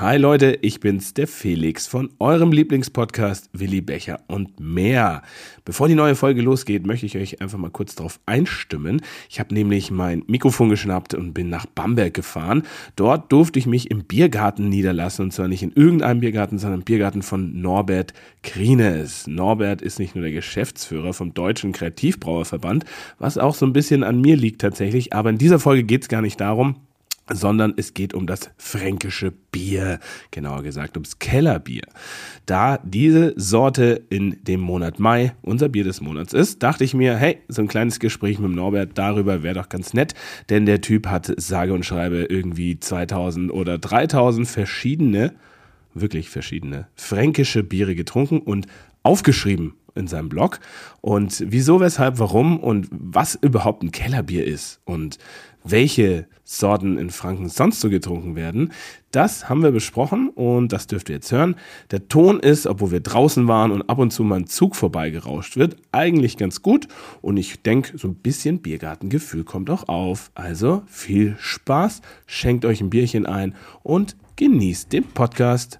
[0.00, 5.20] Hi Leute, ich bin's, der Felix von eurem Lieblingspodcast Willi Becher und mehr.
[5.66, 9.02] Bevor die neue Folge losgeht, möchte ich euch einfach mal kurz darauf einstimmen.
[9.28, 12.62] Ich habe nämlich mein Mikrofon geschnappt und bin nach Bamberg gefahren.
[12.96, 16.84] Dort durfte ich mich im Biergarten niederlassen und zwar nicht in irgendeinem Biergarten, sondern im
[16.86, 19.26] Biergarten von Norbert Krienes.
[19.26, 22.86] Norbert ist nicht nur der Geschäftsführer vom Deutschen Kreativbrauerverband,
[23.18, 26.22] was auch so ein bisschen an mir liegt tatsächlich, aber in dieser Folge geht's gar
[26.22, 26.76] nicht darum,
[27.32, 29.98] sondern es geht um das fränkische Bier,
[30.30, 31.82] genauer gesagt ums Kellerbier.
[32.46, 37.16] Da diese Sorte in dem Monat Mai unser Bier des Monats ist, dachte ich mir,
[37.16, 40.14] hey, so ein kleines Gespräch mit Norbert darüber wäre doch ganz nett,
[40.48, 45.34] denn der Typ hat sage und schreibe irgendwie 2000 oder 3000 verschiedene,
[45.94, 48.66] wirklich verschiedene fränkische Biere getrunken und
[49.02, 50.60] aufgeschrieben in seinem Blog.
[51.00, 55.18] Und wieso, weshalb, warum und was überhaupt ein Kellerbier ist und
[55.64, 58.72] welche Sorten in Franken sonst so getrunken werden,
[59.12, 61.56] das haben wir besprochen und das dürft ihr jetzt hören.
[61.90, 65.56] Der Ton ist, obwohl wir draußen waren und ab und zu mal ein Zug vorbeigerauscht
[65.56, 66.88] wird, eigentlich ganz gut
[67.22, 70.30] und ich denke, so ein bisschen Biergartengefühl kommt auch auf.
[70.34, 75.78] Also viel Spaß, schenkt euch ein Bierchen ein und genießt den Podcast.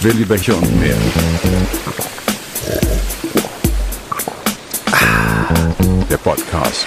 [0.00, 0.96] Willi Becher und mehr.
[6.08, 6.86] Der Podcast.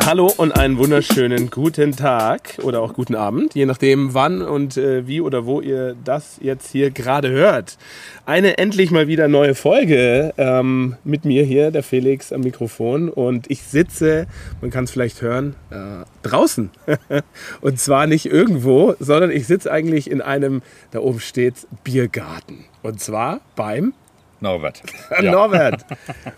[0.00, 5.06] Hallo und einen wunderschönen guten Tag oder auch guten Abend, je nachdem wann und äh,
[5.08, 7.76] wie oder wo ihr das jetzt hier gerade hört.
[8.24, 13.50] Eine endlich mal wieder neue Folge ähm, mit mir hier, der Felix am Mikrofon und
[13.50, 14.26] ich sitze,
[14.60, 16.70] man kann es vielleicht hören, äh, draußen.
[17.60, 22.64] und zwar nicht irgendwo, sondern ich sitze eigentlich in einem, da oben steht Biergarten.
[22.82, 23.92] Und zwar beim
[24.40, 24.82] Norbert.
[25.20, 25.84] Norbert.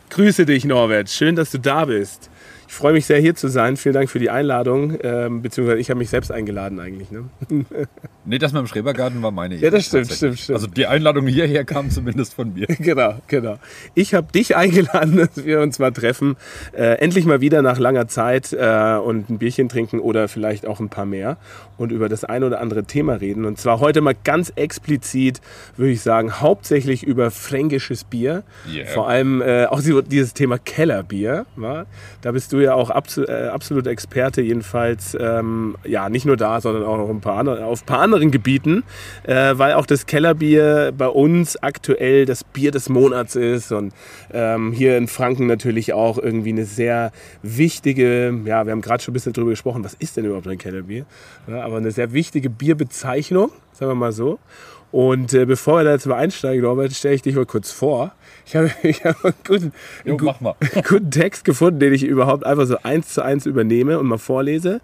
[0.08, 1.10] Grüße dich, Norbert.
[1.10, 2.30] Schön, dass du da bist.
[2.70, 3.76] Ich freue mich sehr, hier zu sein.
[3.76, 4.96] Vielen Dank für die Einladung.
[5.02, 7.10] Ähm, beziehungsweise ich habe mich selbst eingeladen eigentlich.
[7.10, 7.24] Ne?
[8.24, 9.64] nee, das mit dem Schrebergarten war meine Idee.
[9.64, 10.54] Ja, das stimmt, stimmt, stimmt.
[10.54, 12.66] Also die Einladung hierher kam zumindest von mir.
[12.78, 13.58] genau, genau.
[13.94, 16.36] Ich habe dich eingeladen, dass wir uns mal treffen.
[16.72, 20.78] Äh, endlich mal wieder nach langer Zeit äh, und ein Bierchen trinken oder vielleicht auch
[20.78, 21.38] ein paar mehr
[21.76, 23.46] und über das ein oder andere Thema reden.
[23.46, 25.40] Und zwar heute mal ganz explizit,
[25.76, 28.44] würde ich sagen, hauptsächlich über fränkisches Bier.
[28.72, 28.86] Yeah.
[28.86, 31.46] Vor allem äh, auch dieses Thema Kellerbier.
[31.56, 31.86] Wa?
[32.22, 36.60] Da bist du ja auch absol äh, absolut Experte, jedenfalls, ähm, ja, nicht nur da,
[36.60, 38.84] sondern auch noch ein paar andere, auf ein paar anderen Gebieten,
[39.24, 43.92] äh, weil auch das Kellerbier bei uns aktuell das Bier des Monats ist und
[44.32, 47.12] ähm, hier in Franken natürlich auch irgendwie eine sehr
[47.42, 50.58] wichtige, ja, wir haben gerade schon ein bisschen drüber gesprochen, was ist denn überhaupt ein
[50.58, 51.06] Kellerbier?
[51.46, 54.38] Ja, aber eine sehr wichtige Bierbezeichnung, sagen wir mal so.
[54.92, 58.12] Und äh, bevor wir da jetzt mal einsteigen, Norbert, stelle ich dich mal kurz vor.
[58.46, 59.72] Ich habe ich hab einen, guten,
[60.04, 64.06] jo, einen guten, Text gefunden, den ich überhaupt einfach so eins zu eins übernehme und
[64.06, 64.80] mal vorlese.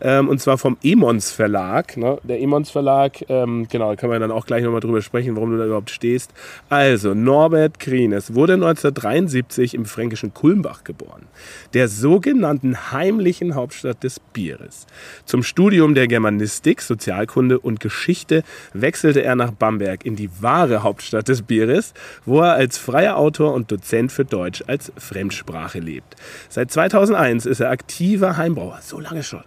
[0.00, 1.96] Ähm, und zwar vom Emons Verlag.
[1.96, 2.18] Ne?
[2.22, 5.50] Der Emons Verlag, ähm, genau, da können wir dann auch gleich nochmal drüber sprechen, warum
[5.50, 6.32] du da überhaupt stehst.
[6.70, 11.26] Also, Norbert Krienes wurde 1973 im fränkischen Kulmbach geboren,
[11.74, 14.86] der sogenannten heimlichen Hauptstadt des Bieres.
[15.26, 18.42] Zum Studium der Germanistik, Sozialkunde und Geschichte
[18.72, 21.94] wechselte er nach Bamberg in die wahre Hauptstadt des Bieres,
[22.24, 26.16] wo er als freier Autor und Dozent für Deutsch als Fremdsprache lebt.
[26.48, 28.78] Seit 2001 ist er aktiver Heimbrauer.
[28.82, 29.44] So lange schon.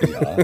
[0.00, 0.36] Ja.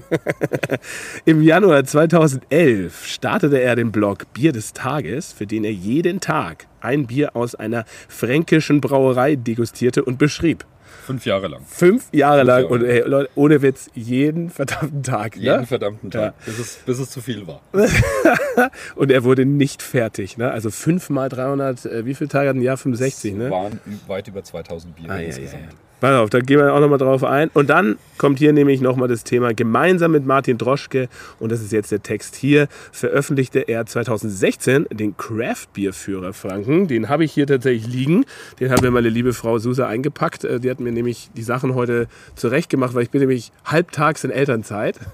[1.24, 6.66] Im Januar 2011 startete er den Blog Bier des Tages, für den er jeden Tag
[6.80, 10.64] ein Bier aus einer fränkischen Brauerei degustierte und beschrieb.
[11.04, 11.62] Fünf Jahre lang.
[11.66, 12.66] Fünf Jahre lang.
[12.66, 15.36] Und ey, Leute, ohne Witz, jeden verdammten Tag.
[15.36, 15.42] Ne?
[15.42, 16.44] Jeden verdammten Tag, ja.
[16.44, 17.60] bis, es, bis es zu viel war.
[18.96, 20.36] und er wurde nicht fertig.
[20.36, 20.50] Ne?
[20.50, 22.76] Also fünf mal 300, äh, wie viele Tage hat ein Jahr?
[22.76, 23.50] 65, ne?
[23.50, 25.62] waren weit über 2000 Bier ah, insgesamt.
[25.62, 27.50] Ja, ja, Pass auf, da gehen wir auch nochmal drauf ein.
[27.54, 31.72] Und dann kommt hier nämlich nochmal das Thema gemeinsam mit Martin Droschke, und das ist
[31.72, 36.88] jetzt der Text hier, veröffentlichte er 2016 den Craft Beer Führer Franken.
[36.88, 38.24] Den habe ich hier tatsächlich liegen.
[38.60, 40.44] Den hat mir meine liebe Frau Susa eingepackt.
[40.44, 44.30] Äh, die hat mir nämlich die Sachen heute zurechtgemacht, weil ich bin nämlich halbtags in
[44.30, 44.98] Elternzeit.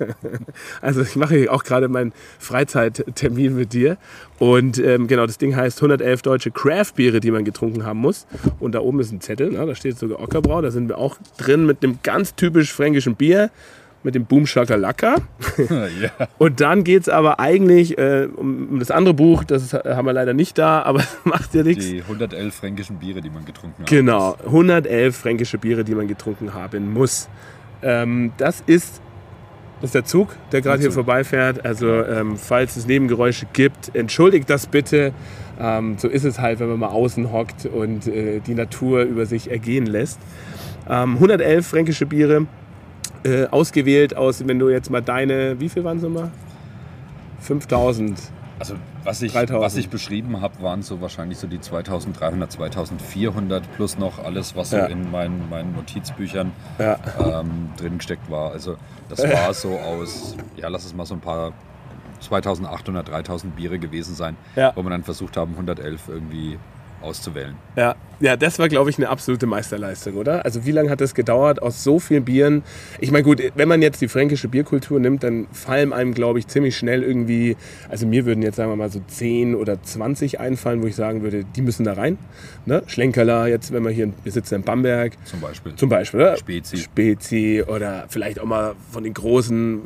[0.81, 3.97] Also ich mache auch gerade meinen Freizeittermin mit dir.
[4.38, 8.26] Und ähm, genau, das Ding heißt 111 deutsche Craft-Biere, die man getrunken haben muss.
[8.61, 9.64] Und da oben ist ein Zettel, ne?
[9.64, 10.61] da steht sogar Ockerbrau.
[10.61, 13.50] Da sind wir auch drin mit einem ganz typisch fränkischen Bier,
[14.05, 15.17] mit dem Boom Shakalaka.
[15.59, 16.29] ja.
[16.38, 20.35] Und dann geht es aber eigentlich äh, um das andere Buch, das haben wir leider
[20.35, 21.87] nicht da, aber macht ja nichts.
[21.87, 23.88] Die 111 fränkischen Biere, die man getrunken hat.
[23.88, 27.29] Genau, 111 fränkische Biere, die man getrunken haben muss.
[27.82, 29.00] Ähm, das ist
[29.81, 31.65] Das ist der Zug, der gerade hier vorbeifährt.
[31.65, 35.12] Also ähm, falls es Nebengeräusche gibt, entschuldigt das bitte.
[35.59, 39.27] Ähm, so ist es halt, wenn man mal außen hockt und äh, die Natur über
[39.27, 40.20] sich ergehen lässt.
[40.88, 42.46] Ähm, 111 fränkische Biere,
[43.25, 46.31] äh, ausgewählt aus, wenn du jetzt mal deine, wie viel waren es nochmal?
[47.40, 48.19] 5000.
[48.58, 53.98] Also was ich, was ich beschrieben habe, waren so wahrscheinlich so die 2300, 2400 plus
[53.98, 54.86] noch alles, was ja.
[54.86, 56.96] so in meinen, meinen Notizbüchern ja.
[57.19, 58.52] ähm, drin gesteckt war.
[58.52, 58.76] Also
[59.08, 61.52] das war so aus, ja lass es mal so ein paar
[62.20, 64.72] 2800, 3000 Biere gewesen sein, ja.
[64.75, 66.58] wo wir dann versucht haben, 111 irgendwie
[67.05, 67.55] auszuwählen.
[67.77, 70.45] Ja, ja, das war, glaube ich, eine absolute Meisterleistung, oder?
[70.45, 72.62] Also wie lange hat es gedauert aus so vielen Bieren?
[73.01, 76.47] Ich meine, gut, wenn man jetzt die fränkische Bierkultur nimmt, dann fallen einem, glaube ich,
[76.47, 77.56] ziemlich schnell irgendwie,
[77.89, 81.23] also mir würden jetzt, sagen wir mal, so 10 oder 20 einfallen, wo ich sagen
[81.23, 82.19] würde, die müssen da rein.
[82.67, 82.83] Ne?
[82.87, 85.15] Schlenkerler, jetzt, wenn wir hier, wir sitzen in Bamberg.
[85.25, 85.75] Zum Beispiel.
[85.75, 86.37] Zum Beispiel, oder?
[86.37, 86.77] Spezi.
[86.79, 89.83] Spezi oder vielleicht auch mal von den großen,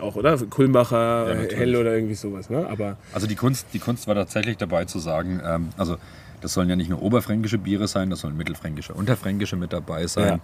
[0.00, 0.38] auch, oder?
[0.38, 2.66] Kulmbacher, ja, Hell oder irgendwie sowas, ne?
[2.68, 5.96] Aber also die Kunst, die Kunst war tatsächlich dabei zu sagen, ähm, also
[6.40, 10.40] das sollen ja nicht nur oberfränkische Biere sein, das sollen mittelfränkische, unterfränkische mit dabei sein.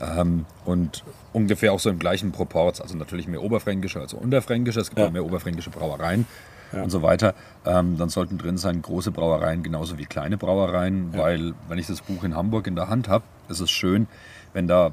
[0.00, 0.20] Ja.
[0.20, 2.80] Ähm, und ungefähr auch so im gleichen Proports.
[2.80, 4.80] Also natürlich mehr oberfränkische als unterfränkische.
[4.80, 5.06] Es gibt ja.
[5.06, 6.26] auch mehr oberfränkische Brauereien
[6.72, 6.82] ja.
[6.82, 7.34] und so weiter.
[7.64, 12.02] Ähm, dann sollten drin sein große Brauereien genauso wie kleine Brauereien, weil wenn ich das
[12.02, 14.06] Buch in Hamburg in der Hand habe, ist es schön,
[14.52, 14.92] wenn da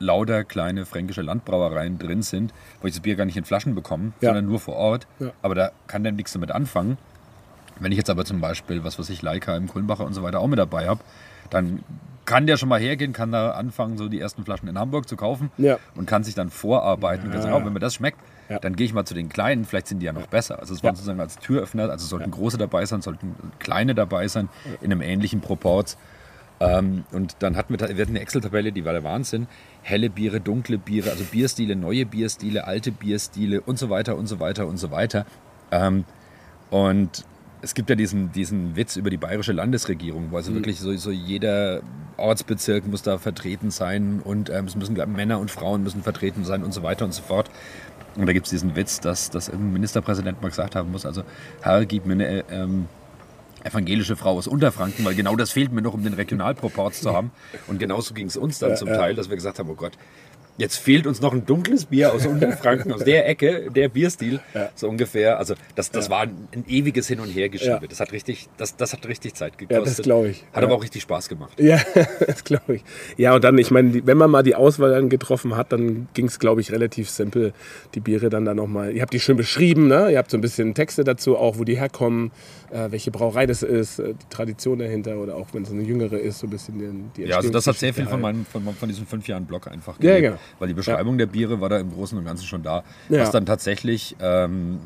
[0.00, 4.12] lauter kleine fränkische Landbrauereien drin sind, wo ich das Bier gar nicht in Flaschen bekomme,
[4.20, 5.06] sondern nur vor Ort.
[5.40, 6.98] Aber da kann der nichts damit anfangen.
[7.80, 10.40] Wenn ich jetzt aber zum Beispiel, was weiß ich, Leica im Kulmbacher und so weiter
[10.40, 11.00] auch mit dabei habe,
[11.50, 11.82] dann
[12.24, 15.16] kann der schon mal hergehen, kann da anfangen, so die ersten Flaschen in Hamburg zu
[15.16, 15.78] kaufen ja.
[15.94, 17.28] und kann sich dann vorarbeiten.
[17.28, 17.36] Ja.
[17.36, 18.18] Und sagen, oh, wenn mir das schmeckt,
[18.48, 18.58] ja.
[18.58, 20.58] dann gehe ich mal zu den Kleinen, vielleicht sind die ja noch besser.
[20.58, 24.48] Also es waren sozusagen als Türöffner, also sollten große dabei sein, sollten kleine dabei sein,
[24.80, 25.98] in einem ähnlichen Proports.
[26.60, 29.48] Ähm, und dann hatten wir, wir hatten eine Excel-Tabelle, die war der Wahnsinn.
[29.82, 34.40] Helle Biere, dunkle Biere, also Bierstile, neue Bierstile, alte Bierstile und so weiter und so
[34.40, 35.26] weiter und so weiter.
[35.70, 36.04] Ähm,
[36.70, 37.24] und
[37.64, 40.56] es gibt ja diesen, diesen Witz über die bayerische Landesregierung, wo also mhm.
[40.56, 41.80] wirklich so, so jeder
[42.16, 46.44] Ortsbezirk muss da vertreten sein und ähm, es müssen glaub, Männer und Frauen müssen vertreten
[46.44, 47.50] sein und so weiter und so fort.
[48.16, 51.24] Und da gibt es diesen Witz, dass, dass ein Ministerpräsident mal gesagt haben muss, also
[51.62, 52.86] Herr, gib mir eine ähm,
[53.64, 57.32] evangelische Frau aus Unterfranken, weil genau das fehlt mir noch, um den Regionalproport zu haben.
[57.66, 59.92] Und genauso ging es uns dann ja, zum Teil, dass wir gesagt haben, oh Gott,
[60.56, 64.70] Jetzt fehlt uns noch ein dunkles Bier aus Unterfranken, aus der Ecke, der Bierstil, ja.
[64.76, 65.38] so ungefähr.
[65.38, 66.10] Also das, das ja.
[66.12, 67.80] war ein, ein, ewiges Hin und Her geschiebe.
[67.82, 67.88] Ja.
[67.88, 69.86] Das hat richtig, das, das hat richtig Zeit gekostet.
[69.86, 70.44] Ja, das glaube ich.
[70.52, 71.58] Hat aber auch richtig Spaß gemacht.
[71.58, 71.80] Ja,
[72.26, 72.84] das glaube ich.
[73.16, 76.26] Ja, und dann, ich meine, wenn man mal die Auswahl dann getroffen hat, dann ging
[76.26, 77.52] es, glaube ich, relativ simpel,
[77.96, 78.92] die Biere dann da nochmal.
[78.92, 80.12] Ihr habt die schön beschrieben, ne?
[80.12, 82.30] Ihr habt so ein bisschen Texte dazu, auch wo die herkommen,
[82.90, 86.40] welche Brauerei das ist, äh, die Tradition dahinter oder auch wenn es eine jüngere ist,
[86.40, 88.88] so ein bisschen die, die Ja, also das hat sehr viel von, meinem, von, von
[88.88, 90.40] diesem fünf Jahren Blog einfach gelebt, ja, genau.
[90.58, 92.84] Weil die Beschreibung der Biere war da im Großen und Ganzen schon da.
[93.08, 93.20] Ja.
[93.20, 94.80] Was dann tatsächlich ähm,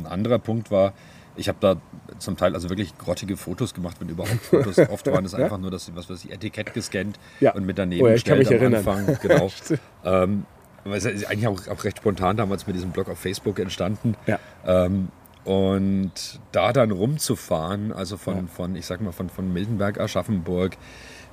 [0.00, 0.94] ein anderer Punkt war,
[1.36, 1.76] ich habe da
[2.18, 4.78] zum Teil also wirklich grottige Fotos gemacht, wenn überhaupt Fotos.
[4.90, 7.52] Oft waren es einfach nur das, was weiß ich, Etikett gescannt ja.
[7.54, 8.86] und mit daneben oh ja, ich kann mich am erinnern.
[8.86, 9.18] Anfang.
[9.20, 9.50] Genau.
[10.04, 10.46] ähm,
[10.92, 14.16] es ist eigentlich auch, auch, recht spontan damals mit diesem Blog auf Facebook entstanden.
[14.26, 14.38] Ja.
[14.66, 15.08] Ähm,
[15.44, 18.46] und da dann rumzufahren, also von, ja.
[18.46, 20.76] von ich sag mal, von, von Mildenberg, Aschaffenburg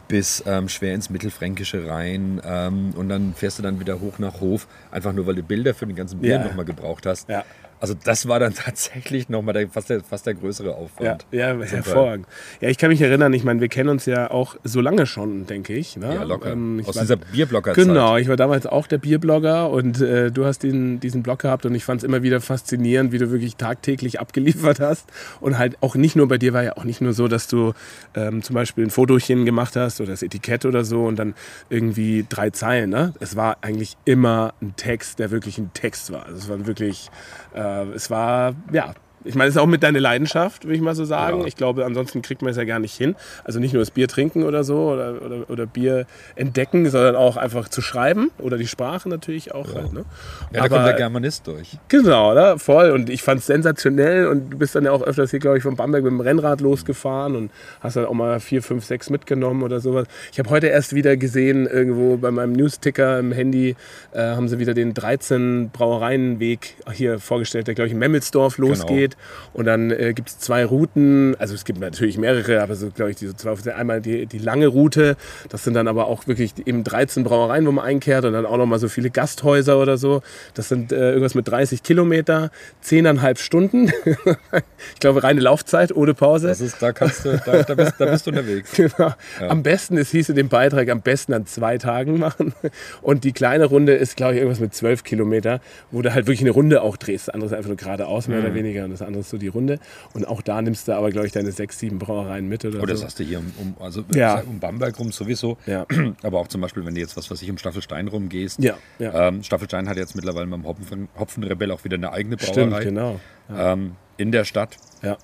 [0.07, 2.41] bis ähm, schwer ins Mittelfränkische rein.
[2.45, 5.73] Ähm, und dann fährst du dann wieder hoch nach Hof, einfach nur weil du Bilder
[5.73, 6.43] für den ganzen Bier ja.
[6.43, 7.29] nochmal gebraucht hast.
[7.29, 7.45] Ja.
[7.81, 11.25] Also das war dann tatsächlich nochmal der, fast, der, fast der größere Aufwand.
[11.31, 12.27] Ja, ja hervorragend.
[12.61, 15.47] Ja, ich kann mich erinnern, ich meine, wir kennen uns ja auch so lange schon,
[15.47, 15.97] denke ich.
[15.97, 16.13] Ne?
[16.13, 16.51] Ja, locker.
[16.51, 17.83] Ähm, Aus war, dieser Bierblogger-Zeit.
[17.83, 21.65] Genau, ich war damals auch der Bierblogger und äh, du hast den, diesen Blog gehabt
[21.65, 25.09] und ich fand es immer wieder faszinierend, wie du wirklich tagtäglich abgeliefert hast.
[25.39, 27.73] Und halt auch nicht nur bei dir war ja auch nicht nur so, dass du
[28.13, 31.33] ähm, zum Beispiel ein Fotochen gemacht hast oder das Etikett oder so und dann
[31.71, 32.91] irgendwie drei Zeilen.
[32.91, 33.13] Ne?
[33.19, 36.27] Es war eigentlich immer ein Text, der wirklich ein Text war.
[36.27, 37.09] Also es war wirklich
[37.53, 41.05] es war, ja, ich meine, es ist auch mit deiner Leidenschaft, würde ich mal so
[41.05, 41.41] sagen.
[41.41, 41.47] Ja.
[41.47, 43.15] Ich glaube, ansonsten kriegt man es ja gar nicht hin.
[43.43, 47.37] Also nicht nur das Bier trinken oder so oder, oder, oder Bier entdecken, sondern auch
[47.37, 49.67] einfach zu schreiben oder die Sprache natürlich auch.
[49.69, 50.05] Ja, halt, ne?
[50.51, 51.77] ja da kommt der Germanist durch.
[51.87, 52.57] Genau, oder?
[52.57, 52.91] voll.
[52.91, 55.63] Und ich fand es sensationell und du bist dann ja auch öfters hier, glaube ich,
[55.63, 59.63] von Bamberg mit dem Rennrad losgefahren und hast dann auch mal vier, fünf, sechs mitgenommen
[59.63, 60.07] oder sowas.
[60.31, 63.75] Ich habe heute erst wieder gesehen, irgendwo bei meinem Newsticker im Handy,
[64.13, 68.69] äh, haben sie wieder den 13 Brauereienweg hier vorgestellt, der, glaube ich, in Memmelsdorf genau.
[68.69, 69.10] losgeht.
[69.10, 69.17] Genau geht.
[69.53, 73.11] Und dann äh, gibt es zwei Routen, also es gibt natürlich mehrere, aber so glaube
[73.11, 75.17] ich, diese zwei, einmal die, die lange Route,
[75.49, 78.57] das sind dann aber auch wirklich eben 13 Brauereien, wo man einkehrt und dann auch
[78.57, 80.21] nochmal so viele Gasthäuser oder so.
[80.53, 82.51] Das sind äh, irgendwas mit 30 Kilometer,
[82.81, 83.91] zehneinhalb Stunden.
[84.93, 86.47] ich glaube, reine Laufzeit ohne Pause.
[86.47, 88.71] Das ist, da kannst du, da, da, bist, da bist du unterwegs.
[88.81, 89.13] Genau.
[89.39, 89.49] Ja.
[89.49, 92.53] Am besten, es hieß in dem Beitrag, am besten an zwei Tagen machen.
[93.01, 96.41] Und die kleine Runde ist, glaube ich, irgendwas mit 12 Kilometer, wo du halt wirklich
[96.41, 97.27] eine Runde auch drehst.
[97.27, 98.45] Das andere ist einfach nur geradeaus, mehr mhm.
[98.45, 99.79] oder weniger, und das andere ist so die Runde.
[100.13, 102.85] Und auch da nimmst du aber, glaube ich, deine sechs, sieben Brauereien mit oder oh,
[102.85, 103.05] das so.
[103.05, 104.41] hast du hier um, um also ja.
[104.41, 105.57] um Bamberg rum sowieso.
[105.65, 105.85] Ja.
[106.23, 108.63] Aber auch zum Beispiel, wenn du jetzt was, was ich um Staffelstein rumgehst.
[108.63, 108.77] Ja.
[108.99, 109.27] ja.
[109.27, 112.51] Ähm, Staffelstein hat jetzt mittlerweile beim Hopfen, Hopfenrebell auch wieder eine eigene Brauerei.
[112.51, 113.19] Stimmt, genau.
[113.55, 114.77] Ähm, in der Stadt.
[115.01, 115.17] Ja.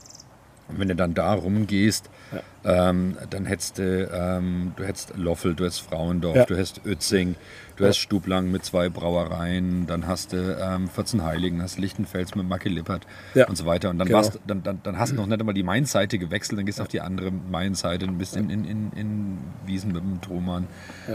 [0.69, 2.89] Und wenn du dann da rumgehst, ja.
[2.89, 6.45] ähm, dann hättest du, ähm, du hättest Loffel, du hättest Frauendorf, ja.
[6.45, 7.35] du hättest Uetzing,
[7.77, 7.89] du ja.
[7.89, 12.69] hast Stublang mit zwei Brauereien, dann hast du ähm, 14 Heiligen, hast Lichtenfels mit Macke
[12.69, 13.07] Lippert
[13.47, 13.89] und so weiter.
[13.89, 14.19] Und dann, genau.
[14.19, 16.83] warst, dann, dann, dann hast du noch nicht einmal die Main-Seite gewechselt, dann gehst du
[16.83, 20.67] auf die andere Main-Seite, ein bisschen in, in, in Wiesen mit dem Thomann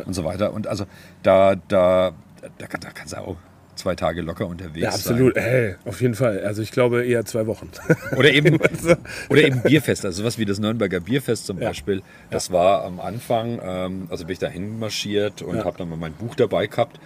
[0.06, 0.52] und so weiter.
[0.52, 0.86] Und also
[1.22, 2.12] da, da,
[2.58, 3.36] da, da kannst du auch
[3.74, 5.34] zwei Tage locker unterwegs ja, absolut.
[5.34, 5.44] sein.
[5.44, 6.40] Hey, auf jeden Fall.
[6.44, 7.70] Also ich glaube eher zwei Wochen.
[8.16, 8.58] Oder eben,
[9.28, 11.68] oder eben Bierfest, also sowas wie das Nürnberger Bierfest zum ja.
[11.68, 12.02] Beispiel.
[12.30, 12.54] Das ja.
[12.54, 15.64] war am Anfang, ähm, also bin ich da hinmarschiert und ja.
[15.64, 17.00] habe dann mal mein Buch dabei gehabt.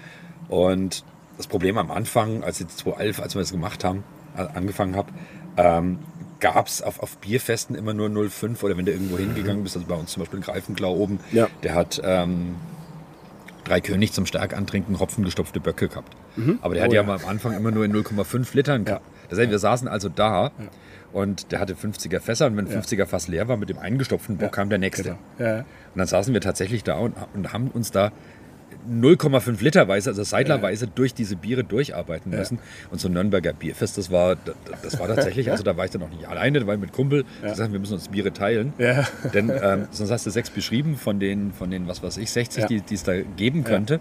[0.48, 1.04] Und
[1.36, 4.04] das Problem am Anfang, als ich 2011, als wir das gemacht haben,
[4.34, 5.12] angefangen habe,
[5.56, 5.98] ähm,
[6.40, 9.88] gab es auf, auf Bierfesten immer nur 05 oder wenn du irgendwo hingegangen bist, also
[9.88, 11.18] bei uns zum Beispiel in Greifenklau oben,
[11.62, 12.56] der hat ähm,
[13.66, 16.16] drei König zum stark antrinken hopfengestopfte Böcke gehabt.
[16.36, 16.58] Mhm.
[16.62, 19.04] Aber der oh, hat ja, ja, am Anfang immer nur in 0,5 Litern gehabt.
[19.04, 19.12] Ja.
[19.28, 20.52] Das heißt, wir saßen also da ja.
[21.12, 24.52] und der hatte 50er Fässer und wenn 50er Fass leer war mit dem eingestopften Bock,
[24.52, 25.16] kam der nächste.
[25.38, 25.58] Genau.
[25.58, 28.12] Und dann saßen wir tatsächlich da und, und haben uns da
[28.88, 32.58] 0,5 Literweise, also seidlerweise durch diese Biere durcharbeiten müssen.
[32.90, 34.36] Und so ein Nürnberger Bierfest, das war,
[34.82, 36.92] das war tatsächlich, also da war ich dann auch nicht alleine, da war ich mit
[36.92, 37.50] Kumpel, ja.
[37.50, 38.72] gesagt, wir müssen uns Biere teilen.
[38.78, 39.06] Ja.
[39.34, 42.62] Denn ähm, sonst hast du sechs beschrieben von den, von den was weiß ich, 60,
[42.62, 42.68] ja.
[42.68, 44.00] die, die es da geben könnte.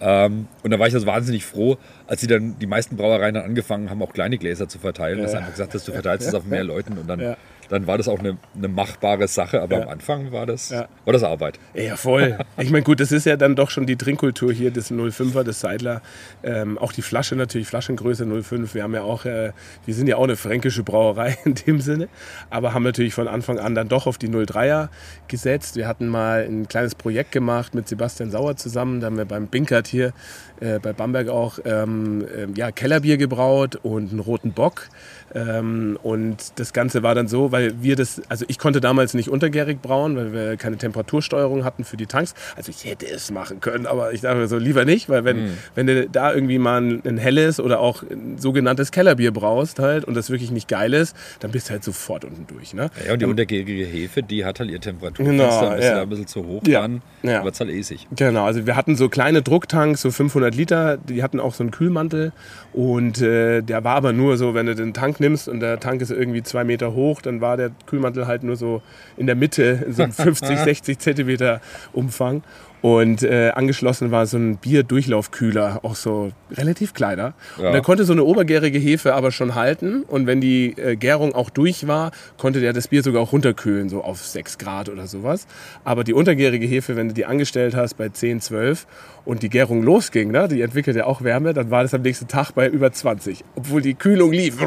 [0.00, 3.44] Ähm, und da war ich also wahnsinnig froh, als sie dann die meisten Brauereien dann
[3.44, 5.18] angefangen haben, auch kleine Gläser zu verteilen.
[5.18, 5.24] Ja.
[5.24, 7.36] Dass einfach gesagt hast, du verteilst es auf mehr Leuten und dann
[7.68, 9.60] dann war das auch eine, eine machbare Sache.
[9.62, 9.82] Aber ja.
[9.82, 10.88] am Anfang war das, ja.
[11.04, 11.58] war das Arbeit.
[11.74, 12.38] Ja, voll.
[12.58, 15.60] Ich meine, gut, das ist ja dann doch schon die Trinkkultur hier, das 05er, das
[15.60, 16.02] Seidler.
[16.42, 18.74] Ähm, auch die Flasche natürlich, Flaschengröße 05.
[18.74, 19.52] Wir haben ja auch, äh,
[19.84, 22.08] wir sind ja auch eine fränkische Brauerei in dem Sinne,
[22.50, 24.88] aber haben natürlich von Anfang an dann doch auf die 03er
[25.28, 25.76] gesetzt.
[25.76, 29.00] Wir hatten mal ein kleines Projekt gemacht mit Sebastian Sauer zusammen.
[29.00, 30.12] Da haben wir beim Binkert hier
[30.60, 34.88] äh, bei Bamberg auch ähm, äh, ja, Kellerbier gebraut und einen roten Bock.
[35.34, 39.28] Ähm, und das Ganze war dann so, weil wir das, also ich konnte damals nicht
[39.28, 42.34] untergärig brauen, weil wir keine Temperatursteuerung hatten für die Tanks.
[42.56, 45.58] Also ich hätte es machen können, aber ich dachte so lieber nicht, weil wenn, mhm.
[45.74, 50.04] wenn du da irgendwie mal ein, ein, helles oder auch ein sogenanntes Kellerbier braust halt
[50.04, 52.72] und das wirklich nicht geil ist, dann bist du halt sofort unten durch.
[52.72, 52.90] Ne?
[53.06, 56.02] Ja, und die um, untergärige Hefe, die hat halt ihr Temperaturfenster, genau, ein bisschen, ja.
[56.02, 56.80] ein bisschen zu hoch ja.
[56.82, 57.44] dann, ja.
[57.44, 58.06] wird es halt esig.
[58.16, 61.70] Genau, also wir hatten so kleine Drucktanks, so 500 Liter, die hatten auch so einen
[61.70, 62.32] Kühlmantel
[62.72, 66.00] und äh, der war aber nur so, wenn du den Tank nimmst und der Tank
[66.00, 68.82] ist irgendwie zwei Meter hoch, dann war der Kühlmantel halt nur so
[69.16, 71.60] in der Mitte, in so einem 50, 60 Zentimeter
[71.92, 72.42] Umfang.
[72.80, 77.34] Und äh, angeschlossen war so ein Bierdurchlaufkühler, auch so relativ kleiner.
[77.58, 77.68] Ja.
[77.68, 80.02] Und da konnte so eine obergärige Hefe aber schon halten.
[80.04, 83.88] Und wenn die äh, Gärung auch durch war, konnte der das Bier sogar auch runterkühlen,
[83.88, 85.48] so auf 6 Grad oder sowas.
[85.84, 88.86] Aber die untergärige Hefe, wenn du die angestellt hast bei 10, 12
[89.28, 92.28] und die Gärung losging, ne, die entwickelt ja auch Wärme, dann war das am nächsten
[92.28, 94.56] Tag bei über 20, obwohl die Kühlung lief.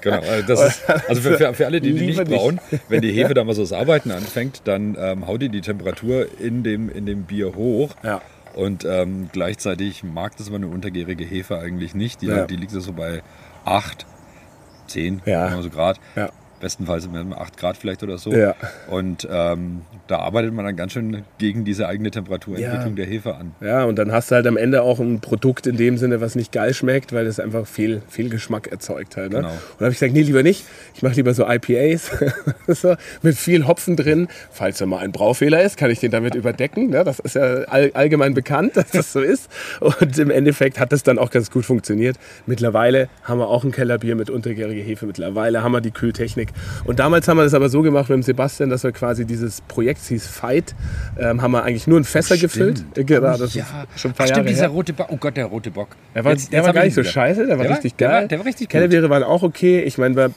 [0.00, 3.34] Genau, also, ist, also für, für, für, alle, die, die nicht brauen, wenn die Hefe
[3.34, 7.06] dann mal so das Arbeiten anfängt, dann ähm, haut die die Temperatur in dem, in
[7.06, 7.96] dem Bier hoch.
[8.04, 8.20] Ja.
[8.54, 12.22] Und ähm, gleichzeitig mag das aber eine untergärige Hefe eigentlich nicht.
[12.22, 12.46] Die, ja.
[12.46, 13.22] die liegt so bei
[13.64, 14.06] 8,
[14.86, 15.60] 10 ja.
[15.60, 15.98] so Grad.
[16.14, 18.32] Ja bestenfalls mit 8 Grad vielleicht oder so.
[18.32, 18.54] Ja.
[18.88, 23.04] Und ähm, da arbeitet man dann ganz schön gegen diese eigene Temperaturentwicklung ja.
[23.04, 23.52] der Hefe an.
[23.60, 26.34] Ja, und dann hast du halt am Ende auch ein Produkt in dem Sinne, was
[26.34, 29.32] nicht geil schmeckt, weil es einfach viel, viel Geschmack erzeugt halt.
[29.32, 29.38] Ne?
[29.38, 29.50] Genau.
[29.50, 30.64] Und da habe ich gesagt, nee, lieber nicht.
[30.94, 32.10] Ich mache lieber so IPAs
[32.68, 34.28] so, mit viel Hopfen drin.
[34.50, 36.90] Falls da mal ein Braufehler ist, kann ich den damit überdecken.
[36.90, 37.04] Ne?
[37.04, 39.48] Das ist ja all, allgemein bekannt, dass das so ist.
[39.80, 42.16] Und im Endeffekt hat das dann auch ganz gut funktioniert.
[42.46, 45.06] Mittlerweile haben wir auch ein Kellerbier mit untergäriger Hefe.
[45.06, 46.86] Mittlerweile haben wir die Kühltechnik Technik.
[46.86, 49.60] Und damals haben wir das aber so gemacht mit dem Sebastian, dass wir quasi dieses
[49.62, 50.74] Projekt hieß Fight,
[51.18, 52.52] ähm, haben wir eigentlich nur in Fässer stimmt.
[52.52, 52.84] gefüllt.
[52.94, 53.64] Genau, das ja.
[53.94, 54.68] ist schon ein paar Ach, stimmt, Jahre dieser her.
[54.70, 55.06] rote Bock.
[55.10, 55.88] Oh Gott, der rote Bock.
[56.14, 57.10] Der war, jetzt, der war gar nicht so wieder.
[57.10, 58.10] scheiße, der war der richtig war, geil.
[58.10, 59.80] Der war, der war richtig Kellerbiere waren auch okay.
[59.82, 60.32] Ich meine,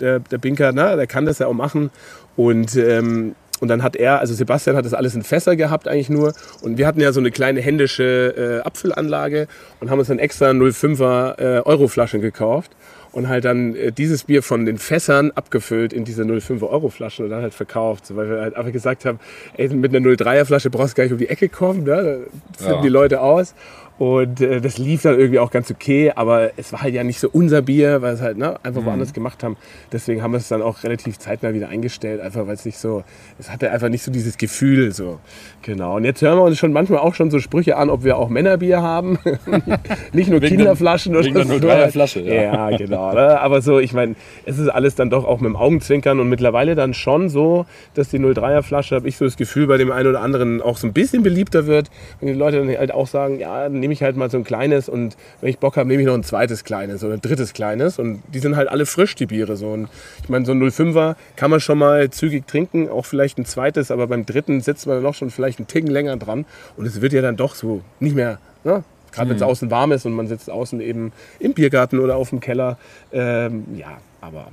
[0.00, 1.90] der, der Binker, na, der kann das ja auch machen.
[2.36, 6.10] Und ähm, und dann hat er, also Sebastian hat das alles in Fässer gehabt eigentlich
[6.10, 6.34] nur.
[6.60, 9.48] Und wir hatten ja so eine kleine händische äh, Abfüllanlage
[9.80, 12.72] und haben uns dann extra 05er äh, Euroflaschen gekauft
[13.16, 17.24] und halt dann äh, dieses Bier von den Fässern abgefüllt in diese 05er Euro Flaschen
[17.24, 19.18] und dann halt verkauft, so, weil wir halt einfach gesagt haben,
[19.56, 21.86] ey, mit einer 03er Flasche brauchst du gar nicht um die Ecke kommen, ne?
[21.86, 22.82] da flippen Ja.
[22.82, 23.54] die Leute aus.
[23.98, 27.18] Und äh, das lief dann irgendwie auch ganz okay, aber es war halt ja nicht
[27.18, 29.56] so unser Bier, weil es halt ne, einfach woanders gemacht haben.
[29.90, 33.04] Deswegen haben wir es dann auch relativ zeitnah wieder eingestellt, einfach weil es nicht so,
[33.38, 35.18] es hatte einfach nicht so dieses Gefühl so.
[35.62, 35.96] Genau.
[35.96, 38.28] Und jetzt hören wir uns schon manchmal auch schon so Sprüche an, ob wir auch
[38.28, 39.18] Männerbier haben,
[40.12, 41.54] nicht nur Wegen der- Kinderflaschen oder wegen der so.
[41.54, 42.42] 03er Flasche, ja.
[42.70, 43.14] ja, genau.
[43.14, 43.40] Ne?
[43.40, 46.74] Aber so, ich meine, es ist alles dann doch auch mit dem Augenzwinkern und mittlerweile
[46.74, 50.08] dann schon so, dass die 03er Flasche, habe ich so das Gefühl, bei dem einen
[50.08, 51.90] oder anderen auch so ein bisschen beliebter wird.
[52.20, 54.42] Wenn die Leute dann halt auch sagen, ja, dann nehme ich halt mal so ein
[54.42, 57.52] kleines und wenn ich Bock habe, nehme ich noch ein zweites kleines oder ein drittes
[57.52, 58.00] kleines.
[58.00, 59.56] Und die sind halt alle frisch, die Biere.
[59.56, 59.68] So.
[59.68, 59.88] Und
[60.24, 63.92] ich meine, so ein 05er kann man schon mal zügig trinken, auch vielleicht ein zweites,
[63.92, 66.46] aber beim dritten sitzt man dann noch schon vielleicht einen Ticken länger dran.
[66.76, 68.82] Und es wird ja dann doch so nicht mehr, ne?
[69.12, 72.30] Gerade wenn es außen warm ist und man sitzt außen eben im Biergarten oder auf
[72.30, 72.76] dem Keller.
[73.12, 74.48] Ähm, ja, aber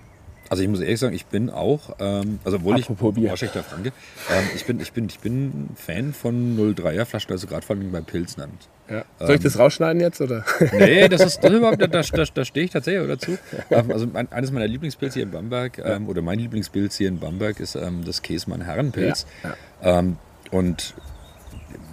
[0.54, 3.36] Also ich muss ehrlich sagen, ich bin auch, ähm, also obwohl Apropos ich Bier.
[3.36, 3.92] Franke,
[4.32, 7.92] ähm, ich, bin, ich, bin, ich bin Fan von 03er Flaschen, also gerade vor allem
[7.92, 8.52] bei Pilznern.
[8.88, 9.04] ja.
[9.18, 10.22] soll ich das rausschneiden jetzt?
[10.22, 10.46] Oder?
[10.74, 13.36] Nee, das ist, das überhaupt, da, da, da, stehe ich tatsächlich dazu.
[13.72, 17.18] Ähm, also mein, eines meiner Lieblingspilze hier in Bamberg, ähm, oder mein Lieblingspilz hier in
[17.18, 19.26] Bamberg ist ähm, das Käsemann Herrenpilz.
[19.82, 20.18] Ja, Ähm,
[20.52, 20.94] und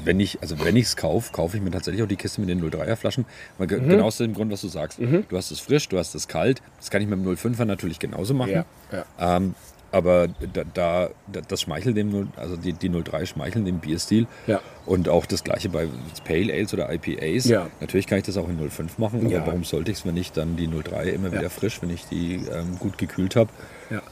[0.04, 2.50] wenn ich also wenn ich es kaufe, kaufe ich mir tatsächlich auch die Kiste mit
[2.50, 3.24] den 03er Flaschen.
[3.58, 3.66] Mhm.
[3.68, 4.98] Genau aus dem Grund, was du sagst.
[4.98, 6.62] Du hast es frisch, du hast es kalt.
[6.78, 8.50] Das kann ich mit dem 05er natürlich genauso machen.
[8.52, 9.36] Ja, ja.
[9.36, 9.54] Ähm,
[9.92, 14.28] aber da, da, da- das schmeichelt dem, 0 also die, die 03 schmeicheln dem Bierstil.
[14.46, 14.60] Ja.
[14.86, 15.88] Und auch das gleiche bei
[16.24, 17.46] Pale Ales oder IPAs.
[17.46, 17.66] Ja.
[17.80, 19.46] Natürlich kann ich das auch in 05 machen, aber Ja.
[19.46, 22.36] warum sollte ich es, wenn ich dann die 03 immer wieder frisch, wenn ich die
[22.36, 23.50] ähm, gut gekühlt habe?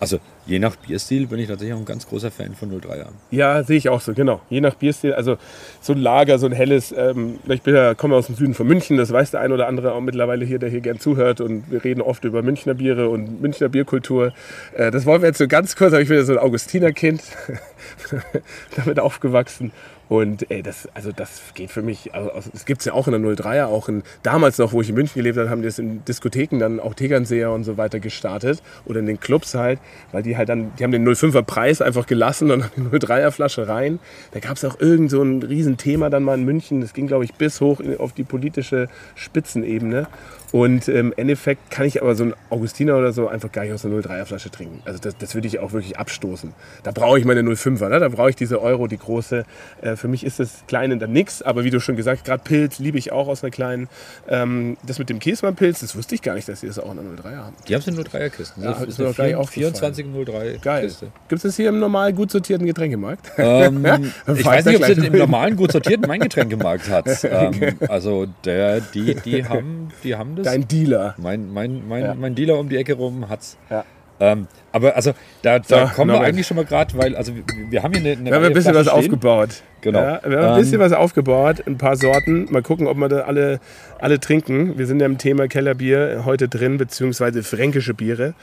[0.00, 0.18] Also
[0.48, 3.08] je nach Bierstil bin ich tatsächlich auch ein ganz großer Fan von 03er.
[3.30, 4.40] Ja, sehe ich auch so, genau.
[4.48, 5.36] Je nach Bierstil, also
[5.80, 8.66] so ein Lager, so ein helles, ähm, ich bin ja, komme aus dem Süden von
[8.66, 11.70] München, das weiß der ein oder andere auch mittlerweile hier, der hier gern zuhört und
[11.70, 14.32] wir reden oft über Münchner Biere und Münchner Bierkultur.
[14.74, 17.22] Äh, das wollen wir jetzt so ganz kurz, aber ich bin ja so ein Augustinerkind,
[18.76, 19.72] damit aufgewachsen
[20.08, 23.08] und ey, das, also das geht für mich, also aus- das gibt es ja auch
[23.08, 25.68] in der 03er, auch in, damals noch, wo ich in München gelebt habe, haben die
[25.68, 29.78] das in Diskotheken dann auch Tegernseher und so weiter gestartet oder in den Clubs halt,
[30.12, 33.30] weil die halt dann, die haben den 05er Preis einfach gelassen und dann die 03er
[33.30, 33.98] Flasche rein.
[34.32, 37.24] Da gab es auch irgend so ein Riesenthema dann mal in München, das ging glaube
[37.24, 40.06] ich bis hoch auf die politische Spitzenebene.
[40.52, 43.84] Und im Endeffekt kann ich aber so einen Augustiner oder so einfach gar nicht aus
[43.84, 44.82] einer 03er Flasche trinken.
[44.84, 46.52] Also das, das würde ich auch wirklich abstoßen.
[46.82, 48.00] Da brauche ich meine 05er, ne?
[48.00, 49.44] da brauche ich diese Euro, die große.
[49.80, 52.42] Äh, für mich ist das Kleine dann nix, aber wie du schon gesagt hast, gerade
[52.42, 53.88] Pilz liebe ich auch aus einer kleinen.
[54.28, 56.98] Ähm, das mit dem Käsmann-Pilz, das wusste ich gar nicht, dass die das auch in
[56.98, 57.56] einer 03er haben.
[57.66, 58.62] Die haben es in 03er Kisten.
[58.62, 60.84] Ja, das ist ist mir gar nicht 24 03 Geil.
[60.84, 61.06] Kiste.
[61.28, 63.32] Gibt es das hier im normal gut sortierten Getränkemarkt?
[63.36, 63.84] Ähm,
[64.34, 67.06] ich weiß nicht, ob gleich es im normalen gut sortierten mein Getränkemarkt hat.
[67.30, 70.46] Ähm, also der, die, die, haben, die haben das.
[70.46, 71.14] Dein Dealer.
[71.18, 72.14] Mein, mein, mein, Ja.
[72.14, 73.56] mein Dealer um die Ecke rum hat's.
[73.70, 73.84] Ja.
[74.20, 77.44] Ähm, aber also da, da So, kommen wir eigentlich schon mal gerade, weil also wir,
[77.70, 78.98] wir haben hier eine, eine Wir haben ein bisschen was stehen.
[78.98, 79.62] aufgebaut.
[79.80, 79.98] Genau.
[80.00, 82.46] Ja, wir haben ein Ähm, bisschen was aufgebaut, ein paar Sorten.
[82.50, 83.60] Mal gucken, ob wir da alle,
[83.98, 84.76] alle trinken.
[84.78, 88.34] Wir sind ja im Thema Kellerbier heute drin, beziehungsweise fränkische Biere.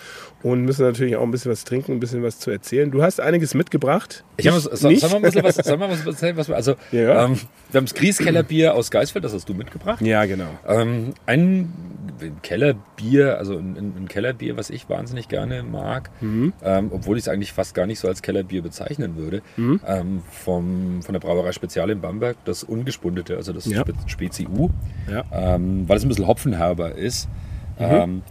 [0.43, 2.91] Und müssen natürlich auch ein bisschen was trinken, ein bisschen was zu erzählen.
[2.91, 4.23] Du hast einiges mitgebracht.
[4.37, 5.01] Ich habe, so, nicht?
[5.01, 7.25] sollen wir ein bisschen was, sollen wir was erzählen, was wir, also, Ja.
[7.25, 7.39] ähm,
[7.71, 10.01] wir haben das Grieskellerbier aus Geisfeld, das hast du mitgebracht.
[10.01, 10.49] Ja, genau.
[10.67, 11.73] Ähm, ein
[12.43, 16.53] Kellerbier, also ein, ein ein Kellerbier, was ich wahnsinnig gerne mag, Mhm.
[16.63, 19.79] ähm, obwohl ich es eigentlich fast gar nicht so als Kellerbier bezeichnen würde, Mhm.
[19.87, 23.81] ähm, vom, von der Brauerei Spezial in Bamberg, das Ungespundete, also das Ja.
[23.81, 24.69] Spe Spezi U,
[25.11, 25.23] Ja.
[25.31, 27.27] ähm, weil es ein bisschen hopfenherber ist.
[27.79, 27.85] Mhm.
[27.85, 28.21] Ähm,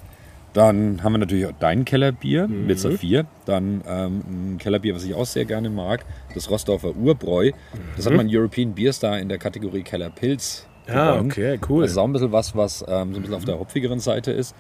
[0.53, 2.67] dann haben wir natürlich auch dein Kellerbier, Mhm.
[2.69, 3.27] mit Saphir.
[3.45, 4.23] Dann ähm,
[4.55, 6.05] ein Kellerbier, was ich auch sehr gerne mag,
[6.35, 7.51] das Rossdorfer Urbräu.
[7.97, 10.95] Das hat man European Beer Star in der Kategorie Keller Pilz Mhm.
[10.95, 11.31] Ah, gewonnen.
[11.33, 11.83] okay, cool.
[11.83, 14.31] Das ist auch ein bisschen was, was ähm, so ein bisschen auf der hopfigeren Seite
[14.31, 14.55] ist,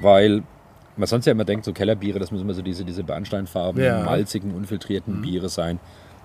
[0.00, 0.42] weil
[0.96, 4.04] man sonst ja immer denkt, so Kellerbiere, das müssen immer so diese, diese Bernsteinfarben, Ja.
[4.04, 4.56] malzigen, Mhm.
[4.56, 5.78] unfiltrierten Biere sein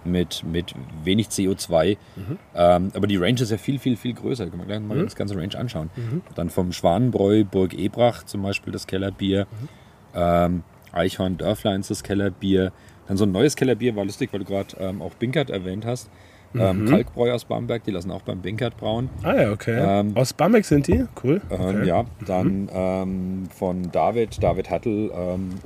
[0.06, 1.98] mit, mit wenig CO2.
[2.16, 2.38] Mhm.
[2.56, 4.46] Ähm, aber die Range ist ja viel, viel, viel größer.
[4.46, 5.90] Da kann man gleich mal das ganze Range anschauen.
[6.36, 9.48] Dann vom Schwanenbräu Burg Ebrach zum Beispiel das Kellerbier.
[10.16, 12.72] Ähm, Eichhorn Dörfleins das Kellerbier.
[13.08, 16.10] Dann so ein neues Kellerbier, war lustig, weil du gerade ähm, auch Binkert erwähnt hast.
[16.56, 19.10] Ähm, Kalkbräu aus Bamberg, die lassen auch beim Binkert brauen.
[19.22, 19.78] Ah ja, okay.
[19.80, 21.06] Ähm, Aus Bamberg sind die?
[21.24, 21.42] Cool.
[21.52, 21.88] Ähm, Okay.
[21.88, 25.12] ja, dann ähm, von David, David Hattel,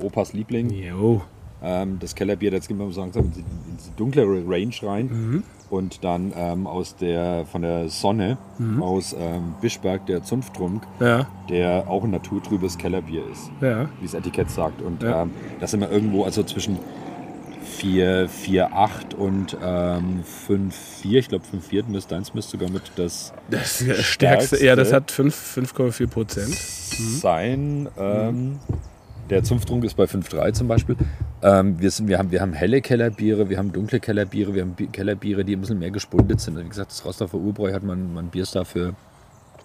[0.02, 0.68] Opas Liebling.
[0.68, 1.22] Jo.
[1.64, 5.42] Ähm, das Kellerbier, jetzt gehen wir so langsam in die, in die dunklere Range rein.
[5.70, 8.36] Und dann ähm, aus der, von der Sonne,
[8.80, 13.88] aus ähm, Bischberg, der Zunfttrunk, Ja, der auch ein naturtrübes Kellerbier ist, ja.
[14.00, 14.82] wie das Etikett sagt.
[14.82, 15.22] Und Ja.
[15.22, 16.78] ähm, das sind wir irgendwo, also zwischen
[17.78, 21.18] 4, 4, 8 und ähm, 5, 4.
[21.18, 24.64] Ich glaube, 5, 4 müsste deins müsste sogar mit das, das stärkste.
[24.64, 26.50] Ja, das hat 5,4 Prozent.
[26.50, 27.16] Mhm.
[27.18, 27.88] Sein.
[27.98, 28.58] Ähm,
[29.30, 30.96] der Zunfttrunk ist bei 5,3 zum Beispiel.
[31.42, 34.76] Ähm, wir, sind, wir, haben, wir haben helle Kellerbiere, wir haben dunkle Kellerbiere, wir haben
[34.92, 36.58] Kellerbiere, die ein bisschen mehr gespundet sind.
[36.58, 38.94] Wie gesagt, das Rostoffer Urbräu hat man, man Bierstar für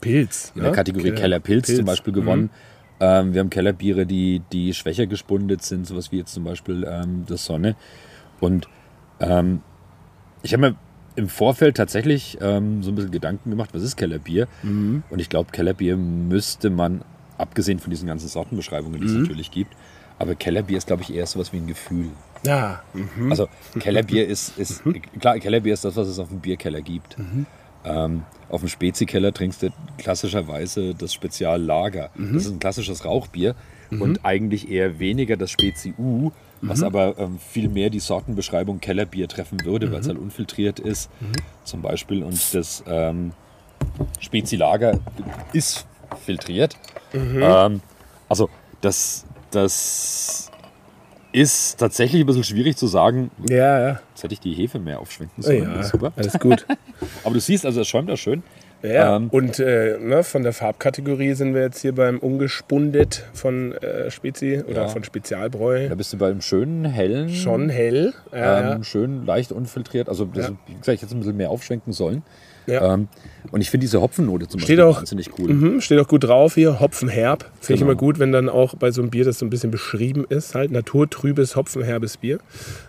[0.02, 0.52] Pilz.
[0.56, 1.78] In der Kategorie Keller, Kellerpilz Pilz.
[1.78, 2.44] zum Beispiel gewonnen.
[2.44, 2.50] Mhm.
[3.02, 7.24] Ähm, wir haben Kellerbiere, die, die schwächer gespundet sind, sowas wie jetzt zum Beispiel ähm,
[7.28, 7.76] das Sonne.
[8.40, 8.68] Und
[9.20, 9.62] ähm,
[10.42, 10.76] ich habe mir
[11.16, 14.48] im Vorfeld tatsächlich ähm, so ein bisschen Gedanken gemacht, was ist Kellerbier?
[14.64, 15.04] Mhm.
[15.10, 17.02] Und ich glaube, Kellerbier müsste man,
[17.40, 19.22] abgesehen von diesen ganzen Sortenbeschreibungen, die es mhm.
[19.24, 19.76] natürlich gibt,
[20.20, 22.10] aber Kellerbier ist, glaube ich, eher so was wie ein Gefühl.
[22.44, 22.82] Ja.
[22.94, 23.32] Mhm.
[23.32, 23.48] Also
[23.80, 25.02] Kellerbier ist, ist mhm.
[25.20, 27.18] klar, Kellerbier ist das, was es auf dem Bierkeller gibt.
[27.18, 27.46] Mhm.
[27.86, 32.10] Ähm, auf dem Spezikeller trinkst du klassischerweise das Speziallager.
[32.16, 32.34] Mhm.
[32.34, 33.56] Das ist ein klassisches Rauchbier
[33.90, 34.02] mhm.
[34.02, 36.86] und eigentlich eher weniger das Spezi U, was mhm.
[36.86, 40.12] aber ähm, viel mehr die Sortenbeschreibung Kellerbier treffen würde, weil es mhm.
[40.12, 41.32] halt unfiltriert ist, mhm.
[41.64, 42.24] zum Beispiel.
[42.24, 43.32] Und das ähm,
[44.20, 45.00] Spezi-Lager
[45.54, 46.76] ist filtriert.
[47.14, 47.42] Mhm.
[47.42, 47.82] Ähm,
[48.28, 48.50] also
[48.82, 50.52] das, das
[51.32, 53.32] ist tatsächlich ein bisschen schwierig zu sagen.
[53.48, 54.00] Ja, ja.
[54.10, 55.64] Jetzt hätte ich die Hefe mehr aufschwenken sollen.
[55.64, 56.14] Ja, super.
[56.18, 56.66] Alles gut.
[57.24, 58.44] Aber du siehst, also es schäumt da schön.
[58.82, 63.74] Ja, ähm, und äh, ne, von der Farbkategorie sind wir jetzt hier beim Ungespundet von
[63.74, 64.88] äh, Spezi oder ja.
[64.88, 65.90] von Spezialbräu.
[65.90, 67.30] Da bist du beim schönen hellen.
[67.30, 68.14] Schon hell.
[68.32, 70.08] Ja, ähm, schön leicht unfiltriert.
[70.08, 72.24] Also, das, wie gesagt, ich hätte ein bisschen mehr aufschwenken sollen.
[72.70, 72.94] Ja.
[72.94, 73.08] Ähm,
[73.52, 75.54] und ich finde diese Hopfennote zum steht Beispiel auch, wahnsinnig cool.
[75.54, 77.44] Mh, steht auch gut drauf hier, Hopfenherb.
[77.44, 77.76] Finde genau.
[77.76, 80.26] ich immer gut, wenn dann auch bei so einem Bier das so ein bisschen beschrieben
[80.28, 80.56] ist.
[80.56, 82.40] Halt naturtrübes, hopfenherbes Bier.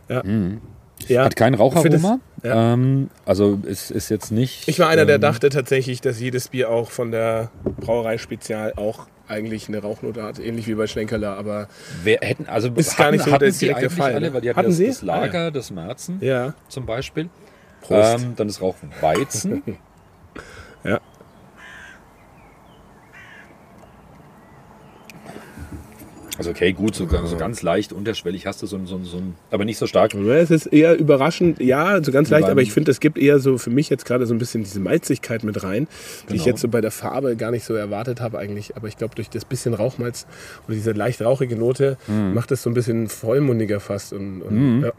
[0.09, 0.23] Ja.
[0.25, 0.61] Mhm.
[1.09, 2.21] Ja, Hat kein Raucharoma.
[2.43, 2.75] Ja.
[2.75, 4.69] Ähm, also es ist jetzt nicht.
[4.69, 8.75] Ich war einer, der ähm, dachte tatsächlich, dass jedes Bier auch von der Brauerei Spezial
[8.77, 11.69] auch eigentlich eine Rauchnote hat, ähnlich wie bei Schlenkerler, aber
[12.03, 14.15] Wer, hätten, also ist hatten, gar nicht so der direkte Fall.
[14.15, 14.89] Alle, weil die hatten, hatten das, Sie?
[14.89, 15.51] das Lager, ah, ja.
[15.51, 16.55] das Märzen ja.
[16.69, 17.29] zum Beispiel.
[17.89, 19.63] Ähm, dann ist Rauchweizen.
[20.85, 21.01] ja.
[26.41, 29.67] Also okay, gut, so, so, ganz leicht unterschwellig hast du so, so, so ein, aber
[29.67, 30.15] nicht so stark.
[30.15, 33.59] Es ist eher überraschend, ja, so ganz leicht, aber ich finde, es gibt eher so
[33.59, 35.87] für mich jetzt gerade so ein bisschen diese Malzigkeit mit rein,
[36.23, 36.41] die genau.
[36.41, 38.75] ich jetzt so bei der Farbe gar nicht so erwartet habe eigentlich.
[38.75, 40.27] Aber ich glaube, durch das bisschen Rauchmalz
[40.67, 42.33] oder diese leicht rauchige Note mhm.
[42.33, 44.15] macht es so ein bisschen vollmundiger fast.
[44.15, 44.85] Und, und mhm.
[44.85, 44.93] ja.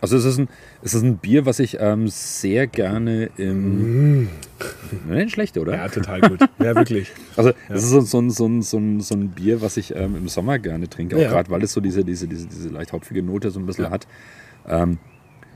[0.00, 0.48] Also es ist ein,
[0.82, 4.24] es ist ein Bier, was ich ähm, sehr gerne im...
[4.24, 4.28] Mm.
[5.08, 5.74] Nicht schlecht, oder?
[5.74, 6.40] Ja, total gut.
[6.58, 7.10] Ja, wirklich.
[7.36, 10.28] Also es ist so, so, so, so, ein, so ein Bier, was ich ähm, im
[10.28, 11.28] Sommer gerne trinke, auch ja.
[11.30, 13.90] gerade weil es so diese, diese, diese, diese leicht hopfige Note so ein bisschen ja.
[13.90, 14.06] hat.
[14.68, 14.98] Ähm,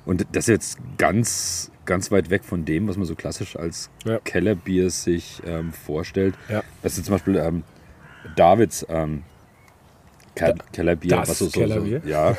[0.07, 3.91] und das ist jetzt ganz, ganz weit weg von dem, was man so klassisch als
[4.05, 4.19] ja.
[4.25, 6.35] Kellerbier sich ähm, vorstellt.
[6.49, 6.63] Ja.
[6.83, 7.63] Das ist zum Beispiel ähm,
[8.37, 9.23] Davids ähm,
[10.41, 11.11] Ke Kellerbier.
[11.11, 12.01] Das was so, so, Kellerbier?
[12.03, 12.37] So, ja,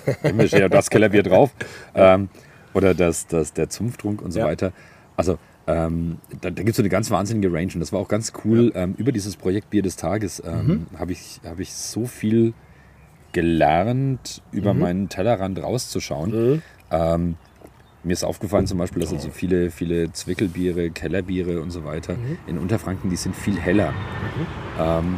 [0.47, 1.51] steht ja das Kellerbier drauf.
[1.93, 2.29] Ähm,
[2.73, 4.45] oder das, das, der Zunfttrunk und so ja.
[4.45, 4.71] weiter.
[5.17, 5.37] Also
[5.67, 8.31] ähm, da, da gibt es so eine ganz wahnsinnige Range und das war auch ganz
[8.45, 8.71] cool.
[8.73, 8.83] Ja.
[8.83, 10.99] Ähm, über dieses Projekt Bier des Tages ähm, mhm.
[10.99, 12.53] habe ich, hab ich so viel
[13.33, 14.79] gelernt, über mhm.
[14.79, 16.31] meinen Tellerrand rauszuschauen.
[16.31, 16.61] Mhm.
[16.91, 17.35] Ähm,
[18.03, 22.37] mir ist aufgefallen zum Beispiel, dass also viele, viele Zwickelbiere, Kellerbiere und so weiter mhm.
[22.47, 23.91] in Unterfranken, die sind viel heller.
[23.91, 24.47] Mhm.
[24.79, 25.15] Ähm,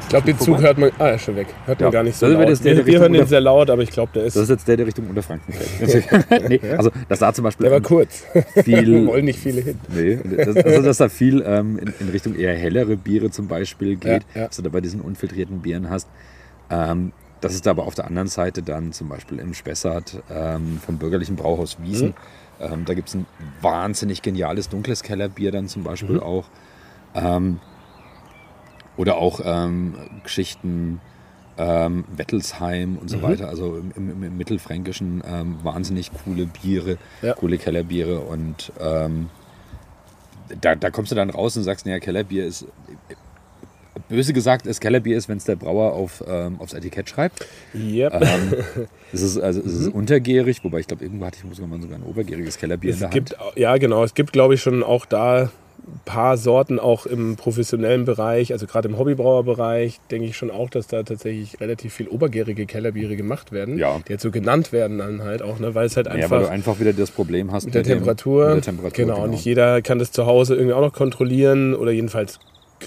[0.00, 0.90] ich glaube, den Zug hört man.
[0.98, 1.48] Ah, er ist schon weg.
[1.64, 2.64] Hört man gar nicht so laut.
[2.64, 4.36] Der, wir hören den sehr laut, aber ich glaube, der ist.
[4.36, 6.30] Das ist jetzt der, der Richtung Unterfranken fällt.
[6.48, 7.64] nee, also, das da zum Beispiel.
[7.64, 8.24] Der war kurz.
[8.64, 9.78] Viel, wir wollen nicht viele hin.
[9.88, 13.96] Nee, das, also, dass da viel ähm, in, in, Richtung eher hellere Biere zum Beispiel
[13.96, 14.46] geht, ja, ja.
[14.46, 16.08] dass du da bei diesen unfiltrierten Bieren hast.
[16.70, 20.98] Ähm, das ist aber auf der anderen Seite dann zum Beispiel im Spessart ähm, vom
[20.98, 22.08] bürgerlichen Brauhaus Wiesen.
[22.08, 22.72] Mhm.
[22.72, 23.26] Ähm, da gibt es ein
[23.60, 26.22] wahnsinnig geniales dunkles Kellerbier dann zum Beispiel mhm.
[26.22, 26.44] auch.
[27.14, 27.60] Ähm,
[28.96, 31.00] oder auch ähm, Geschichten
[31.58, 33.22] ähm, Wettelsheim und so mhm.
[33.22, 37.34] weiter, also im, im, im Mittelfränkischen ähm, wahnsinnig coole Biere, ja.
[37.34, 39.30] coole Kellerbiere und ähm,
[40.60, 42.66] da, da kommst du dann raus und sagst, naja, Kellerbier ist,
[44.08, 47.46] böse gesagt, das Kellerbier ist, wenn es der Brauer auf, ähm, aufs Etikett schreibt.
[47.74, 48.14] Yep.
[48.14, 48.54] Ähm,
[49.12, 49.92] es ist, also, es ist mhm.
[50.00, 53.10] untergärig, wobei ich glaube, irgendwo hatte ich sogar mal ein obergäriges Kellerbier es in der
[53.10, 53.56] gibt, Hand.
[53.56, 54.04] Ja, genau.
[54.04, 55.50] Es gibt, glaube ich, schon auch da
[56.04, 60.86] paar Sorten auch im professionellen Bereich, also gerade im Hobbybrauerbereich, denke ich schon auch, dass
[60.86, 64.00] da tatsächlich relativ viel obergärige Kellerbiere gemacht werden, ja.
[64.06, 66.42] die jetzt so genannt werden dann halt auch, ne, weil es halt einfach, ja, weil
[66.42, 68.46] du einfach wieder das Problem hast mit, der, Temperatur.
[68.46, 69.04] Dem, mit der Temperatur.
[69.04, 72.40] Genau, genau, nicht jeder kann das zu Hause irgendwie auch noch kontrollieren oder jedenfalls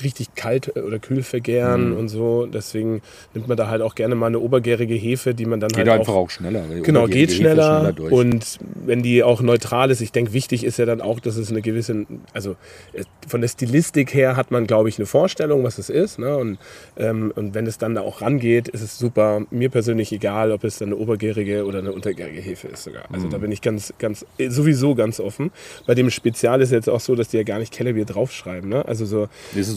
[0.03, 1.97] richtig kalt äh, oder kühl vergären mhm.
[1.97, 2.45] und so.
[2.45, 3.01] Deswegen
[3.33, 5.99] nimmt man da halt auch gerne mal eine obergärige Hefe, die man dann geht halt
[5.99, 6.63] einfach auch, auch schneller.
[6.83, 10.85] Genau, geht schneller, schneller und wenn die auch neutral ist, ich denke, wichtig ist ja
[10.85, 12.55] dann auch, dass es eine gewisse, also
[12.93, 16.19] äh, von der Stilistik her hat man, glaube ich, eine Vorstellung, was es ist.
[16.19, 16.35] Ne?
[16.37, 16.57] Und,
[16.97, 19.41] ähm, und wenn es dann da auch rangeht, ist es super.
[19.51, 23.03] Mir persönlich egal, ob es dann eine obergärige oder eine untergärige Hefe ist sogar.
[23.11, 23.31] Also mhm.
[23.31, 25.51] da bin ich ganz, ganz, äh, sowieso ganz offen.
[25.85, 28.69] Bei dem Spezial ist jetzt auch so, dass die ja gar nicht Kellerbier draufschreiben.
[28.69, 28.85] Ne?
[28.85, 29.27] Also so.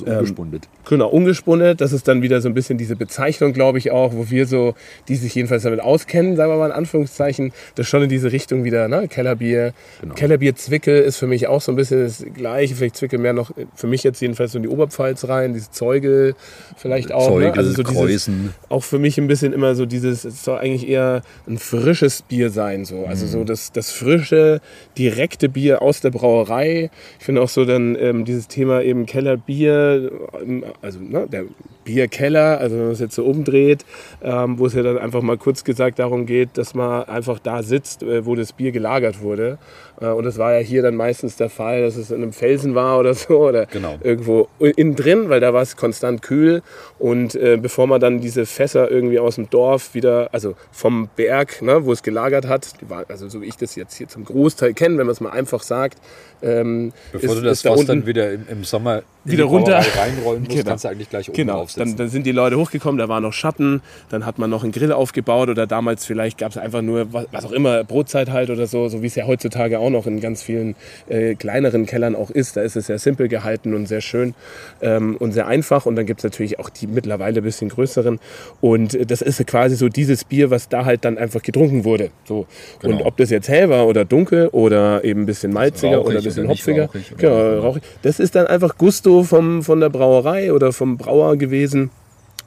[0.02, 0.64] Ist ungespundet.
[0.64, 1.80] Ähm, genau, ungespundet.
[1.80, 4.74] Das ist dann wieder so ein bisschen diese Bezeichnung, glaube ich, auch, wo wir so,
[5.08, 8.64] die sich jedenfalls damit auskennen, sagen wir mal in Anführungszeichen, das schon in diese Richtung
[8.64, 9.08] wieder, ne?
[9.08, 9.72] Kellerbier.
[10.00, 10.14] Genau.
[10.14, 12.74] Kellerbier Zwickel ist für mich auch so ein bisschen das Gleiche.
[12.74, 16.34] Vielleicht Zwickel mehr noch, für mich jetzt jedenfalls so in die Oberpfalz rein, diese Zeugel
[16.76, 17.28] vielleicht auch.
[17.28, 17.56] Zeugel, ne?
[17.56, 18.30] Also so dieses,
[18.68, 22.50] auch für mich ein bisschen immer so dieses, es soll eigentlich eher ein frisches Bier
[22.50, 22.84] sein.
[22.84, 23.06] So.
[23.06, 23.30] Also mhm.
[23.30, 24.60] so das, das frische,
[24.98, 26.90] direkte Bier aus der Brauerei.
[27.18, 31.44] Ich finde auch so dann ähm, dieses Thema eben Kellerbier, ähm, also ne, der
[31.84, 33.84] Bierkeller, also wenn man es jetzt so umdreht,
[34.22, 37.62] ähm, wo es ja dann einfach mal kurz gesagt darum geht, dass man einfach da
[37.62, 39.58] sitzt, äh, wo das Bier gelagert wurde.
[40.02, 42.74] Äh, und das war ja hier dann meistens der Fall, dass es in einem Felsen
[42.74, 43.98] war oder so oder genau.
[44.02, 46.62] irgendwo innen drin, weil da war es konstant kühl.
[46.98, 51.62] Und äh, bevor man dann diese Fässer irgendwie aus dem Dorf wieder, also vom Berg,
[51.62, 54.74] ne, wo es gelagert hat, war, also so wie ich das jetzt hier zum Großteil
[54.74, 55.98] kenne, wenn man es mal einfach sagt,
[56.42, 60.42] ähm, Bevor ist, du das Fass da dann wieder im, im Sommer wieder runter reinrollen
[60.42, 60.70] musst, genau.
[60.70, 61.66] kannst du eigentlich gleich oben genau.
[61.76, 64.72] Dann, dann, sind die Leute hochgekommen, da war noch Schatten, dann hat man noch einen
[64.72, 68.50] Grill aufgebaut oder damals vielleicht gab es einfach nur, was, was, auch immer, Brotzeit halt
[68.50, 70.74] oder so, so wie es ja heutzutage auch noch in ganz vielen
[71.08, 72.56] äh, kleineren Kellern auch ist.
[72.56, 74.34] Da ist es sehr simpel gehalten und sehr schön
[74.80, 78.18] ähm, und sehr einfach und dann gibt es natürlich auch die mittlerweile ein bisschen größeren
[78.60, 82.10] und äh, das ist quasi so dieses Bier, was da halt dann einfach getrunken wurde.
[82.24, 82.46] So.
[82.80, 82.96] Genau.
[82.96, 86.24] Und ob das jetzt hell war oder dunkel oder eben ein bisschen malziger oder ein
[86.24, 90.72] bisschen hopfiger, rauchig genau, rauchig, das ist dann einfach Gusto vom, von der Brauerei oder
[90.72, 91.90] vom Brauer gewesen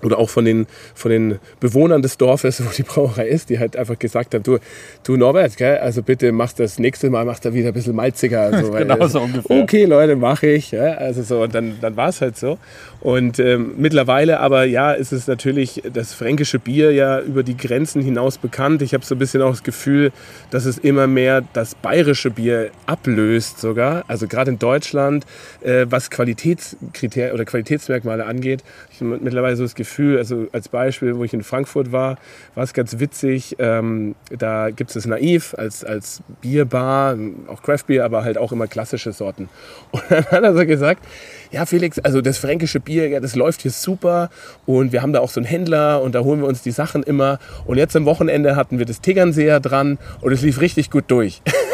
[0.06, 3.76] oder auch von den, von den Bewohnern des Dorfes, wo die Brauerei ist, die halt
[3.76, 4.60] einfach gesagt haben, du,
[5.04, 8.42] du Norbert, gell, also bitte mach das nächste Mal, mach da wieder ein bisschen malziger.
[8.42, 9.64] Also, genau so ungefähr.
[9.64, 10.72] Okay, Leute, mache ich.
[10.72, 12.58] Ja, also so, und dann, dann war es halt so.
[13.06, 18.02] Und ähm, mittlerweile aber, ja, ist es natürlich das fränkische Bier ja über die Grenzen
[18.02, 18.82] hinaus bekannt.
[18.82, 20.12] Ich habe so ein bisschen auch das Gefühl,
[20.50, 24.06] dass es immer mehr das bayerische Bier ablöst sogar.
[24.08, 25.24] Also gerade in Deutschland,
[25.62, 28.64] äh, was Qualitätskriterien oder Qualitätsmerkmale angeht.
[28.90, 32.18] Ich habe mittlerweile so das Gefühl, also als Beispiel, wo ich in Frankfurt war,
[32.56, 33.56] war es ganz witzig.
[33.60, 38.66] Ähm, da gibt es das Naiv als, als Bierbar, auch Craftbier, aber halt auch immer
[38.66, 39.48] klassische Sorten.
[39.92, 41.06] Und dann hat er so gesagt,
[41.52, 44.30] ja Felix, also das fränkische Bier, ja, das läuft hier super
[44.66, 47.04] und wir haben da auch so einen Händler und da holen wir uns die Sachen
[47.04, 47.40] immer.
[47.66, 51.42] Und jetzt am Wochenende hatten wir das Tegernseher dran und es lief richtig gut durch.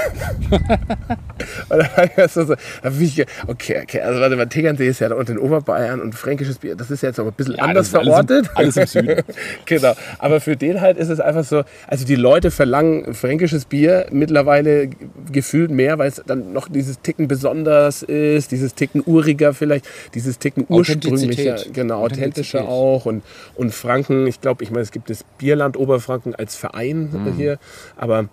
[1.70, 2.56] und dann hast du so,
[3.00, 6.60] ich, okay, okay, also warte mal, Tegernsee ist ja da unten in Oberbayern und fränkisches
[6.60, 8.50] Bier, das ist jetzt aber ein bisschen ja, anders verortet.
[8.56, 9.24] Alles im, alles im Süden.
[9.66, 14.08] genau, aber für den halt ist es einfach so, also die Leute verlangen fränkisches Bier
[14.12, 14.90] mittlerweile
[15.32, 20.40] gefühlt mehr, weil es dann noch dieses Ticken besonders ist, dieses Ticken uriger vielleicht, dieses
[20.40, 23.24] Ticken ursprünglicher, genau, authentischer auch und,
[23.56, 27.34] und Franken, ich glaube, ich meine, es gibt das Bierland Oberfranken als Verein mhm.
[27.36, 27.58] hier,
[27.98, 28.30] aber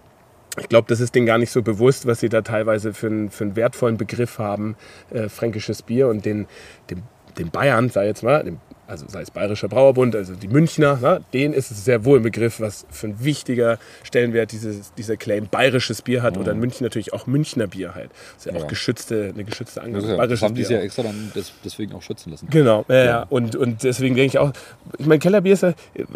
[0.60, 3.30] ich glaube, das ist denen gar nicht so bewusst, was sie da teilweise für einen,
[3.30, 4.76] für einen wertvollen Begriff haben,
[5.10, 6.08] äh, fränkisches Bier.
[6.08, 6.46] Und den,
[6.90, 7.02] den,
[7.38, 11.20] den Bayern, sei jetzt mal, dem also sei es Bayerischer Brauerbund, also die Münchner, na,
[11.32, 15.46] denen ist es sehr wohl ein Begriff, was für ein wichtiger Stellenwert dieses, dieser Claim
[15.46, 16.36] bayerisches Bier hat.
[16.36, 16.40] Mhm.
[16.42, 18.10] Oder in München natürlich auch Münchner Bier halt.
[18.10, 18.64] Das ist ja, ja.
[18.64, 20.06] auch geschützte, eine geschützte Angabe.
[20.08, 21.32] Ja, das haben die ja extra dann
[21.64, 22.48] deswegen auch schützen lassen.
[22.50, 23.26] Genau, ja, ja.
[23.28, 24.52] Und, und deswegen denke ich auch,
[24.98, 25.74] ich meine, Kellerbier ist ja,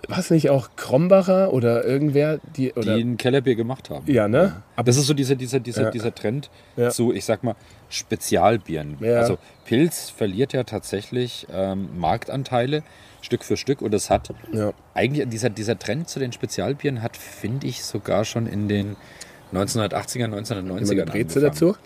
[0.09, 4.11] was nicht auch Krombacher oder irgendwer, die, oder die ein Kellerbier gemacht haben.
[4.11, 4.63] Ja, ne?
[4.77, 6.49] Aber das ist so dieser, dieser, dieser, dieser Trend
[6.91, 7.55] zu, ich sag mal,
[7.93, 8.99] Spezialbieren.
[9.05, 12.83] Also Pilz verliert ja tatsächlich ähm, Marktanteile
[13.21, 14.73] Stück für Stück und es hat ja.
[14.95, 18.97] eigentlich dieser, dieser Trend zu den Spezialbieren hat, finde ich, sogar schon in den
[19.53, 21.77] 1980er, 1990er Breze dazu?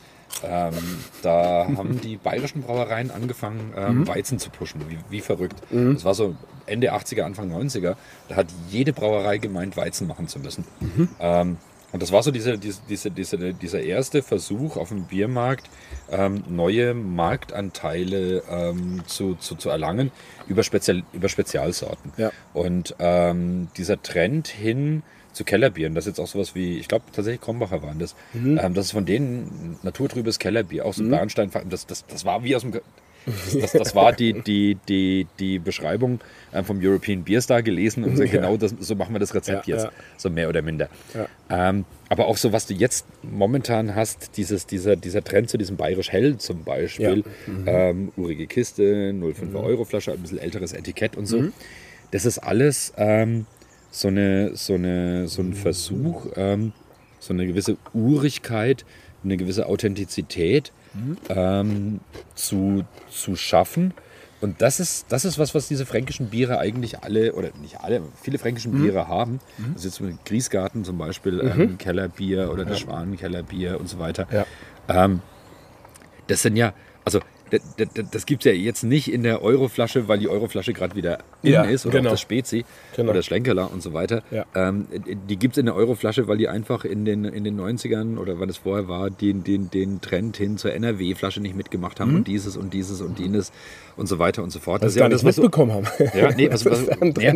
[0.42, 0.75] Ähm,
[1.23, 4.09] da haben die bayerischen Brauereien angefangen, ähm, mhm.
[4.09, 5.61] Weizen zu pushen, wie, wie verrückt.
[5.71, 5.95] Mhm.
[5.95, 6.35] Das war so
[6.66, 7.97] Ende 80er, Anfang 90er.
[8.29, 10.64] Da hat jede Brauerei gemeint, Weizen machen zu müssen.
[10.81, 11.09] Mhm.
[11.21, 11.57] Ähm,
[11.96, 15.70] und das war so diese, diese, diese, dieser erste Versuch auf dem Biermarkt,
[16.11, 20.12] ähm, neue Marktanteile ähm, zu, zu, zu erlangen
[20.46, 22.12] über, Spezial, über Spezialsorten.
[22.18, 22.32] Ja.
[22.52, 27.06] Und ähm, dieser Trend hin zu Kellerbieren, das ist jetzt auch sowas wie, ich glaube
[27.14, 28.61] tatsächlich Krombacher waren das, mhm.
[28.62, 31.12] Ähm, das ist von denen naturtrübes Kellerbier, auch so mhm.
[31.12, 32.72] Bernstein, das, das, das war wie aus dem
[33.60, 36.20] das, das, war die, die, die, die Beschreibung
[36.54, 38.30] ähm, vom European Beer Star gelesen und so, ja.
[38.30, 39.92] genau das, so machen wir das Rezept ja, jetzt, ja.
[40.16, 40.88] so mehr oder minder.
[41.50, 45.76] Ähm, aber auch so, was du jetzt momentan hast, dieses, dieser, dieser Trend zu diesem
[45.76, 47.64] Bayerisch Hell zum Beispiel, mhm.
[47.66, 49.56] ähm, urige Kiste, 0,5 mhm.
[49.56, 51.40] Euro Flasche, ein bisschen älteres Etikett und so.
[51.40, 51.52] Mhm.
[52.12, 53.46] Das ist alles ähm,
[53.90, 56.72] so, eine, so, eine, so ein Versuch, ähm,
[57.18, 58.84] so eine gewisse Urigkeit,
[59.24, 60.72] eine gewisse Authentizität
[61.28, 62.00] ähm,
[62.35, 63.94] zu, zu schaffen.
[64.40, 68.02] Und das ist, das ist was, was diese fränkischen Biere eigentlich alle, oder nicht alle,
[68.20, 69.40] viele fränkischen Biere haben.
[69.74, 74.26] Also jetzt mit Griesgarten zum Beispiel, ähm, Kellerbier oder das Schwanenkellerbier und so weiter.
[74.30, 74.44] Ja.
[74.88, 75.20] Ähm,
[76.26, 77.20] das sind ja, also
[77.52, 80.72] d- d- d- das gibt es ja jetzt nicht in der Euroflasche, weil die Euroflasche
[80.72, 82.11] gerade wieder in Ja, ist oder genau.
[82.11, 82.64] das Spezi
[82.96, 83.11] Genau.
[83.12, 84.22] oder Schlenkerler und so weiter.
[84.30, 84.44] Ja.
[84.54, 84.87] Ähm,
[85.28, 88.40] die gibt es in der Euroflasche, weil die einfach in den, in den 90ern oder
[88.40, 92.26] wann es vorher war, den, den, den Trend hin zur NRW-Flasche nicht mitgemacht haben und
[92.28, 93.52] dieses und dieses und jenes
[93.96, 94.82] und so weiter und so fort.
[94.82, 94.87] Mhm.
[94.87, 95.87] Das ja gar das, nicht so, mitbekommen haben.
[96.14, 96.85] ja, nee, was, was,
[97.20, 97.35] ja,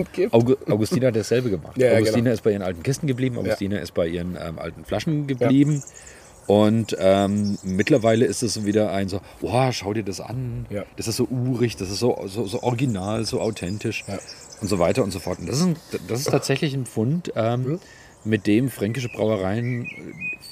[0.68, 1.76] Augustina hat dasselbe gemacht.
[1.78, 2.32] Ja, ja, Augustina genau.
[2.34, 5.82] ist bei ihren alten Kisten geblieben, Augustina ist bei ihren ähm, alten Flaschen geblieben.
[6.50, 10.66] Und ähm, mittlerweile ist es wieder ein so, wow, schau dir das an.
[10.68, 10.82] Ja.
[10.96, 14.18] Das ist so urig, das ist so, so, so original, so authentisch Ja.
[14.60, 15.38] und so weiter und so fort.
[15.38, 15.76] Und das ist, ein,
[16.08, 17.78] das ist tatsächlich ein Fund, ähm,
[18.24, 19.90] mit dem fränkische Brauereien äh,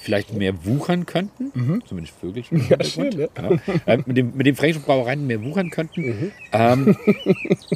[0.00, 1.82] vielleicht mehr wuchern könnten.
[1.86, 2.58] Zumindest Vögelchen.
[2.58, 2.64] Mhm.
[2.68, 3.28] Ja, schön, Ja.
[3.86, 6.02] Äh, mit, dem, mit dem fränkischen Brauereien mehr wuchern könnten.
[6.02, 6.32] Mhm.
[6.52, 6.96] Ähm,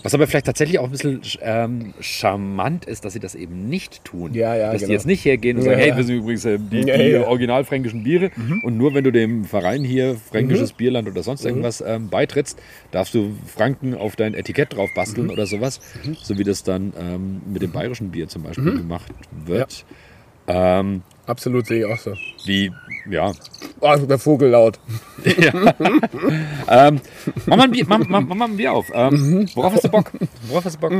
[0.02, 4.04] was aber vielleicht tatsächlich auch ein bisschen ähm, charmant ist, dass sie das eben nicht
[4.04, 4.34] tun.
[4.34, 4.92] Ja, ja, dass die genau.
[4.94, 5.96] jetzt nicht hergehen und Ja, sagen, hey, ja.
[5.96, 7.18] wir sind übrigens äh, die, Ja, die ja.
[7.20, 7.24] Mhm.
[7.26, 8.30] originalfränkischen Biere
[8.62, 12.58] und nur wenn du dem Verein hier Fränkisches Bierland oder sonst irgendwas ähm, beitrittst,
[12.90, 15.32] darfst du Franken auf dein Etikett drauf basteln Mhm.
[15.32, 15.80] oder sowas,
[16.22, 19.12] so wie das dann ähm, mit dem bayerischen Bier zum Beispiel gemacht
[19.44, 19.84] wird.
[20.46, 22.14] Ähm, Absolut sehe ich auch so.
[22.44, 22.72] wie,
[23.10, 23.32] ja,
[23.80, 24.78] Oh, der Vogel laut.
[25.24, 27.00] ähm,
[27.46, 28.90] mach, mal ein Bier, mach, mach, mach mal ein Bier auf.
[28.94, 29.48] Ähm, Mhm.
[29.54, 30.10] worauf hast du Bock?
[30.48, 30.92] Worauf hast du Bock?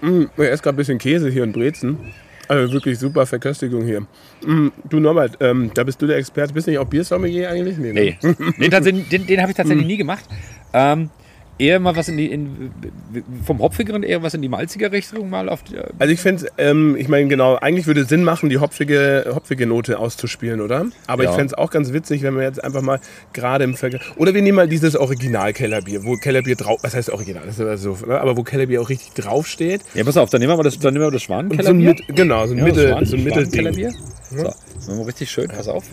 [0.00, 1.98] Ich esse gerade ein bisschen Käse hier und Brezen.
[2.46, 4.02] Also wirklich super Verköstigung hier.
[4.46, 6.54] Mm, Du Norbert, ähm, da bist du der Experte.
[6.54, 7.76] Bist du nicht auch Biersommelier eigentlich?
[7.76, 7.92] ne?
[7.92, 8.16] Nee,
[8.70, 10.24] den, den, den habe ich tatsächlich nie gemacht.
[10.72, 11.10] Ähm,
[11.58, 12.70] eher mal was in die, in,
[13.44, 16.96] vom Hopfigeren eher was in die malzige Richtung mal auf die, Also ich finde, ähm,
[16.96, 20.86] ich meine genau, eigentlich würde Sinn machen, die hopfige, hopfige Note auszuspielen, oder?
[21.06, 21.30] Aber Ja.
[21.30, 23.00] ich fände es auch ganz witzig, wenn wir jetzt einfach mal
[23.32, 24.02] gerade im Vergleich...
[24.16, 26.78] Oder wir nehmen mal dieses Original-Kellerbier, wo Kellerbier drauf...
[26.82, 27.42] Was heißt Original?
[27.46, 28.20] Das ist so, ne?
[28.20, 29.82] Aber wo Kellerbier auch richtig draufsteht.
[29.94, 31.94] Ja, pass auf, dann nehmen wir mal das, dann nehmen wir das So ein Schwanenkellerbier.
[32.06, 33.94] mit, genau, so ein Ja, Mittel, Schwan- so ein Mittelding.
[34.30, 35.84] So, das machen wir richtig schön, pass auf.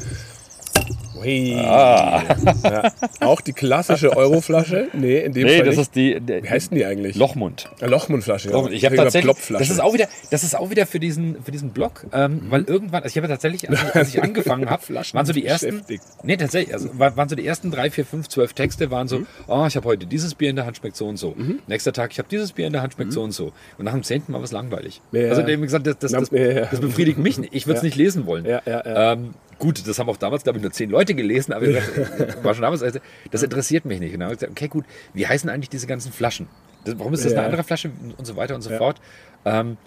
[1.18, 1.56] Ui.
[1.56, 2.22] Ah.
[2.64, 2.92] Ja.
[3.22, 4.88] Auch die klassische Euroflasche?
[4.94, 5.82] Nee, in dem Nee, Fall das nicht.
[5.88, 7.16] ist die, der, Wie heißt denn die eigentlich?
[7.16, 7.70] Lochmund.
[7.80, 8.50] Eine Lochmundflasche.
[8.50, 8.68] Ja.
[8.70, 11.52] Ich habe Sogar tatsächlich, das ist auch wieder, das ist auch wieder für diesen, für
[11.52, 14.82] diesen Blog, ähm, weil irgendwann, also ich habe tatsächlich, als ich, als ich angefangen habe,
[14.84, 15.82] Flaschen waren so die ersten,
[16.24, 19.22] nee tatsächlich, also war- waren so die ersten drei, vier, fünf, zwölf Texte waren so,
[19.48, 21.36] oh, ich habe heute dieses Bier in der Hand, schmeckt so und so.
[21.68, 23.52] Nächster Tag, ich habe dieses Bier in der Hand, schmeckt so und so.
[23.78, 25.02] Und nach dem zehnten Mal war es langweilig.
[25.12, 25.30] Ja.
[25.30, 27.54] Also dem gesagt, das, das, das, das befriedigt mich nicht.
[27.54, 28.46] Ich würde es nicht lesen wollen.
[28.66, 32.54] Ähm, gut, das haben auch damals, glaube ich, nur zehn Leute gelesen, aber dachte, war
[32.56, 33.00] schon damals, also,
[33.32, 34.14] das interessiert mich nicht.
[34.14, 36.48] Und dann habe ich gesagt, okay, gut, wie heißen eigentlich diese ganzen Flaschen?
[36.86, 37.40] Das, warum ist das Ja.
[37.40, 39.00] eine andere Flasche und so weiter und so fort?
[39.46, 39.78] Ähm,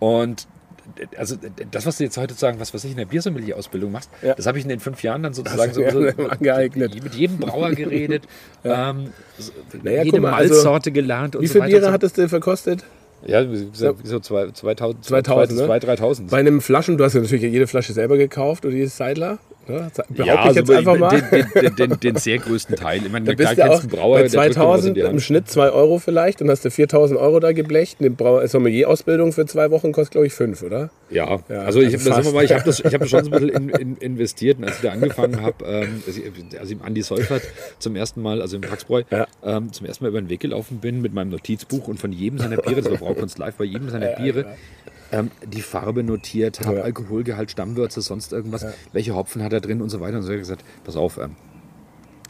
[0.00, 0.46] und
[1.16, 1.36] also
[1.70, 4.34] das, was du jetzt heute sagen, was, was ich in der Biersommelier-Ausbildung machst, Ja.
[4.34, 7.02] das habe ich in den fünf Jahren dann sozusagen so, ja so angeeignet.
[7.02, 8.24] mit jedem Brauer geredet,
[8.64, 9.08] ähm,
[9.38, 11.70] so- Naja, jede mal, also, Malzsorte gelernt und Wie so viele weiter.
[11.76, 12.84] Biere und hattest du verkostet?
[13.26, 15.64] Ja, wie so, wie so zwei- 2000, 2000, ne?
[15.66, 16.30] 2000, 3000.
[16.30, 19.38] Bei einem Flaschen, du hast ja natürlich jede Flasche selber gekauft oder jedes Seidler.
[19.68, 19.90] Ne?
[19.94, 21.20] Behaupte ja, ich jetzt also einfach mal.
[21.20, 23.00] Den, den, den, den sehr größten Teil.
[23.04, 24.96] Ich meine, Da klar bist du auch Brauer, bei der drückt dir was in 2000
[24.96, 25.20] die im.
[25.20, 27.96] Schnitt 2 Euro vielleicht und hast du 4000 Euro da geblecht.
[28.00, 30.90] Eine Brau- Sommelier-Ausbildung für zwei Wochen kostet, glaube ich, 5, oder?
[31.10, 33.30] Ja, Ja, also ich, also das mal, ich habe das, ich hab das schon so
[33.30, 34.58] ein bisschen in, in, investiert.
[34.58, 36.24] Und als ich da angefangen habe, ähm, als, ich,
[36.58, 37.42] als ich Andi Seufert
[37.78, 39.26] zum ersten Mal, also im Paxbräu, Ja.
[39.44, 42.38] ähm, zum ersten Mal über den Weg gelaufen bin mit meinem Notizbuch und von jedem
[42.38, 44.46] seiner Biere, das war Braukunst Live, bei jedem seiner Biere,
[45.12, 46.82] ähm, die Farbe notiert habe, Ja.
[46.82, 50.16] Alkoholgehalt, Stammwürze, sonst irgendwas, welche Hopfen hat er drin und so weiter.
[50.16, 51.36] Und so habe ich gesagt, pass auf, ähm,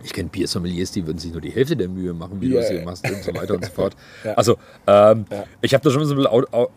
[0.02, 2.58] ich kenne Biersommeliers, die würden sich nur die Hälfte der Mühe machen, wie Ja, du
[2.58, 2.84] es hier ja.
[2.84, 3.96] machst und so weiter und so fort.
[4.37, 5.24] Also, ähm,
[5.62, 6.68] ich habe das schon so ein bisschen au au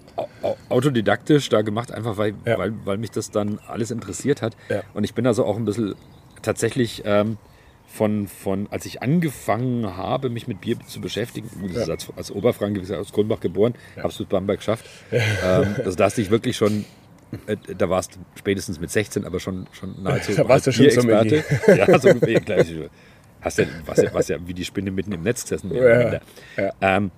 [0.44, 2.58] au autodidaktisch da gemacht, einfach weil, Ja.
[2.58, 4.56] weil, weil mich das dann alles interessiert hat.
[4.70, 4.82] Ja.
[4.94, 5.96] Und ich bin also auch ein bisschen
[6.42, 7.38] tatsächlich ähm,
[7.88, 12.82] von, von, als ich angefangen habe, mich mit Bier zu beschäftigen, ist als, als Oberfranke,
[12.98, 14.86] aus Grundbach geboren, habe es Bamberg geschafft.
[15.44, 16.86] Ähm, also da hast du dich wirklich schon,
[17.48, 20.86] äh, da warst du spätestens mit 16, aber schon, schon nahezu Da warst du schon
[20.86, 21.44] Bierexperte.
[21.68, 22.14] Ja, so
[22.46, 22.76] gleich.
[23.42, 25.74] Hast ja, was ja, was ja wie die Spinne mitten im Netz gesessen.
[25.74, 26.20] Ja,
[26.58, 26.72] ja.
[26.82, 27.12] Ähm,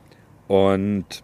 [0.48, 1.24] und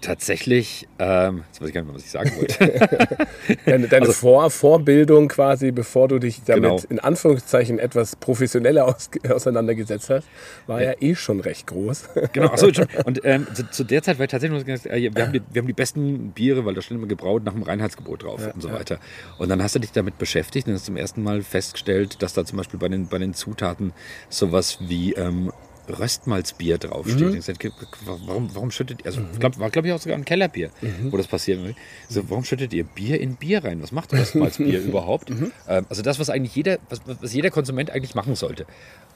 [0.00, 2.56] tatsächlich, ähm, jetzt weiß ich gar nicht mehr, was ich sagen wollte.
[3.66, 6.80] Deine, deine Also- Vor Vorbildung quasi, bevor du dich damit Genau.
[6.88, 10.26] in Anführungszeichen etwas professioneller aus auseinandergesetzt hast,
[10.66, 12.08] war ja eh schon recht groß.
[12.32, 12.86] Genau, achso, schon.
[13.04, 15.66] Und ähm, zu, zu der Zeit war ich tatsächlich, äh, wir, haben die, wir haben
[15.66, 18.98] die besten Biere, weil da steht immer gebraut nach dem Reinheitsgebot drauf und so weiter.
[19.38, 22.44] Und dann hast du dich damit beschäftigt und hast zum ersten Mal festgestellt, dass da
[22.44, 23.92] zum Beispiel bei den, bei den Zutaten
[24.28, 25.52] sowas wie ähm,
[25.90, 27.20] Röstmalzbier draufsteht.
[27.32, 27.36] Mhm.
[27.36, 27.56] Ich sag,
[28.04, 31.12] warum, warum schüttet ihr, also glaub, war glaube ich auch sogar ein Kellerbier, Mhm.
[31.12, 31.60] wo das passiert.
[32.08, 33.82] So, warum schüttet ihr Bier in Bier rein?
[33.82, 35.30] Was macht Röstmalzbier überhaupt?
[35.30, 35.52] Mhm.
[35.68, 38.66] Ähm, also das, was eigentlich jeder, was, was jeder Konsument eigentlich machen sollte.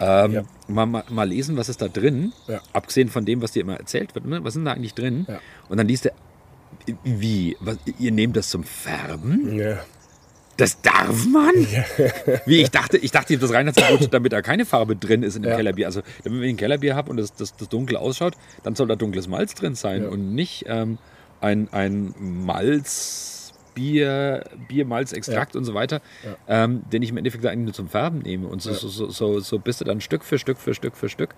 [0.00, 0.42] Ähm, Ja.
[0.68, 2.60] mal, mal, mal lesen, was ist da drin, Ja.
[2.72, 4.26] abgesehen von dem, was dir immer erzählt wird.
[4.26, 4.42] Ne?
[4.42, 5.26] Was ist denn da eigentlich drin?
[5.28, 5.40] Ja.
[5.68, 6.12] Und dann liest er,
[7.04, 9.56] wie, was, ihr nehmt das zum Färben?
[9.58, 9.84] Ja.
[10.56, 11.52] Das darf man?
[12.46, 15.50] Wie ich dachte, ich dachte, das Reinheitsgebot, damit da keine Farbe drin ist in dem
[15.50, 15.56] Ja.
[15.56, 15.86] Kellerbier.
[15.86, 18.94] Also, wenn ich ein Kellerbier habe und das, das, das dunkel ausschaut, dann soll da
[18.96, 20.08] dunkles Malz drin sein Ja.
[20.10, 20.98] und nicht ähm,
[21.40, 26.00] ein, ein Malz, Bier, Bier, Malz, Extrakt und so weiter,
[26.46, 28.46] ähm, den ich im Endeffekt eigentlich nur zum Färben nehme.
[28.46, 31.34] Und so, so, so, so, bist du dann Stück für Stück für Stück für Stück.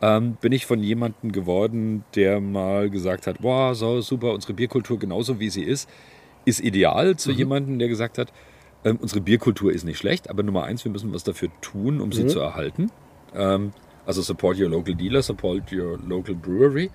[0.00, 4.98] Ähm, bin ich von jemandem geworden, der mal gesagt hat, boah, so super, unsere Bierkultur
[4.98, 5.88] genauso wie sie ist,
[6.46, 8.32] ist ideal zu jemandem, der gesagt hat,
[8.84, 12.12] ähm, unsere Bierkultur ist nicht schlecht, aber Nummer eins, wir müssen was dafür tun, um
[12.12, 12.90] sie zu erhalten.
[13.34, 13.72] Ähm,
[14.06, 16.90] also support your local dealer, support your local brewery.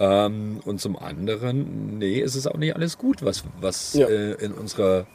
[0.00, 4.08] Ähm, und zum anderen, nee, es ist auch nicht alles gut, was, was Ja.
[4.08, 5.06] äh, in unserer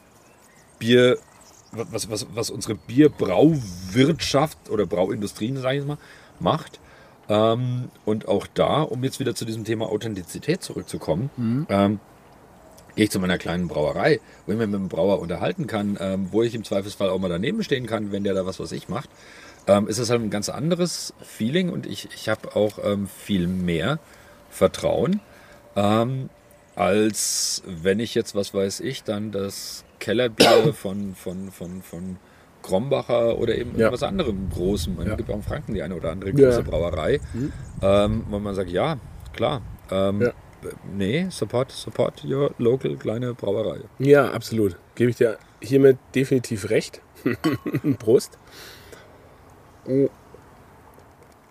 [0.79, 1.17] Bier,
[1.71, 5.97] was, was, was unsere Bierbrauwirtschaft oder Brauindustrien, sage ich mal,
[6.39, 6.79] macht.
[7.27, 11.29] Ähm, und auch da, um jetzt wieder zu diesem Thema Authentizität zurückzukommen,
[11.69, 11.99] ähm,
[12.95, 16.29] gehe ich zu meiner kleinen Brauerei, wo ich mich mit dem Brauer unterhalten kann, ähm,
[16.31, 18.87] wo ich im Zweifelsfall auch mal daneben stehen kann, wenn der da was, was ich
[18.89, 19.09] macht,
[19.67, 23.47] ähm, ist das halt ein ganz anderes Feeling und ich, ich habe auch ähm, viel
[23.47, 23.99] mehr
[24.49, 25.19] Vertrauen,
[25.75, 26.29] ähm,
[26.75, 32.17] als wenn ich jetzt, was weiß ich, dann das Kellerbier von, von, von, von
[32.61, 33.91] Krombacher oder eben Ja.
[33.91, 35.15] was anderem Großem, es Ja.
[35.15, 36.35] gibt auch in Franken die eine oder andere Ja.
[36.49, 37.19] große Brauerei,
[37.81, 38.97] ähm, wo man sagt, ja,
[39.33, 40.33] klar, ähm, Ja.
[40.95, 43.79] Nee, support, support your local kleine Brauerei.
[43.99, 44.77] Ja, absolut.
[44.95, 47.01] Gebe ich dir hiermit definitiv recht.
[47.99, 48.37] Prost.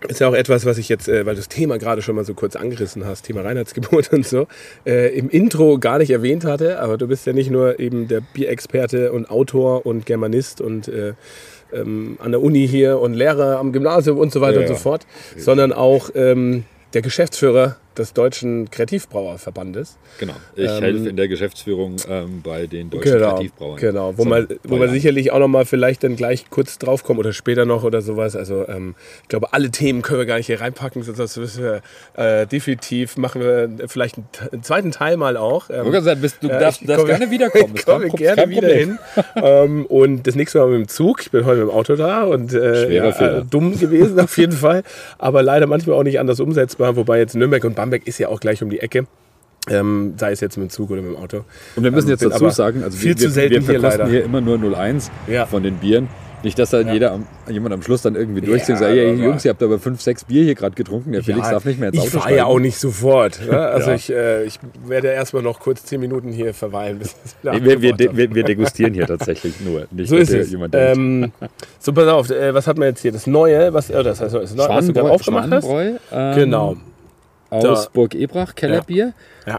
[0.07, 2.25] Ist ja auch etwas, was ich jetzt, äh, weil du das Thema gerade schon mal
[2.25, 4.47] so kurz angerissen hast, Thema Reinheitsgebot und so,
[4.85, 6.79] äh, im Intro gar nicht erwähnt hatte.
[6.79, 11.13] Aber du bist ja nicht nur eben der Bierexperte und Autor und Germanist und äh,
[11.73, 14.73] ähm, an der Uni hier und Lehrer am Gymnasium und so weiter Ja, und so
[14.73, 14.79] ja.
[14.79, 15.07] fort,
[15.37, 19.97] sondern auch ähm, der Geschäftsführer des Deutschen Kreativbrauerverbandes.
[20.19, 20.33] Genau.
[20.55, 23.77] Ich Ähm, helfe in der Geschäftsführung ähm, bei den deutschen Genau, Kreativbrauern.
[23.79, 24.13] genau.
[24.17, 27.19] Wo, Seit man, wo man sicherlich auch noch mal vielleicht dann gleich kurz drauf kommen
[27.19, 28.35] oder später noch oder sowas.
[28.35, 31.81] Also ähm, ich glaube, alle Themen können wir gar nicht hier reinpacken, sonst müssen wir
[32.15, 35.69] äh, definitiv machen wir vielleicht einen, einen zweiten Teil mal auch.
[35.69, 37.73] Ähm, sagen, bist- du ja, darfst, ich darfst gerne wiederkommen.
[37.75, 38.97] Ich komme gerne wieder hin.
[39.35, 41.21] ähm, und das nächste Mal mit dem Zug.
[41.21, 44.83] Ich bin heute mit dem Auto da und äh, äh, dumm gewesen auf jeden Fall.
[45.17, 46.95] Aber leider manchmal auch nicht anders umsetzbar.
[46.95, 49.05] Wobei jetzt Nürnberg und Bamberg ist ja auch gleich um die Ecke.
[49.69, 51.43] Ähm, sei es jetzt mit dem Zug oder mit dem Auto.
[51.75, 53.79] Und wir müssen Ähm, jetzt bin dazu sagen, also viel wir, zu selten wir hier
[53.79, 54.11] verkosten leider.
[54.11, 55.45] hier immer nur 01 Ja.
[55.47, 56.07] von den Bieren.
[56.43, 59.13] Nicht, dass dann jeder am, jemand am Schluss dann irgendwie durchzieht und Ja, sagt, ey,
[59.15, 61.79] Jungs, ihr habt aber fünf, sechs Bier hier gerade getrunken, der Felix Ja, darf nicht
[61.79, 62.37] mehr ins ich Auto fahre steigen.
[62.37, 63.41] ja auch nicht sofort.
[63.43, 63.57] Ne?
[63.59, 63.95] Also Ja.
[63.95, 66.99] ich, äh, ich werde erstmal noch kurz zehn Minuten hier verweilen.
[66.99, 69.87] Bis ich Nee, wir, wir, wir, wir degustieren hier tatsächlich nur.
[69.89, 70.51] Nicht, So dass ist hier es.
[70.51, 70.75] jemand.
[70.77, 71.31] Ähm,
[71.79, 73.11] so, pass auf, äh, was hat man jetzt hier?
[73.13, 75.67] Das Neue, was, äh, das heißt, das Neue, was du gerade aufgemacht hast?
[75.67, 76.75] Ähm, Genau.
[77.49, 79.07] Aus Burg Ebrach, Kellerbier.
[79.07, 79.13] Ja.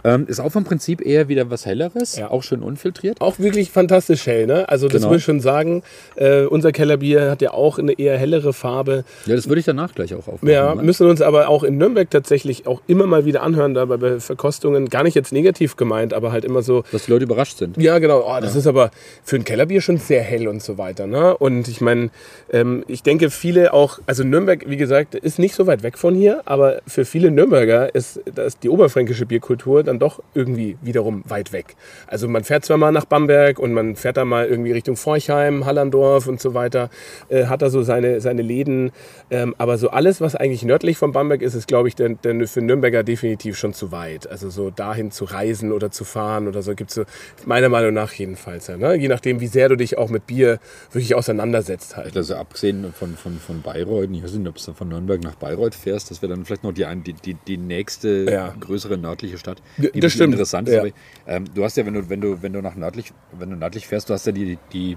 [0.04, 2.30] Ähm, ist auch vom Prinzip eher wieder was Helleres, Ja.
[2.30, 3.20] auch schön unfiltriert.
[3.20, 4.68] Auch wirklich fantastisch hell, ne?
[4.68, 5.08] Also das Genau.
[5.12, 5.82] muss ich schon sagen.
[6.16, 9.04] Äh, unser Kellerbier hat ja auch eine eher hellere Farbe.
[9.26, 10.48] Ja, das würde ich danach gleich auch aufmachen.
[10.48, 10.82] Ja, ne?
[10.82, 14.88] müssen uns aber auch in Nürnberg tatsächlich auch immer mal wieder anhören, da bei Verkostungen.
[14.88, 17.76] Gar nicht jetzt negativ gemeint, aber halt immer so, Dass die Leute überrascht sind.
[17.76, 18.24] Ja, genau.
[18.26, 18.90] Oh, das ist aber
[19.24, 21.06] für ein Kellerbier schon sehr hell und so weiter.
[21.06, 21.36] Ne?
[21.36, 22.10] Und ich meine,
[22.52, 26.14] ähm, ich denke, viele auch, also Nürnberg, wie gesagt, ist nicht so weit weg von
[26.14, 31.52] hier, aber für viele Nürnberger ist, ist die oberfränkische Bierkultur dann doch irgendwie wiederum weit
[31.52, 31.76] weg.
[32.06, 35.64] Also man fährt zwar mal nach Bamberg und man fährt da mal irgendwie Richtung Forchheim,
[35.66, 36.90] Hallandorf und so weiter,
[37.28, 38.92] äh, hat da so seine, seine Läden.
[39.30, 42.46] Ähm, aber so alles, was eigentlich nördlich von Bamberg ist, ist, glaube ich, denn, denn
[42.46, 44.28] für Nürnberger definitiv schon zu weit.
[44.28, 47.04] Also so dahin zu reisen oder zu fahren oder so gibt es so,
[47.44, 48.66] meiner Meinung nach jedenfalls.
[48.66, 48.94] Ja, ne?
[48.96, 50.58] Je nachdem, wie sehr du dich auch mit Bier
[50.92, 52.16] wirklich auseinandersetzt halt.
[52.16, 55.74] Also abgesehen von, von, von Bayreuth, ich weiß nicht, ob du von Nürnberg nach Bayreuth
[55.74, 58.54] fährst, das wäre dann vielleicht noch die, die, die, die nächste Ja.
[58.58, 60.34] größere nördliche Stadt, die das stimmt.
[60.34, 60.74] interessant ist.
[60.74, 60.80] Ja.
[60.80, 60.90] Aber,
[61.26, 63.86] ähm, du hast ja, wenn du, wenn du, wenn du nach nördlich, wenn du nördlich
[63.86, 64.96] fährst, du hast ja die, die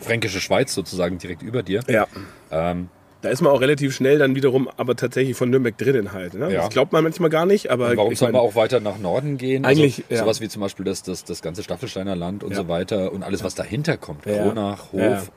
[0.00, 1.82] fränkische Schweiz sozusagen direkt über dir.
[1.88, 2.06] Ja.
[2.50, 2.88] Ähm,
[3.20, 6.34] Da ist man auch relativ schnell dann wiederum, aber tatsächlich von Nürnberg drinnen halt.
[6.34, 6.52] Ne?
[6.52, 6.60] Ja.
[6.60, 9.38] Das glaubt man manchmal gar nicht, aber warum ich soll man auch weiter nach Norden
[9.38, 9.64] gehen?
[9.64, 10.18] Eigentlich, also, ja.
[10.20, 12.58] sowas wie zum Beispiel das, das, das ganze Staffelsteiner Land und Ja.
[12.58, 14.22] so weiter und alles, was dahinter kommt.
[14.22, 15.32] Kronach, Hof,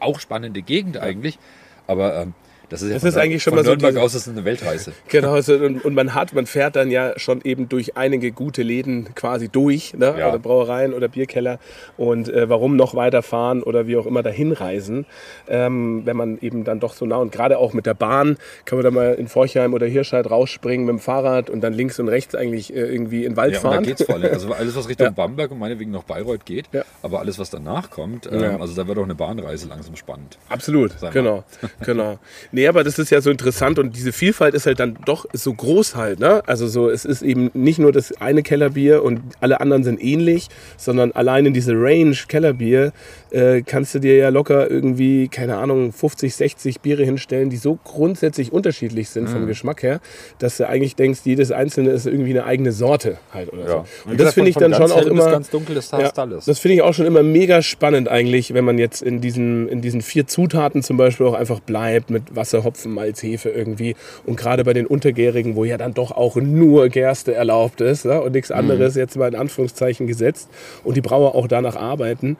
[0.00, 1.38] auch spannende Gegend eigentlich.
[1.86, 2.34] Aber ähm,
[2.72, 4.92] Das ist ja Das ist eigentlich schon mal so Nürnberg aus ist es eine Weltreise.
[5.08, 8.62] Genau, so, und, und man hat, man fährt dann ja schon eben durch einige gute
[8.62, 10.14] Läden quasi durch, ne?
[10.18, 10.28] Ja.
[10.30, 11.58] oder Brauereien oder Bierkeller
[11.98, 15.04] und äh, warum noch weiterfahren oder wie auch immer dahin reisen,
[15.48, 18.78] ähm, wenn man eben dann doch so nah und gerade auch mit der Bahn kann
[18.78, 22.08] man da mal in Forchheim oder Hirscheid rausspringen mit dem Fahrrad und dann links und
[22.08, 23.84] rechts eigentlich äh, irgendwie in den Wald Ja, und da fahren.
[23.84, 24.32] geht's vor allem.
[24.32, 25.10] Also alles, was Richtung Ja.
[25.12, 26.84] Bamberg und meinetwegen noch Bayreuth geht, Ja.
[27.02, 28.58] aber alles, was danach kommt, ähm, Ja.
[28.58, 30.38] also da wird auch eine Bahnreise langsam spannend.
[30.48, 31.44] Absolut, genau,
[31.84, 32.18] genau.
[32.52, 35.52] Nee, aber das ist ja so interessant und diese Vielfalt ist halt dann doch so
[35.52, 36.42] groß halt, ne?
[36.46, 40.48] Also so, es ist eben nicht nur das eine Kellerbier und alle anderen sind ähnlich,
[40.76, 42.92] sondern allein in diese Range Kellerbier
[43.30, 47.78] äh, kannst du dir ja locker irgendwie, keine Ahnung, 50, 60 Biere hinstellen, die so
[47.82, 49.32] grundsätzlich unterschiedlich sind Mhm.
[49.32, 50.00] vom Geschmack her,
[50.38, 53.76] dass du eigentlich denkst, jedes einzelne ist irgendwie eine eigene Sorte halt oder so.
[54.04, 55.30] Und, wie das finde ich dann schon auch immer...
[55.30, 56.44] ganz dunkel fast alles.
[56.44, 59.80] Das finde ich auch schon immer mega spannend eigentlich, wenn man jetzt in diesen, in
[59.80, 63.94] diesen vier Zutaten zum Beispiel auch einfach bleibt mit Wasser, Hopfen, Malz, Hefe irgendwie.
[64.26, 68.20] Und gerade bei den Untergärigen, wo ja dann doch auch nur Gerste erlaubt ist ne?
[68.20, 68.56] und nichts Mhm.
[68.56, 70.48] anderes jetzt mal in Anführungszeichen gesetzt
[70.84, 72.36] und die Brauer auch danach arbeiten.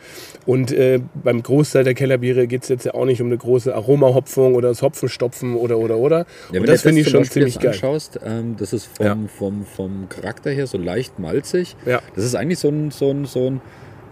[0.46, 3.74] Und äh, beim Großteil der Kellerbiere geht es jetzt ja auch nicht um eine große
[3.74, 6.18] Aromahopfung oder das Hopfenstopfen oder oder oder.
[6.18, 7.72] Ja, wenn und das finde ich schon ziemlich geil.
[7.72, 9.16] anschaust, ähm, das ist vom, Ja.
[9.38, 11.76] vom, vom Charakter her so leicht malzig.
[11.86, 12.00] Ja.
[12.14, 13.60] Das ist eigentlich so ein, so ein, so ein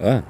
[0.02, 0.22] ah,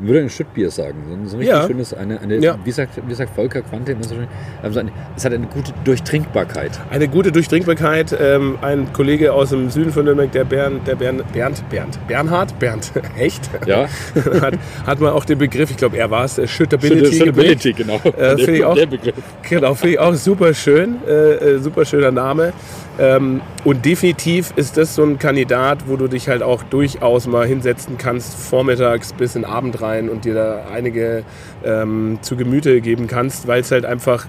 [0.00, 0.94] würde ein Schüttbier sagen.
[1.08, 1.66] So ein, richtig Ja.
[1.66, 2.56] schönes, eine, eine Ja.
[2.64, 4.28] wie, sagt, wie sagt Volker Quante immer so schön,
[4.62, 6.72] also eine, es hat eine gute Durchtrinkbarkeit.
[6.90, 8.16] Eine gute Durchdringbarkeit.
[8.20, 12.58] Ähm, ein Kollege aus dem Süden von Nürnberg, der Bernd, der Bernd, Bernd, Bernd, Bernhard,
[12.58, 13.50] Bernd, echt?
[13.66, 13.86] Ja,
[14.40, 14.54] hat,
[14.86, 17.24] hat mal auch den Begriff, ich glaube, er war es, äh, Shooterability.
[17.24, 17.76] geprägt.
[17.76, 17.96] genau.
[18.16, 19.14] Äh, finde ich auch- Der Begriff.
[19.48, 22.52] Genau, finde ich auch super schön, äh, äh, super schöner Name.
[22.98, 27.46] Ähm, und definitiv ist das so ein Kandidat, wo du dich halt auch durchaus mal
[27.46, 31.22] hinsetzen kannst, vormittags bis in den Abend rein und dir da einige
[31.64, 34.26] ähm, zu Gemüte geben kannst, weil es halt einfach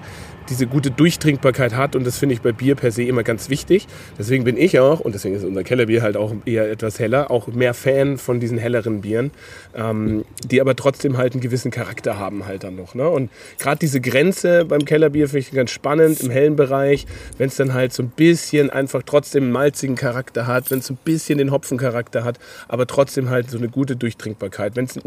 [0.50, 3.86] diese gute Durchtrinkbarkeit hat und das finde ich bei Bier per se immer ganz wichtig.
[4.18, 7.46] Deswegen bin ich auch, und deswegen ist unser Kellerbier halt auch eher etwas heller, auch
[7.48, 9.30] mehr Fan von diesen helleren Bieren,
[9.74, 12.94] ähm, die aber trotzdem halt einen gewissen Charakter haben halt dann noch.
[12.94, 13.08] Ne?
[13.08, 17.06] Und gerade diese Grenze beim Kellerbier finde ich ganz spannend im hellen Bereich,
[17.38, 20.90] wenn es dann halt so ein bisschen einfach trotzdem einen malzigen Charakter hat, wenn es
[20.90, 22.38] ein bisschen den Hopfencharakter hat,
[22.68, 24.76] aber trotzdem halt so eine gute Durchtrinkbarkeit.
[24.76, 24.98] Wenn es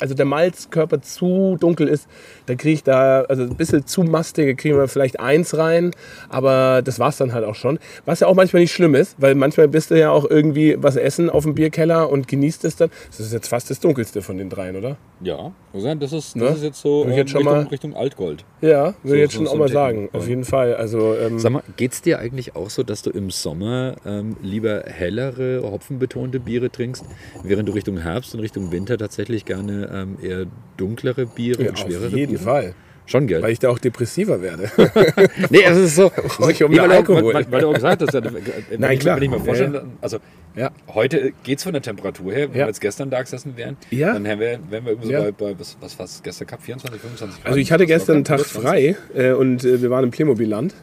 [0.00, 2.06] also der Malzkörper zu dunkel ist,
[2.46, 5.90] dann kriege ich da, also ein bisschen zu mastige, kriegen wir vielleicht eins rein,
[6.28, 7.78] aber das war's dann halt auch schon.
[8.04, 10.96] Was ja auch manchmal nicht schlimm ist, weil manchmal bist du ja auch irgendwie was
[10.96, 12.90] essen auf dem Bierkeller und genießt es dann.
[13.08, 14.96] Das ist jetzt fast das dunkelste von den dreien, oder?
[15.20, 16.44] Ja, das ist, Ne?
[16.44, 18.44] das ist jetzt so jetzt ähm, schon Richtung, mal- Richtung Altgold.
[18.60, 20.08] Ja, würde So- ich jetzt schon so auch mal sagen.
[20.12, 20.28] Auf ja.
[20.30, 20.74] jeden Fall.
[20.76, 24.82] Also, ähm, Sag mal, geht's dir eigentlich auch so, dass du im Sommer ähm, lieber
[24.86, 27.04] hellere, hopfenbetonte Biere trinkst,
[27.42, 31.78] während du Richtung Herbst und Richtung Winter tatsächlich gerne ähm, eher dunklere Biere ja, und
[31.78, 32.42] schwerere auf jeden Biere?
[32.42, 32.74] Fall.
[33.08, 33.40] Schon, gell?
[33.40, 34.68] Weil ich da auch depressiver werde.
[35.50, 36.10] nee, es ist so.
[36.50, 37.32] ich um Nee, weil, Alkohol.
[37.34, 39.16] weil, weil du auch gesagt hast, ja, wenn Nein, ich, klar.
[39.20, 40.18] Wenn ich mir Ja, vorstelle, also
[40.56, 40.70] Ja.
[40.88, 42.64] heute geht es von der Temperatur her, wenn Ja.
[42.64, 44.12] wir jetzt gestern da gesessen wären, Ja.
[44.12, 45.20] dann wären wir, wären wir so Ja.
[45.22, 47.46] bei, bei was, was, was gestern Cup 24, 25 Grad.
[47.46, 48.96] Also ich hatte gestern einen Tag 24.
[49.14, 50.74] frei äh, und äh, wir waren im Playmobil-Land.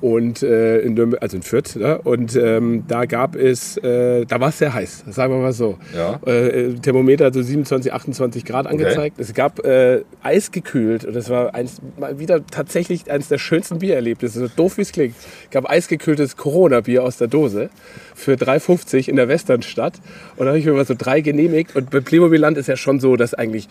[0.00, 1.98] Und äh, in Nürnberg, also in Fürth, ne?
[1.98, 5.78] und ähm, da gab es, äh, da war es sehr heiß, sagen wir mal so.
[5.94, 6.18] Ja.
[6.26, 9.18] Äh, Thermometer hat so 27, 28 Grad angezeigt.
[9.18, 14.40] Es gab äh, eisgekühlt und das war eins, mal wieder tatsächlich eines der schönsten Biererlebnisse,
[14.40, 15.14] so doof wie es klingt.
[15.44, 17.68] Es gab eisgekühltes Corona-Bier aus der Dose
[18.14, 20.00] für 3,50 in der Westernstadt
[20.36, 23.00] und da habe ich mir mal so drei genehmigt und bei Playmobil-Land ist ja schon
[23.00, 23.68] so, dass eigentlich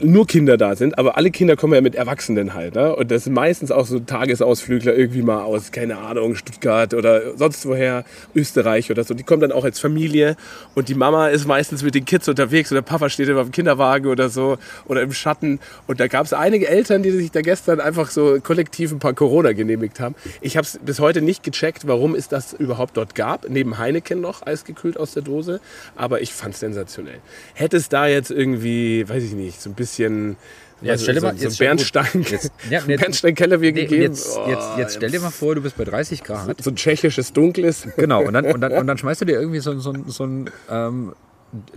[0.00, 2.74] nur Kinder da sind, aber alle Kinder kommen ja mit Erwachsenen halt.
[2.74, 2.94] Ne?
[2.94, 7.66] Und das sind meistens auch so Tagesausflügler irgendwie mal aus, keine Ahnung, Stuttgart oder sonst
[7.66, 9.14] woher, Österreich oder so.
[9.14, 10.36] Die kommen dann auch als Familie
[10.74, 14.06] und die Mama ist meistens mit den Kids unterwegs oder Papa steht immer im Kinderwagen
[14.06, 15.58] oder so oder im Schatten.
[15.86, 19.14] Und da gab es einige Eltern, die sich da gestern einfach so kollektiv ein paar
[19.14, 20.14] Corona genehmigt haben.
[20.40, 23.48] Ich habe es bis heute nicht gecheckt, warum es das überhaupt dort gab.
[23.48, 25.60] Neben Heineken noch, eisgekühlt aus der Dose.
[25.96, 27.18] Aber ich fand es sensationell.
[27.54, 29.87] Hätte es da jetzt irgendwie, weiß ich nicht, so ein bisschen
[30.80, 33.88] Ja, jetzt stell dir so, mal- so jetzt Bernstein, Jetzt- ja, jetzt- Bernstein-Kellerbier Nee, und
[33.88, 34.02] gegeben.
[34.12, 36.62] jetzt, Oh, jetzt, jetzt stell dir mal vor, du bist bei 30 Grad.
[36.62, 37.88] so ein tschechisches Dunkles.
[37.96, 40.50] Genau, und dann, und dann, und dann schmeißt du dir irgendwie so, so, so ein
[40.70, 41.14] ähm,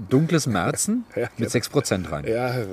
[0.10, 2.26] dunkles Märzen Ja, mit 6% rein.
[2.28, 2.66] Ja, ja.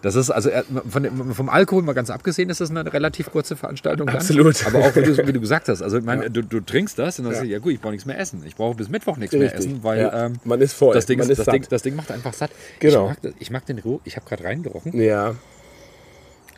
[0.00, 3.54] Das ist also äh, von vom Alkohol mal ganz abgesehen, ist das eine relativ kurze
[3.56, 4.06] Veranstaltung.
[4.06, 4.16] Dann.
[4.16, 4.66] Absolut.
[4.66, 6.28] Aber auch wie du, wie du gesagt hast, also ich meine, Ja.
[6.30, 7.38] du, du trinkst das und dann Ja.
[7.38, 8.42] sagst du, ja gut, ich brauche nichts mehr essen.
[8.46, 9.60] Ich brauche bis Mittwoch nichts mehr Richtig.
[9.60, 10.26] essen, weil Ja.
[10.26, 11.46] ähm, Man ist voll, das, Ding, ist, das.
[11.46, 12.50] Ding, das Ding macht einfach satt.
[12.80, 13.10] Genau.
[13.12, 15.34] Ich, mag, ich mag den Geruch, ich habe gerade reingerochen, ja.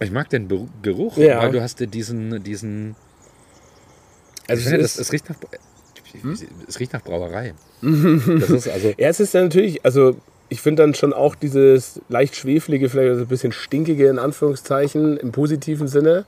[0.01, 0.49] ich mag den
[0.83, 1.41] Geruch, Ja.
[1.43, 2.95] weil du hast diesen, diesen
[4.49, 5.37] Also ich finde, es das, es riecht nach
[6.69, 7.55] es riecht nach Brauerei.
[7.83, 10.17] das ist also Ja, es ist ja natürlich, also
[10.49, 15.17] ich finde dann schon auch dieses leicht schweflige, vielleicht also ein bisschen stinkige in Anführungszeichen
[15.17, 16.25] im positiven Sinne.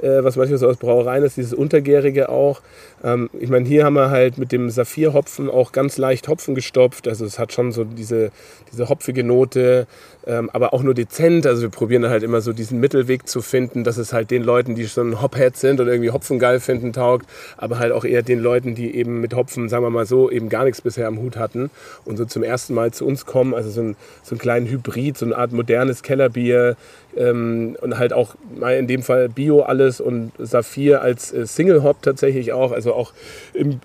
[0.00, 2.60] äh, was manchmal so aus Brauereien ist, dieses Untergärige auch.
[3.06, 7.06] Ähm, ich meine, hier haben wir halt mit dem Saphir-Hopfen auch ganz leicht Hopfen gestopft.
[7.06, 8.32] Also es hat schon so diese,
[8.72, 9.86] diese hopfige Note,
[10.26, 11.46] ähm, aber auch nur dezent.
[11.46, 14.74] Also wir probieren halt immer so diesen Mittelweg zu finden, dass es halt den Leuten,
[14.74, 17.26] die schon Hophead sind und irgendwie Hopfen geil finden, taugt,
[17.56, 20.48] aber halt auch eher den Leuten, die eben mit Hopfen, sagen wir mal so, eben
[20.48, 21.70] gar nichts bisher am Hut hatten
[22.04, 23.54] und so zum ersten Mal zu uns kommen.
[23.54, 26.76] Also so, ein, so einen kleinen Hybrid, so eine Art modernes Kellerbier
[27.16, 31.82] ähm, und halt auch mal in dem Fall Bio alles und Saphir als äh, Single
[31.82, 33.12] Hop tatsächlich auch, also auch
[33.54, 33.80] im,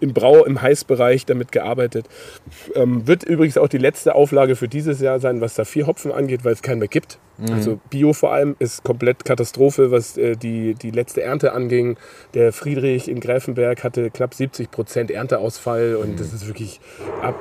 [0.00, 2.06] im Brau, im Heißbereich damit gearbeitet.
[2.74, 6.44] Ähm, wird übrigens auch die letzte Auflage für dieses Jahr sein, was Saphir Hopfen angeht,
[6.44, 7.18] weil es keinen mehr gibt.
[7.38, 7.52] Mhm.
[7.52, 11.96] Also Bio vor allem ist komplett Katastrophe, was äh, die, die letzte Ernte anging.
[12.34, 16.16] Der Friedrich in Gräfenberg hatte knapp 70 Prozent Ernteausfall und mhm.
[16.16, 16.80] das ist wirklich
[17.22, 17.34] ab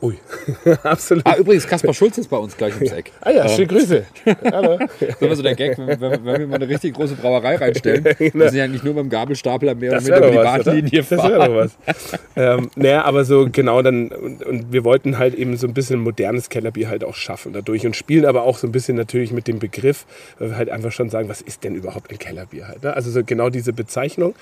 [0.00, 0.16] Ui,
[0.84, 1.26] absolut.
[1.26, 3.10] Ah, übrigens, Kaspar Schulz ist bei uns gleich ums Eck.
[3.20, 4.04] Ah ja, schöne Grüße.
[4.44, 4.78] Hallo.
[5.20, 8.30] Das ist so der Gag, wenn, wenn, wir mal eine richtig große Brauerei reinstellen, genau.
[8.34, 11.18] müssen sie eigentlich nur mit dem Gabelstapler mehr oder weniger über die Bahnlinie fahren.
[11.18, 12.18] Das wäre doch was.
[12.36, 16.00] ähm, naja, aber so genau dann, und, und, wir wollten halt eben so ein bisschen
[16.00, 19.48] modernes Kellerbier halt auch schaffen dadurch und spielen aber auch so ein bisschen natürlich mit
[19.48, 20.06] dem Begriff,
[20.38, 22.84] weil wir halt einfach schon sagen, was ist denn überhaupt ein Kellerbier halt.
[22.84, 22.94] Ne?
[22.94, 24.34] Also so genau diese Bezeichnung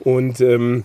[0.00, 0.84] und ähm,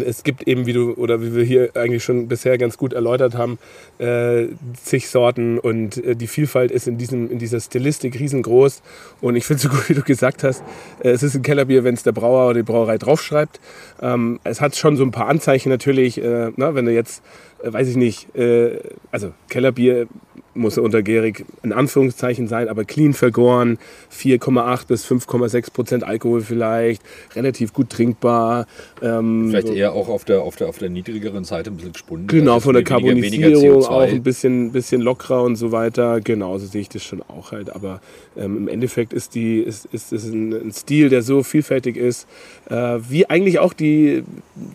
[0.00, 3.34] es gibt eben, wie du oder wie wir hier eigentlich schon bisher ganz gut erläutert
[3.34, 3.58] haben,
[3.98, 4.46] äh,
[4.82, 8.82] zig Sorten und äh, die Vielfalt ist in, diesem, in dieser Stilistik riesengroß.
[9.20, 10.62] Und ich finde so gut, wie du gesagt hast,
[11.02, 13.60] äh, es ist ein Kellerbier, wenn es der Brauer oder die Brauerei draufschreibt.
[14.00, 17.22] Ähm, es hat schon so ein paar Anzeichen natürlich, äh, na, wenn du jetzt,
[17.62, 18.78] äh, weiß ich nicht, äh,
[19.10, 20.06] also Kellerbier
[20.54, 23.78] muss untergärig in Anführungszeichen sein, aber clean vergoren,
[24.12, 27.02] 4,8 bis 5,6 Prozent Alkohol vielleicht,
[27.34, 28.66] relativ gut trinkbar.
[29.02, 29.74] Ähm, vielleicht so.
[29.74, 32.26] eher auch auf der, auf, der, auf der niedrigeren Seite ein bisschen gespunden.
[32.26, 36.20] Genau, von der Carbonisierung auch ein bisschen, bisschen lockerer und so weiter.
[36.20, 37.74] Genau, so sehe ich das schon auch halt.
[37.74, 38.00] Aber
[38.36, 42.26] ähm, im Endeffekt ist, die, ist, ist, ist ein, ein Stil, der so vielfältig ist,
[42.70, 44.22] äh, wie eigentlich auch die,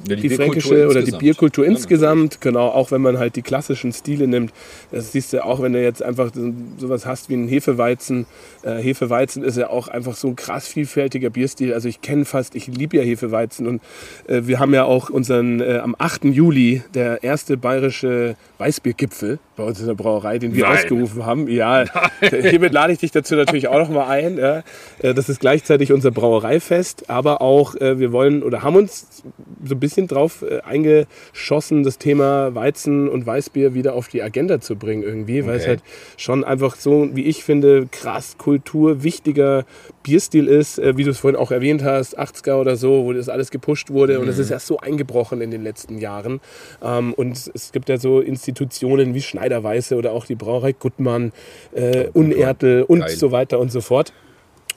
[0.07, 2.36] ja, die, die fränkische oder die Bierkultur insgesamt.
[2.36, 4.51] Ja, genau, auch wenn man halt die klassischen Stile nimmt.
[4.91, 6.32] Das siehst du auch, wenn du jetzt einfach
[6.78, 8.26] sowas hast wie einen Hefeweizen.
[8.63, 11.74] Äh, Hefeweizen ist ja auch einfach so ein krass vielfältiger Bierstil.
[11.74, 13.82] Also ich kenne fast, ich liebe ja Hefeweizen und
[14.28, 16.26] äh, wir haben ja auch unseren äh, am 8.
[16.26, 20.78] Juli der erste bayerische Weißbiergipfel bei uns in der Brauerei, den wir Nein.
[20.78, 21.47] ausgerufen haben.
[21.49, 22.41] Ja, Nein.
[22.49, 24.38] hiermit lade ich dich dazu natürlich auch noch mal ein.
[24.38, 24.63] Ja.
[24.99, 29.24] Äh, das ist gleichzeitig unser Brauereifest, aber auch äh, wir wollen oder haben uns
[29.65, 34.61] so ein bisschen drauf äh, eingeschossen, das Thema Weizen und Weißbier wieder auf die Agenda
[34.61, 35.63] zu bringen irgendwie, weil okay.
[35.63, 35.83] es halt
[36.17, 39.65] schon einfach so, wie ich finde, krass Kultur, wichtiger
[40.03, 43.51] Bierstil ist, wie du es vorhin auch erwähnt hast, 80er oder so, wo das alles
[43.51, 44.23] gepusht wurde mhm.
[44.23, 46.39] und es ist ja so eingebrochen in den letzten Jahren.
[46.81, 51.31] Ähm, und es gibt ja so Institutionen wie Schneiderweiße oder auch die Brauerei Gutmann,
[51.73, 53.09] äh, Unertel und Geil.
[53.09, 54.13] so weiter und so fort.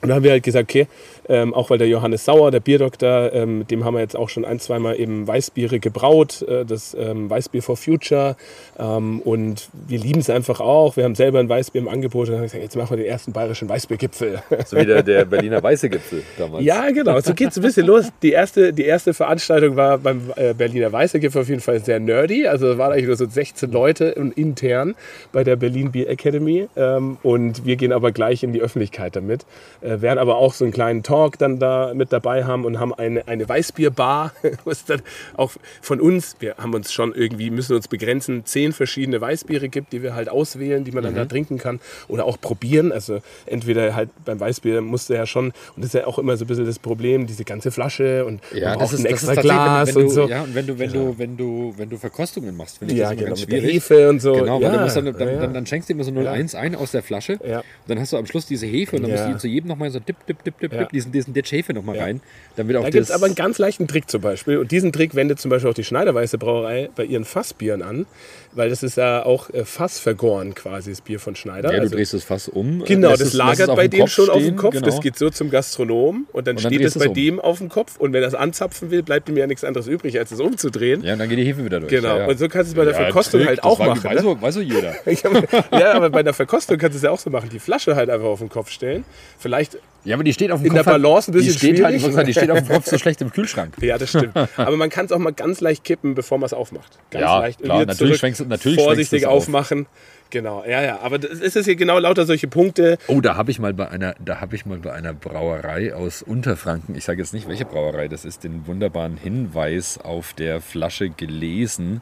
[0.02, 0.86] Und da haben wir halt gesagt, okay,
[1.30, 4.28] ähm, auch weil der Johannes Sauer, der Bierdoktor, ähm, mit dem haben wir jetzt auch
[4.28, 8.36] schon ein, zweimal eben Weißbiere gebraut, äh, das ähm, Weißbier for Future.
[8.78, 10.96] Ähm, und wir lieben es einfach auch.
[10.96, 13.32] Wir haben selber ein Weißbier im Angebot und haben gesagt, jetzt machen wir den ersten
[13.32, 14.42] bayerischen Weißbiergipfel.
[14.66, 16.64] So wie der, der Berliner Weiße Gipfel damals.
[16.64, 17.20] Ja, genau.
[17.20, 18.08] So geht es ein bisschen los.
[18.22, 22.00] Die erste, die erste Veranstaltung war beim äh, Berliner Weiße Gipfel auf jeden Fall sehr
[22.00, 22.48] nerdy.
[22.48, 24.96] Also es waren eigentlich nur so 16 Leute intern
[25.30, 26.66] bei der Berlin Beer Academy.
[26.76, 29.46] Ähm, und wir gehen aber gleich in die Öffentlichkeit damit.
[29.80, 32.80] Äh, werden aber auch so einen kleinen Talk Talk dann da mit dabei haben und
[32.80, 34.32] haben eine, eine Weißbierbar,
[34.64, 35.02] was dann
[35.36, 35.52] auch
[35.82, 40.02] von uns, wir haben uns schon irgendwie, müssen uns begrenzen, zehn verschiedene Weißbiere gibt, die
[40.02, 41.18] wir halt auswählen, die man dann mhm.
[41.18, 42.90] da trinken kann oder auch probieren.
[42.90, 46.44] Also entweder halt beim Weißbier musste ja schon, und das ist ja auch immer so
[46.44, 50.26] ein bisschen das Problem, diese ganze Flasche und ja, ist, ein extra Glas und so.
[50.26, 53.10] Ja, und wenn du, wenn du, wenn du, wenn du Verkostungen machst, finde ich ja,
[53.10, 53.74] das genau, ganz schwierig.
[53.74, 54.32] Hefe und so.
[54.32, 57.02] Genau, ja, dann, dann, dann, dann, dann, schenkst du immer so 0,1 ein aus der
[57.02, 57.38] Flasche.
[57.46, 57.58] Ja.
[57.58, 59.90] Und dann hast du am Schluss diese Hefe und dann musst du zu jedem nochmal
[59.90, 62.05] so dip, dip, dip, dip, dip, diesen diesen, diesen der Schäfe nochmal ja.
[62.05, 62.20] rein.
[62.57, 64.59] Damit auch da gibt es aber einen ganz leichten Trick zum Beispiel.
[64.59, 68.07] Und diesen Trick wendet zum Beispiel auch die Schneiderweiße Brauerei bei ihren Fassbieren an
[68.53, 71.70] weil das ist ja auch äh, fassvergoren quasi, das Bier von Schneider.
[71.70, 72.84] Ja, du also, drehst das Fass um.
[72.84, 74.74] Genau, das es, lagert bei dem schon stehen, auf dem Kopf.
[74.74, 74.86] Genau.
[74.86, 77.14] Das geht so zum Gastronom und dann, und dann steht es bei um.
[77.14, 79.86] dem auf dem Kopf und wenn er es anzapfen will, bleibt ihm ja nichts anderes
[79.86, 81.05] übrig, als es umzudrehen.
[81.05, 81.90] Ja, und dann geht die Hefe wieder durch.
[81.90, 82.26] Genau, ja, ja.
[82.26, 84.03] und so kannst du es bei der Verkostung halt auch machen.
[84.03, 84.42] Weiß, ne?
[84.42, 84.94] weiß so jeder.
[85.72, 87.51] ja, aber bei der Verkostung kannst du es ja auch so machen.
[87.51, 89.05] Die Flasche halt einfach auf den Kopf stellen.
[89.38, 90.80] Vielleicht ja, aber die steht auf dem in Kopf.
[90.80, 92.03] In der Balance ein bisschen die steht schwierig.
[92.03, 93.74] Halt, sagen, die steht auf dem Kopf so schlecht im Kühlschrank.
[93.80, 94.36] Ja, das stimmt.
[94.57, 96.98] Aber man kann es auch mal ganz leicht kippen, bevor man es aufmacht.
[97.11, 97.62] Ganz ja, leicht.
[97.62, 97.84] klar.
[97.84, 99.86] Natürlich schwenkst, natürlich vorsichtig aufmachen.
[100.30, 101.01] Genau, ja, ja.
[101.01, 102.98] Aber es ist hier genau lauter solche Punkte.
[103.09, 106.22] Oh, da habe ich mal bei einer, da habe ich mal bei einer Brauerei aus
[106.22, 111.11] Unterfranken, ich sage jetzt nicht, welche Brauerei das ist, den wunderbaren Hinweis auf der Flasche
[111.11, 112.01] gelesen,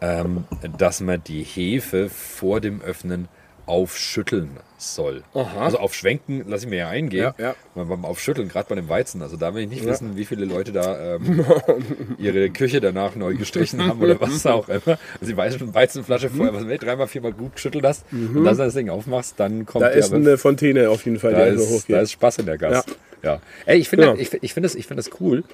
[0.00, 0.44] ähm,
[0.78, 3.28] dass man die Hefe vor dem Öffnen
[3.70, 5.22] aufschütteln soll.
[5.34, 5.64] Aha.
[5.64, 7.32] Also auf Schwenken lasse ich mir ja eingehen.
[7.38, 7.84] Ja, ja.
[7.84, 10.72] Beim Aufschütteln, gerade bei dem Weizen, also da will ich nicht wissen, wie viele Leute
[10.72, 11.44] da ähm,
[12.18, 14.98] ihre Küche danach neu gestrichen haben oder was auch immer.
[15.20, 18.56] Also die Weizen- Weizenflasche vorher, was wenn du dreimal, viermal gut geschüttelt hast und dann
[18.58, 19.88] das Ding aufmachst, dann kommt Mhm.
[19.88, 21.96] Da ist eine Fontäne auf jeden Fall, da die ist, hochgeht.
[21.96, 22.88] da ist Spaß in der Gast.
[23.22, 23.40] Ja.
[23.66, 24.14] Ey, ich finde Ja.
[24.14, 24.20] Mhm.
[24.20, 25.44] ich, ich find das, ich find das cool,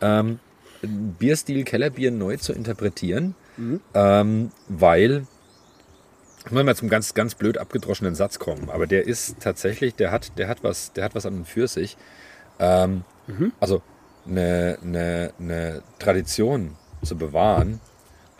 [0.00, 0.38] ähm,
[0.82, 3.80] einen Bierstil Kellerbier neu zu interpretieren, Mhm.
[3.94, 5.24] ähm, weil,
[6.44, 10.10] ich muss mal zum ganz, ganz blöd abgedroschenen Satz kommen, aber der ist tatsächlich, der
[10.10, 11.96] hat, der hat, was, der hat was an und für sich.
[12.58, 13.52] Ähm, Mhm.
[13.60, 13.82] Also
[14.26, 17.80] eine, eine, eine Tradition zu bewahren,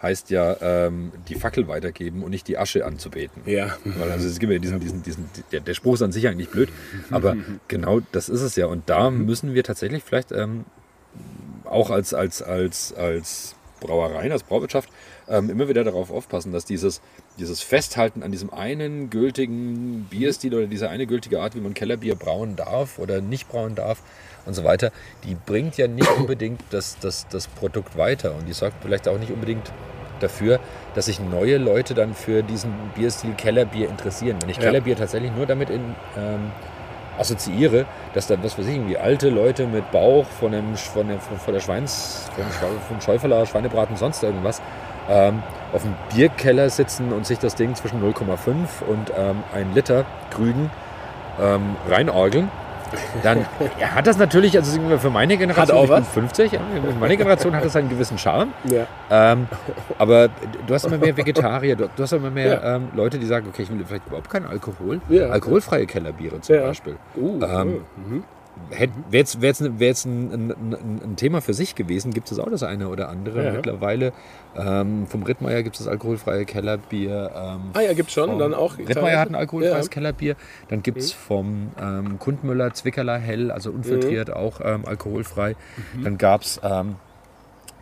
[0.00, 3.42] heißt ja ähm, die Fackel weitergeben und nicht die Asche anzubeten.
[3.46, 3.76] Ja.
[3.84, 6.50] Weil also es gibt ja diesen, diesen, diesen, der, der Spruch ist an sich eigentlich
[6.50, 6.70] blöd,
[7.10, 7.36] aber
[7.68, 8.66] genau das ist es ja.
[8.66, 10.64] Und da müssen wir tatsächlich vielleicht ähm,
[11.64, 14.88] auch als, als, als, als Brauereien, als Brauwirtschaft
[15.32, 17.00] ähm, immer wieder darauf aufpassen, dass dieses,
[17.38, 22.14] dieses Festhalten an diesem einen gültigen Bierstil oder dieser eine gültige Art, wie man Kellerbier
[22.14, 24.02] brauen darf oder nicht brauen darf
[24.44, 24.92] und so weiter,
[25.24, 29.18] die bringt ja nicht unbedingt das, das, das Produkt weiter und die sorgt vielleicht auch
[29.18, 29.72] nicht unbedingt
[30.20, 30.60] dafür,
[30.94, 34.36] dass sich neue Leute dann für diesen Bierstil Kellerbier interessieren.
[34.40, 34.64] Wenn ich Ja.
[34.64, 35.80] Kellerbier tatsächlich nur damit in,
[36.16, 36.52] ähm,
[37.18, 41.18] assoziiere, dass dann, was weiß ich, irgendwie alte Leute mit Bauch von, dem, von, der,
[41.18, 42.44] von der Schweins, vom,
[42.88, 44.62] vom Schäuferler, Schweinebraten, sonst irgendwas,
[45.08, 45.42] ähm,
[45.72, 48.36] auf dem Bierkeller sitzen und sich das Ding zwischen 0,5
[48.86, 50.70] und ähm, 1 Liter Krügen
[51.40, 52.50] ähm, reinorgeln,
[53.22, 53.46] dann
[53.94, 56.08] hat das natürlich, also für meine Generation, auch ich bin was.
[56.08, 58.52] 50, ja, für meine Generation hat das einen gewissen Charme.
[58.64, 58.86] Ja.
[59.10, 59.48] Ähm,
[59.98, 60.28] aber
[60.66, 62.76] du hast immer mehr Vegetarier, du, du hast immer mehr Ja.
[62.76, 65.00] ähm, Leute, die sagen, okay, ich will vielleicht überhaupt keinen Alkohol.
[65.08, 65.28] Ja.
[65.28, 66.56] Alkoholfreie Kellerbiere zum.
[66.56, 66.96] Beispiel.
[67.16, 68.24] Uh, Ähm, mhm.
[68.70, 72.38] Wäre jetzt, wär jetzt, wär jetzt ein, ein, ein, Thema für sich gewesen, gibt es
[72.38, 73.44] auch das eine oder andere.
[73.44, 73.52] Ja.
[73.52, 74.12] Mittlerweile
[74.56, 77.30] ähm, vom Rittmeier gibt es das alkoholfreie Kellerbier.
[77.34, 78.78] Ähm, Ah ja, gibt's schon, vom- dann auch.
[78.78, 79.82] Rittmeier hat ein alkoholfreies Ja.
[79.84, 79.90] Mhm.
[79.90, 80.36] Kellerbier.
[80.68, 84.34] Dann gibt es vom ähm, Kundmüller Zwickerler Hell, also unfiltriert, Mhm.
[84.34, 85.56] auch ähm, alkoholfrei.
[86.02, 86.96] Dann gab es, ähm,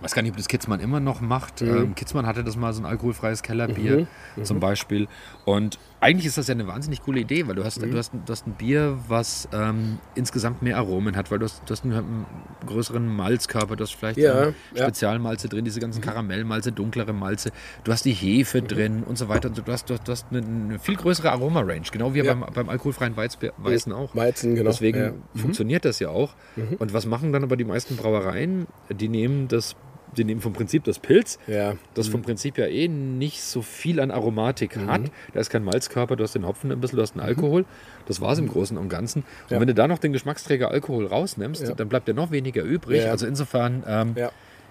[0.02, 1.60] weiß gar nicht, ob das Kitzmann immer noch macht.
[1.60, 1.68] Mhm.
[1.76, 4.06] Ähm, Kitzmann hatte das mal so ein alkoholfreies Kellerbier
[4.42, 5.08] zum Beispiel.
[5.44, 7.90] Und eigentlich ist das ja eine wahnsinnig coole Idee, weil du hast, Mhm.
[7.90, 11.62] du hast, du hast ein Bier, was ähm, insgesamt mehr Aromen hat, weil du hast,
[11.66, 12.26] du hast einen,
[12.66, 14.82] größeren Malzkörper, du hast vielleicht Ja, ähm, ja.
[14.84, 17.50] Spezialmalze drin, diese ganzen Karamellmalze, dunklere Malze,
[17.84, 19.48] du hast die Hefe drin und so weiter.
[19.48, 22.34] Und du, hast, du, hast, du hast eine, eine viel größere Aromarange, genau wie Ja.
[22.34, 24.14] beim, beim alkoholfreien Weißbier, Weißen auch.
[24.14, 24.70] Weizen, genau.
[24.70, 25.12] Deswegen ja.
[25.34, 26.34] funktioniert das ja auch.
[26.78, 28.66] Und was machen dann aber die meisten Brauereien?
[28.90, 29.74] Die nehmen das,
[30.16, 31.74] die nehmen vom Prinzip das Pilz, Ja.
[31.94, 34.86] das vom Prinzip ja eh nicht so viel an Aromatik Mhm.
[34.90, 35.00] hat.
[35.34, 37.64] Da ist kein Malzkörper, du hast den Hopfen ein bisschen, du hast einen Alkohol.
[38.06, 39.20] Das war es im Großen und Ganzen.
[39.20, 39.54] Und Mhm.
[39.54, 39.60] Ja.
[39.60, 41.74] wenn du da noch den Geschmacksträger Alkohol rausnimmst, Ja.
[41.74, 43.06] dann bleibt ja noch weniger übrig.
[43.06, 44.14] Also insofern ähm.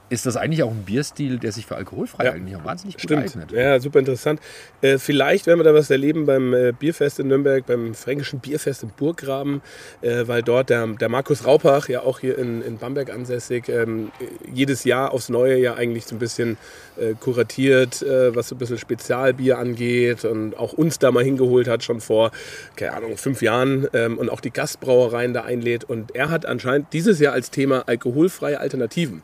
[0.09, 2.31] Ist das eigentlich auch ein Bierstil, der sich für alkoholfrei Ja.
[2.31, 3.23] eigentlich auch wahnsinnig gut Stimmt.
[3.23, 3.51] eignet.
[3.51, 4.39] Ja, super interessant.
[4.81, 8.83] Äh, vielleicht werden wir da was erleben beim äh, Bierfest in Nürnberg, beim Fränkischen Bierfest
[8.83, 9.61] im Burggraben,
[10.01, 14.11] äh, weil dort der, der Markus Raupach, ja auch hier in, in Bamberg ansässig, ähm,
[14.19, 16.57] äh, jedes Jahr aufs Neue ja eigentlich so ein bisschen
[16.99, 21.67] äh, kuratiert, äh, was so ein bisschen Spezialbier angeht und auch uns da mal hingeholt
[21.67, 22.31] hat, schon vor,
[22.75, 25.83] keine Ahnung, fünf Jahren ähm, und auch die Gastbrauereien da einlädt.
[25.83, 29.21] Und er hat anscheinend dieses Jahr als Thema alkoholfreie Alternativen.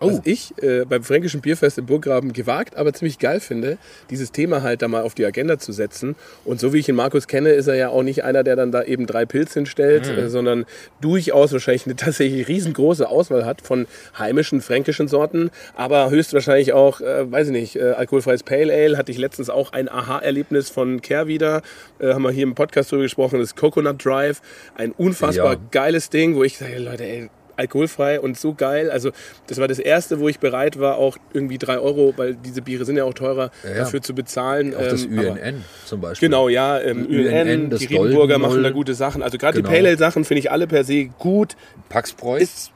[0.00, 0.20] Was Oh.
[0.24, 3.78] ich äh, beim Fränkischen Bierfest im Burggraben gewagt, aber ziemlich geil finde,
[4.10, 6.16] dieses Thema halt da mal auf die Agenda zu setzen.
[6.44, 8.72] Und so wie ich ihn Markus kenne, ist er ja auch nicht einer, der dann
[8.72, 10.66] da eben drei Pilz hinstellt, äh, sondern
[11.00, 13.86] durchaus wahrscheinlich eine tatsächlich riesengroße Auswahl hat von
[14.18, 18.98] heimischen fränkischen Sorten, aber höchstwahrscheinlich auch, äh, weiß ich nicht, äh, alkoholfreies Pale Ale.
[18.98, 21.62] Hatte ich letztens auch ein Aha-Erlebnis von Care wieder,
[21.98, 24.40] äh, haben wir hier im Podcast drüber gesprochen, das Coconut Drive.
[24.74, 25.60] Ein unfassbar Ja.
[25.70, 28.90] geiles Ding, wo ich sage, Leute, ey, alkoholfrei und so geil.
[28.90, 29.10] Also
[29.46, 32.84] das war das erste, wo ich bereit war, auch irgendwie drei Euro, weil diese Biere
[32.84, 33.76] sind ja auch teurer, Ja, ja.
[33.78, 34.74] dafür zu bezahlen.
[34.74, 36.28] Auch das Ähm, UNN zum Beispiel.
[36.28, 39.22] Genau, ja, ähm, UNN, UNN, die Riedenburger machen da gute Sachen.
[39.22, 39.68] Also gerade Genau.
[39.68, 41.56] die Pale Ale Sachen finde ich alle per se gut.
[41.88, 42.72] Pax Preuß, Ist,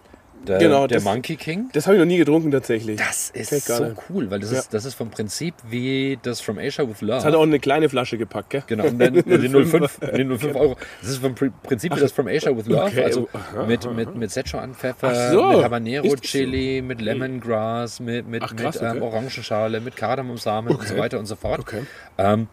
[0.47, 1.68] der, genau, der das- Monkey King.
[1.72, 2.97] das habe ich noch nie getrunken tatsächlich.
[2.99, 4.59] Das ist so cool, weil das, Ja.
[4.59, 7.12] ist, das ist vom Prinzip wie das From Asia with Love.
[7.16, 8.62] Das hat auch eine kleine Flasche gepackt, gell?
[8.66, 10.76] Genau, und dann den 05, den 05 Euro.
[11.01, 12.84] Das ist vom Pri- Prinzip wie das From Asia with Love.
[12.86, 16.38] Okay, Also aha, mit, mit, mit Szechuan-Pfeffer, Ach so, mit Habanero ist das so?
[16.38, 19.01] Chili, mit Lemongrass, mit, mit, Ach, krass, mit ähm, okay.
[19.07, 21.61] Orangenschale, mit Kardamomsamen und so weiter und so fort.
[21.61, 21.82] Okay.
[22.18, 22.49] Ähm,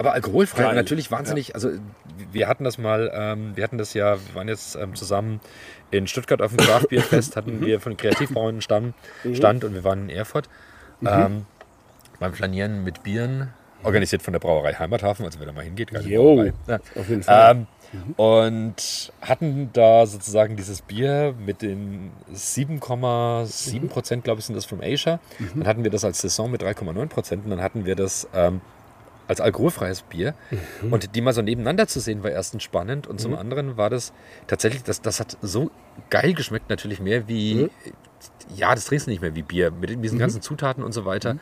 [0.00, 0.74] aber alkoholfrei, Geil.
[0.76, 1.54] natürlich wahnsinnig.
[1.54, 1.72] Also
[2.32, 5.40] wir hatten das mal, ähm, wir hatten das ja, wir waren jetzt ähm, zusammen
[5.90, 8.94] in Stuttgart auf dem Craft Beer Fest, hatten wir von Kreativbauern Stand,
[9.34, 10.48] Stand und wir waren in Erfurt
[11.04, 11.44] ähm,
[12.18, 13.48] beim Flanieren mit Bieren,
[13.82, 16.50] organisiert von der Brauerei Heimathafen, also wer da mal hingeht, geile Jo.
[16.66, 16.78] Ja.
[16.98, 17.50] auf jeden Fall.
[17.50, 17.66] Ähm,
[18.16, 24.80] und hatten da sozusagen dieses Bier mit den 7,7 Prozent, glaube ich, sind das from
[24.80, 25.20] Asia.
[25.54, 28.62] Dann hatten wir das als Saison mit 3,9 Prozent und dann hatten wir das ähm,
[29.30, 30.34] als alkoholfreies Bier.
[30.90, 33.06] Und die mal so nebeneinander zu sehen, war erstens spannend.
[33.06, 34.12] Und zum anderen war das
[34.48, 35.70] tatsächlich, das, das hat so
[36.10, 37.70] geil geschmeckt, natürlich mehr wie,
[38.56, 41.36] ja, das trinkst du nicht mehr wie Bier, mit diesen ganzen Zutaten und so weiter.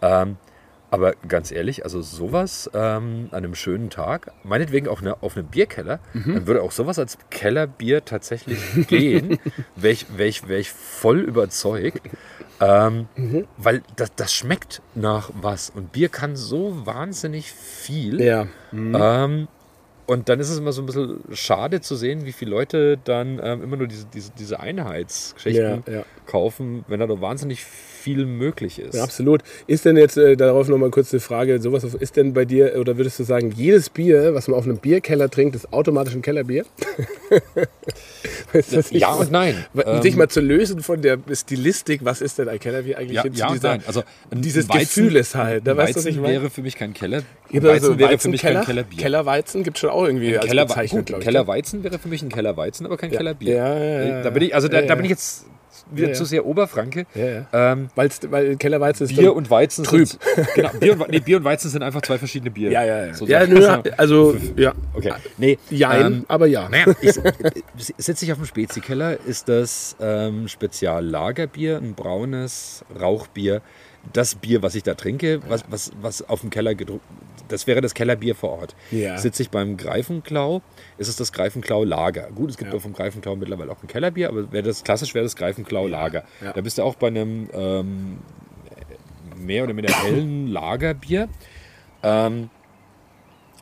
[0.00, 0.38] Ähm,
[0.90, 5.48] aber ganz ehrlich, also sowas ähm, an einem schönen Tag, meinetwegen auch eine, auf einem
[5.48, 9.38] Bierkeller, dann würde auch sowas als Kellerbier tatsächlich gehen,
[9.76, 12.00] wäre ich, wär ich, wär ich voll überzeugt.
[12.60, 13.06] Ähm,
[13.56, 15.70] Weil das, das schmeckt nach was.
[15.70, 18.20] Und Bier kann so wahnsinnig viel.
[18.20, 18.46] Ja.
[18.72, 19.48] Ähm,
[20.06, 23.40] und dann ist es immer so ein bisschen schade zu sehen, wie viele Leute dann
[23.42, 26.02] ähm, immer nur diese, diese, diese Einheitsgeschichten Ja, ja.
[26.26, 28.94] kaufen, wenn da doch wahnsinnig viel möglich ist.
[28.94, 29.42] Ja, absolut.
[29.66, 32.96] Ist denn jetzt äh, darauf nochmal kurz eine Frage, sowas ist denn bei dir, oder
[32.96, 36.64] würdest du sagen, jedes Bier, was man auf einem Bierkeller trinkt, ist automatisch ein Kellerbier?
[38.52, 39.64] Ist das nicht Ja und nein.
[39.74, 43.16] Um Ähm, sich mal zu lösen von der Stilistik, was ist denn ein Kellerbier eigentlich?
[43.16, 43.82] ja, ja und dieser, nein.
[43.86, 44.02] Also
[44.32, 45.66] dieses Weizen- Gefühl ist halt.
[45.66, 46.34] Da ein weißt du, was ich meine?
[46.34, 47.22] wäre für mich kein Keller.
[47.50, 48.54] Weizen also wäre für mich Weizenkeller?
[48.60, 48.98] kein Kellerbier.
[48.98, 51.20] Kellerweizen gibt es schon auch irgendwie als Keller, Bezeichnung, gut.
[51.20, 53.54] Kellerweizen wäre für mich ein Kellerweizen, aber kein Kellerbier.
[53.54, 54.22] Ja, ja, ja, ja.
[54.22, 54.94] Da bin ich, also da, Ja, da ja.
[54.94, 55.44] bin ich jetzt
[55.90, 57.06] wieder Ja, zu sehr Oberfranke.
[57.14, 57.46] Ja, ja.
[57.52, 60.08] Ähm, weil Kellerweizen ist Bier und Weizen trüb.
[60.08, 60.20] sind
[60.54, 62.72] genau, Bier, und, nee, Bier und Weizen sind einfach zwei verschiedene Biere.
[62.72, 63.14] Ja, ja, ja.
[63.14, 63.66] So ja, nö,
[63.96, 64.72] also, ja.
[64.94, 65.12] Okay.
[65.38, 66.68] Nee, Jein, ähm, aber ja.
[66.68, 67.14] Naja, ich,
[67.98, 73.62] sitze ich auf dem Spezikeller, ist das ähm, Speziallagerbier, ein braunes Rauchbier.
[74.12, 77.04] Das Bier, was ich da trinke, was, was, was auf dem Keller gedruckt,
[77.48, 78.74] das wäre das Kellerbier vor Ort.
[78.90, 79.18] Ja.
[79.18, 80.62] Sitze ich beim Greifenklau,
[80.98, 82.28] ist es das Greifenklau Lager.
[82.34, 82.76] Gut, es gibt Ja.
[82.78, 86.24] auch vom Greifenklau mittlerweile auch ein Kellerbier, aber wäre das klassisch wäre das Greifenklau Lager.
[86.42, 86.52] Ja.
[86.52, 88.18] Da bist du auch bei einem ähm,
[89.36, 91.28] mehr oder minder hellen Lagerbier.
[92.02, 92.50] Ähm,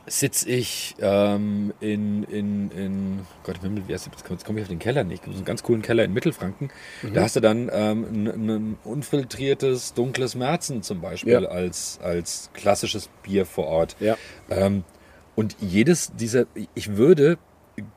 [0.07, 4.22] sitze ich ähm, in, in, in Gott im Himmel, wie heißt das?
[4.28, 6.70] jetzt komme ich auf den Keller nicht, so einen ganz coolen Keller in Mittelfranken.
[7.14, 11.48] Da hast du dann ähm, ein, ein unfiltriertes, dunkles Märzen zum Beispiel Ja.
[11.48, 13.96] als, als klassisches Bier vor Ort.
[14.00, 14.16] Ja.
[14.50, 14.84] Ähm,
[15.36, 17.38] und jedes dieser, ich würde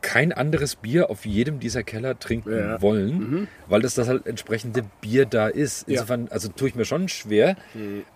[0.02, 2.78] kein anderes Bier auf jedem dieser Keller trinken Ja.
[2.78, 2.82] Mhm.
[2.82, 5.88] wollen, weil das das halt entsprechende Bier da ist.
[5.88, 7.56] Insofern, also tue ich mir schon schwer.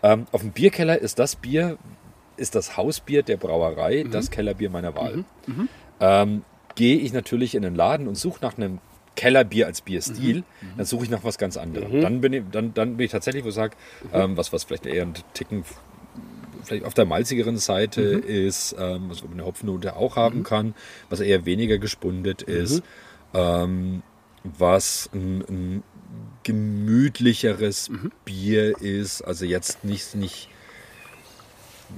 [0.01, 1.77] Ähm, auf dem Bierkeller ist das Bier,
[2.41, 4.11] ist das Hausbier der Brauerei, Mhm.
[4.11, 5.23] das Kellerbier meiner Wahl.
[5.99, 6.43] Ähm,
[6.75, 8.79] Gehe ich natürlich in den Laden und suche nach einem
[9.17, 10.77] Kellerbier als Bierstil, Mhm.
[10.77, 11.99] dann suche ich nach was ganz anderem.
[12.01, 14.09] Dann, bin ich, dann, dann bin ich tatsächlich, wo ich sage, Mhm.
[14.13, 15.65] ähm, was, was vielleicht eher ein Ticken
[16.63, 18.29] vielleicht auf der malzigeren Seite Mhm.
[18.47, 20.73] ist, ähm, was eine Hopfennote auch haben kann,
[21.09, 22.83] was eher weniger gespundet ist,
[23.33, 24.01] ähm,
[24.43, 25.83] was ein, ein
[26.43, 28.11] gemütlicheres Mhm.
[28.25, 30.49] Bier ist, also jetzt nicht, nicht,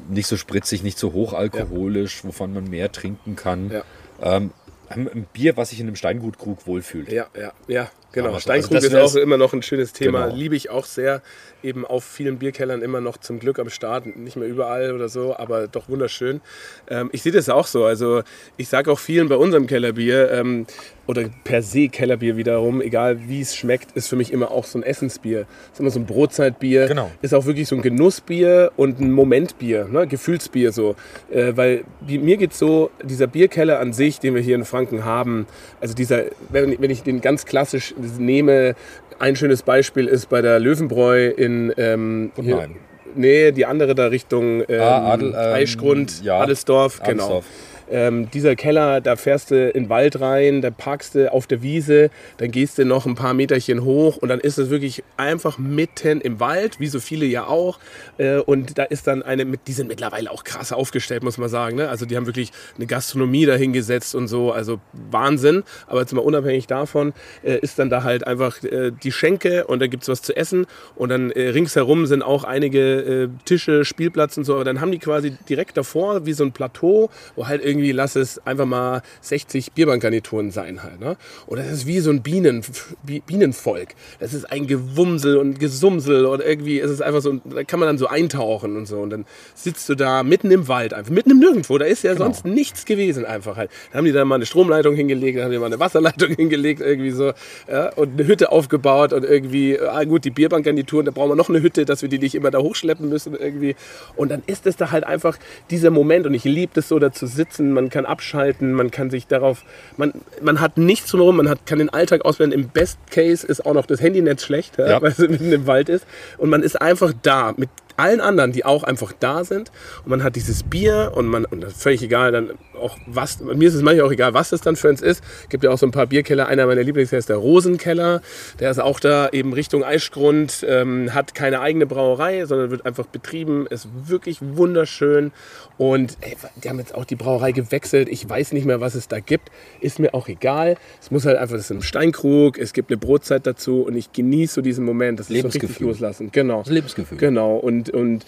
[0.10, 3.72] nicht so spritzig, nicht so hochalkoholisch, wovon man mehr trinken kann.
[3.72, 3.84] Ja.
[4.22, 4.52] Ähm,
[4.90, 7.12] ein Bier, was sich in einem Steingutkrug wohlfühlt.
[7.12, 8.34] Ja, ja, ja, genau.
[8.34, 10.26] So- Steinkrug also ist auch immer noch ein schönes Thema.
[10.26, 10.36] Genau.
[10.36, 11.22] Liebe ich auch sehr.
[11.64, 14.18] Eben auf vielen Bierkellern immer noch zum Glück am Start.
[14.18, 16.42] Nicht mehr überall oder so, aber doch wunderschön.
[16.90, 17.86] Ähm, ich sehe das auch so.
[17.86, 18.22] Also
[18.58, 20.66] ich sage auch vielen bei unserem Kellerbier ähm,
[21.06, 24.80] oder per se Kellerbier wiederum, egal wie es schmeckt, ist für mich immer auch so
[24.80, 25.46] ein Essensbier.
[25.72, 26.88] Ist immer so ein Brotzeitbier.
[26.88, 27.12] Genau.
[27.22, 30.08] Ist auch wirklich so ein Genussbier und ein Momentbier, ne?
[30.08, 30.96] Gefühlsbier so.
[31.32, 35.04] Äh, weil wie, mir geht so, dieser Bierkeller an sich, den wir hier in Franken
[35.04, 35.46] haben,
[35.82, 38.76] also dieser, wenn, wenn ich den ganz klassisch nehme,
[39.20, 42.70] ein schönes Beispiel ist bei der Löwenbräu in ähm, hier.
[43.16, 47.12] Nee, die andere da Richtung ähm, Ah, Adel- ähm, Eichgrund, ja, Adelsdorf, genau.
[47.26, 47.46] Adelsdorf.
[47.90, 51.62] Ähm, dieser Keller, da fährst du in den Wald rein, da parkst du auf der
[51.62, 55.58] Wiese, dann gehst du noch ein paar Meterchen hoch und dann ist es wirklich einfach
[55.58, 57.80] mitten im Wald, wie so viele ja auch.
[58.18, 61.78] Äh, und da ist dann eine, die sind mittlerweile auch krass aufgestellt, muss man sagen.
[61.78, 61.90] Ne?
[61.90, 64.80] Also die haben wirklich eine Gastronomie dahingesetzt und so, also
[65.12, 65.64] Wahnsinn.
[65.88, 67.14] Aber jetzt mal unabhängig davon,
[67.44, 70.66] äh, ist dann da halt einfach äh, die Schenke und da gibt's was zu essen
[70.96, 74.56] und dann äh, ringsherum sind auch einige äh, Tische, Spielplatz und so.
[74.56, 78.16] Aber dann haben die quasi direkt davor wie so ein Plateau, wo halt irgendwie, lass
[78.16, 81.00] es einfach mal 60 Bierbankgarnituren sein halt.
[81.00, 81.18] Ne?
[81.48, 82.64] Und das ist wie so ein Bienen,
[83.04, 83.90] Bi- Bienenvolk.
[84.20, 87.88] Das ist ein Gewumsel und Gesumsel und irgendwie ist es einfach so, da kann man
[87.88, 89.00] dann so eintauchen und so.
[89.00, 91.78] Und dann sitzt du da mitten im Wald, einfach mitten im Nirgendwo.
[91.78, 93.70] Da ist ja sonst nichts gewesen einfach halt.
[93.92, 96.82] Dann haben die da mal eine Stromleitung hingelegt, dann haben die mal eine Wasserleitung hingelegt,
[96.82, 97.34] irgendwie so.
[97.70, 101.50] Ja, und eine Hütte aufgebaut und irgendwie, ah gut, die Bierbankgarnituren, da brauchen wir noch
[101.50, 103.76] eine Hütte, dass wir die nicht immer da hochschleppen müssen irgendwie.
[104.16, 105.38] Und dann ist es da halt einfach
[105.70, 109.10] dieser Moment und ich liebe es so, da zu sitzen, man kann abschalten, man kann
[109.10, 109.64] sich darauf,
[109.98, 112.60] man, man hat nichts drumherum, man hat, kann den Alltag ausblenden.
[112.60, 115.02] Im Best Case ist auch noch das Handynetz schlecht, Ja.
[115.02, 116.06] weil es mitten im Wald ist.
[116.38, 119.72] Und man ist einfach da mit allen anderen, die auch einfach da sind.
[120.04, 123.40] Und man hat dieses Bier und man, und das ist völlig egal, dann auch was,
[123.40, 125.24] mir ist es manchmal auch egal, was das dann für uns ist.
[125.50, 126.48] Gibt ja auch so ein paar Bierkeller.
[126.48, 128.22] Einer meiner Lieblingskeller ist der Rosenkeller.
[128.60, 133.06] Der ist auch da eben Richtung Eichgrund, ähm, hat keine eigene Brauerei, sondern wird einfach
[133.06, 133.68] betrieben.
[133.68, 135.32] Ist wirklich wunderschön.
[135.78, 138.08] Und ey, die haben jetzt auch die Brauerei gewechselt.
[138.10, 139.50] Ich weiß nicht mehr, was es da gibt.
[139.80, 140.78] Ist mir auch egal.
[141.02, 144.12] Es muss halt einfach, das ist ein Steinkrug, es gibt eine Brotzeit dazu und ich
[144.12, 145.20] genieße so diesen Moment.
[145.20, 145.88] Das ist so richtig Lebensgefühl.
[145.88, 146.30] loslassen.
[146.32, 146.60] Genau.
[146.60, 147.18] Das Lebensgefühl.
[147.18, 147.58] Genau.
[147.58, 148.26] Und, und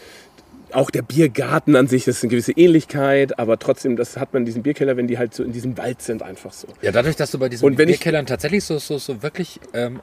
[0.72, 4.42] auch der Biergarten an sich, das ist eine gewisse Ähnlichkeit, aber trotzdem, das hat man
[4.42, 6.68] in diesem Bierkeller, wenn die halt so in diesem Wald sind, einfach so.
[6.82, 9.60] Ja, dadurch, dass du bei diesen Und wenn ich- Bierkellern tatsächlich so, so, so wirklich
[9.74, 10.02] ähm,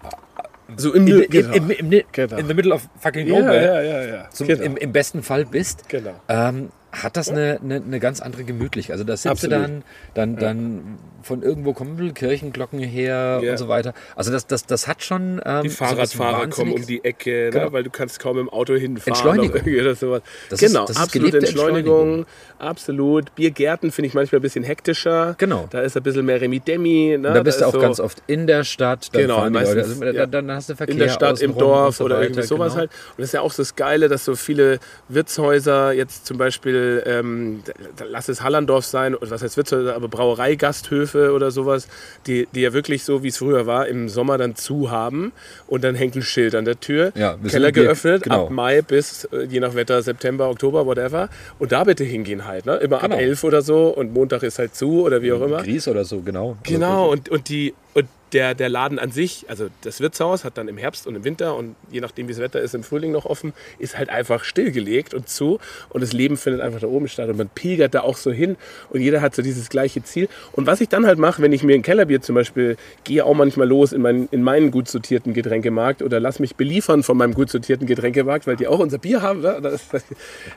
[0.77, 1.53] So im in, in, genau.
[1.55, 2.03] in, in, in,
[2.39, 4.31] in the middle of fucking ja, nowhere ja, ja, ja.
[4.31, 4.63] zum, genau.
[4.63, 6.15] im, im besten Fall bist, Genau.
[6.29, 8.93] ähm, hat das eine, eine, eine ganz andere Gemütlichkeit.
[8.93, 9.57] Also da sitzt du Absolut.
[9.59, 9.83] dann,
[10.15, 13.53] dann, dann von irgendwo kommen Kirchenglocken her Ja.
[13.53, 13.95] und so weiter.
[14.15, 17.67] Also das, das, das hat schon ähm, Die Fahrradfahrer kommen um die Ecke, Genau.
[17.67, 19.13] ne, weil du kannst kaum im Auto hinfahren.
[19.15, 19.81] Entschleunigung.
[19.81, 20.23] oder sowas.
[20.51, 21.99] Das ist- genau, das ist absolute gelebte Entschleunigung.
[22.19, 22.27] Entschleunigung.
[22.59, 23.35] Absolut.
[23.35, 25.35] Biergärten finde ich manchmal ein bisschen hektischer.
[25.39, 25.67] Genau.
[25.71, 27.17] Da ist ein bisschen mehr Remi-Demi.
[27.19, 27.33] Ne?
[27.33, 30.05] Da bist du ist auch so ganz oft in der Stadt, dann Genau, meistens, also,
[30.05, 30.27] ja.
[30.27, 32.81] dann, hast du Verkehr in der Stadt, im Dorf so oder irgendwie sowas genau.
[32.81, 32.91] halt.
[32.91, 34.79] Und das ist ja auch das Geile, dass so viele
[35.09, 37.63] Wirtshäuser jetzt zum Beispiel, ähm,
[38.11, 41.89] lass es Hallandorf sein, oder was heißt Wirtshäuser, aber Brauereigasthöfe oder sowas,
[42.27, 45.33] die, die ja wirklich so, wie es früher war, im Sommer dann zu haben
[45.67, 48.45] und dann hängt ein Schild an der Tür, Ja, Keller geöffnet, genau.
[48.47, 51.29] ab Mai bis, äh, je nach Wetter, September, Oktober, whatever.
[51.59, 52.77] Und da bitte hingehen halt, ne?
[52.77, 53.15] immer Genau.
[53.15, 55.63] ab 11 oder so und Montag ist halt zu oder wie auch immer.
[55.63, 56.57] Gries oder so, genau.
[56.63, 60.69] Genau, und, und, die, und der, der Laden an sich, also das Wirtshaus hat dann
[60.69, 63.27] im Herbst und im Winter und je nachdem wie das Wetter ist, im Frühling noch
[63.27, 65.59] offen, ist halt einfach stillgelegt und zu
[65.91, 68.57] und das Leben findet einfach da oben statt und man pilgert da auch so hin
[68.91, 70.29] und jeder hat so dieses gleiche Ziel.
[70.53, 73.35] Und was ich dann halt mache, wenn ich mir ein Kellerbier zum Beispiel, gehe auch
[73.35, 77.35] manchmal los in, mein, in meinen gut sortierten Getränkemarkt oder lass mich beliefern von meinem
[77.35, 79.43] gut sortierten Getränkemarkt, weil die auch unser Bier haben.
[79.43, 79.79] Ne?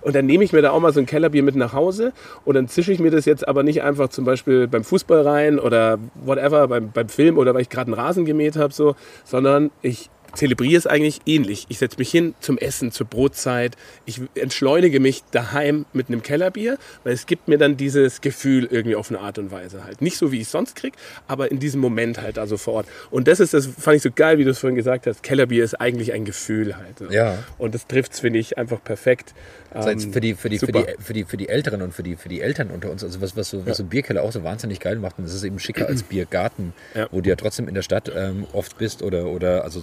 [0.01, 2.13] Und dann nehme ich mir da auch mal so ein Kellerbier mit nach Hause
[2.45, 5.59] und dann zische ich mir das jetzt aber nicht einfach zum Beispiel beim Fußball rein
[5.59, 9.71] oder whatever, beim, beim Film oder weil ich gerade einen Rasen gemäht habe, so, sondern
[9.81, 11.65] ich zelebriere es eigentlich ähnlich.
[11.69, 13.75] Ich setze mich hin zum Essen, zur Brotzeit.
[14.05, 18.95] Ich entschleunige mich daheim mit einem Kellerbier, weil es gibt mir dann dieses Gefühl irgendwie
[18.95, 20.01] auf eine Art und Weise halt.
[20.01, 22.87] Nicht so, wie ich es sonst kriege, aber in diesem Moment halt also vor Ort.
[23.11, 25.23] Und das ist das, fand ich so geil, wie du es vorhin gesagt hast.
[25.23, 26.99] Kellerbier ist eigentlich ein Gefühl halt.
[26.99, 27.05] so.
[27.09, 27.37] Ja.
[27.57, 29.33] Und das trifft es, finde ich, einfach perfekt.
[29.73, 30.83] Das heißt, Ähm, für, die, für, die, für, super.
[30.83, 33.19] die, für, die, für die Älteren und für die, für die Eltern unter uns, also
[33.19, 35.43] was, was, so, was so ein Bierkeller auch so wahnsinnig geil macht, und das ist
[35.43, 37.07] eben schicker als Biergarten, Ja.
[37.11, 39.81] wo du ja trotzdem in der Stadt ähm, oft bist oder, oder also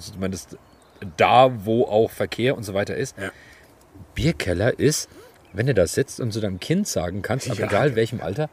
[0.48, 0.56] zumindest
[1.16, 3.16] da, wo auch Verkehr und so weiter ist.
[3.18, 3.30] Ja.
[4.14, 5.08] Bierkeller ist,
[5.52, 7.66] wenn du da sitzt und zu deinem Kind sagen kannst, aber Ja.
[7.66, 8.48] egal welchem Alter,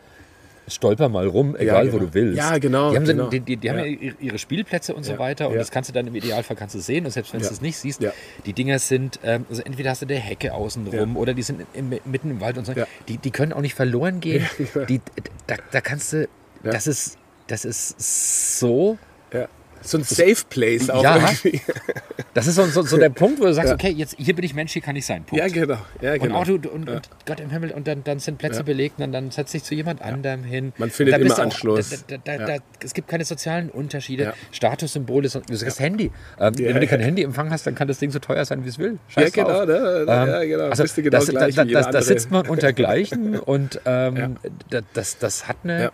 [0.68, 2.06] stolper mal rum, egal wo genau.
[2.10, 2.38] du willst.
[2.38, 3.28] Ja, genau, Die haben, genau.
[3.30, 3.86] die, die, die haben Ja.
[3.86, 5.20] ja ihre- Spielplätze und so Ja.
[5.20, 5.60] weiter und Ja.
[5.60, 7.48] das kannst du dann im Idealfall kannst du sehen und selbst wenn Ja.
[7.48, 8.12] du es nicht siehst, Ja.
[8.46, 11.90] die Dinger sind, ähm, also entweder hast du der Hecke außenrum oder die sind im,
[11.90, 12.74] mitten im Wald und so.
[12.74, 12.86] Ja.
[13.08, 14.48] Die, die können auch nicht verloren gehen.
[14.90, 15.02] Die,
[15.48, 16.28] da, da kannst du,
[16.64, 16.72] Ja.
[16.72, 17.18] das ist,
[17.48, 18.98] das ist so,
[19.34, 19.48] ja.
[19.82, 21.16] So ein Safe Place auch Ja.
[21.18, 21.62] irgendwie.
[22.34, 23.76] das ist so, so, so der Punkt, wo du sagst, Ja.
[23.76, 25.24] okay, jetzt hier bin ich Mensch, hier kann ich sein.
[25.24, 25.42] Punkt.
[25.44, 25.78] Ja, genau.
[26.02, 26.36] Ja, Und, genau.
[26.42, 28.64] auch du, und, und Gott im Himmel, und dann, dann sind Plätze Ja.
[28.64, 30.74] belegt und dann setzt sich zu jemand anderem hin.
[30.78, 32.04] Man findet Und immer auch- Anschluss.
[32.08, 32.60] Da, da, da, Ja.
[32.84, 34.24] es gibt keine sozialen Unterschiede.
[34.24, 34.34] Ja.
[34.52, 36.12] Statussymbole, du sagst Handy.
[36.40, 37.06] Ähm, Ja, wenn du kein ja.
[37.06, 38.94] Handyempfang hast, dann kann das Ding so teuer sein, wie es will.
[39.16, 39.68] Ja, Scheiß genau, drauf.
[39.68, 40.04] ne?
[40.08, 40.64] ja, genau.
[40.70, 42.04] Also, genau das, gleich da, wie jeder da, da andere.
[42.04, 44.30] sitzt man unter Gleichen und ähm, Ja.
[44.70, 45.92] da- das, das hat eine,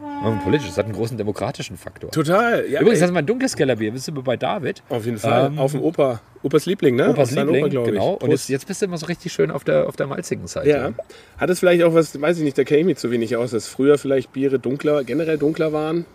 [0.00, 0.30] Ja.
[0.30, 2.10] mh, politisch, das hat einen großen demokratischen Faktor.
[2.10, 2.66] Total.
[2.68, 3.92] Ja, Übrigens, das ist mein dunkles Kellerbier.
[3.92, 4.82] Bist du bei David?
[4.88, 5.46] auf jeden Fall.
[5.46, 6.20] Ähm, auf dem Opa.
[6.42, 7.10] Opas Liebling, ne?
[7.10, 8.10] Opas Liebling, Opa, genau.
[8.12, 8.30] Und Prost.
[8.30, 10.68] jetzt, jetzt bist du immer so richtig schön auf der, auf der malzigen Seite.
[10.70, 10.92] Ja.
[11.36, 13.66] Hat es vielleicht auch was, weiß ich nicht, da kenne ich zu wenig aus, dass
[13.68, 16.06] früher vielleicht Biere dunkler, generell dunkler waren?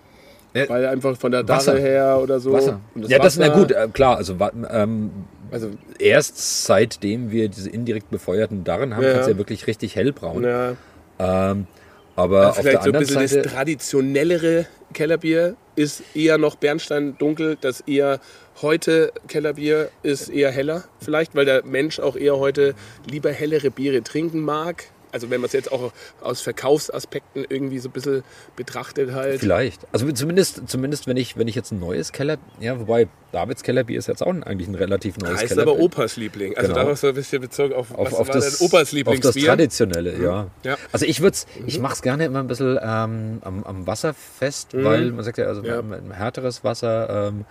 [0.56, 0.70] Ja.
[0.70, 1.44] Weil einfach von der.
[1.44, 2.54] Darre her oder so.
[2.54, 2.80] Wasser.
[2.96, 4.16] Und ja, das ist na gut, äh, klar.
[4.18, 4.38] Also,
[4.72, 5.12] ähm,
[5.52, 5.70] Also,
[6.00, 9.12] erst seitdem wir diese indirekt befeuerten Darren haben, Ja.
[9.14, 10.44] kannst du ja wirklich richtig hellbraun.
[10.44, 10.74] ja,
[11.20, 11.68] Ähm,
[12.16, 13.42] aber auf der vielleicht so ein anderen bisschen Seite.
[13.44, 18.20] das traditionellere Kellerbier ist eher noch Bernstein dunkel, das eher
[18.62, 20.86] heute Kellerbier ist eher heller.
[21.00, 22.74] Vielleicht, weil der Mensch auch eher heute
[23.10, 24.86] lieber hellere Biere trinken mag.
[25.16, 28.24] Also wenn man es jetzt auch aus Verkaufsaspekten irgendwie so ein bisschen
[28.58, 29.40] betrachtet halt.
[29.40, 29.80] Vielleicht.
[29.94, 33.98] Also zumindest, zumindest wenn ich, wenn ich jetzt ein neues Keller, ja, wobei Davids Kellerbier
[33.98, 35.72] ist jetzt auch eigentlich ein relativ neues Heißt Kellerbier.
[35.74, 36.58] aber Opas Liebling.
[36.58, 36.84] Also Genau.
[36.84, 39.46] darauf so ein bisschen bezogen auf, auf, auf, das, Opas auf das Lieblingsbier?
[39.48, 40.48] Traditionelle, ja.
[40.64, 40.78] Ja.
[40.92, 44.70] Also ich würde ich mache es gerne immer ein bisschen ähm, am, am Wasser fest,
[44.74, 45.68] weil man sagt ja, also Mhm.
[45.68, 45.80] Ja.
[45.80, 47.46] ein härteres Wasser, ähm,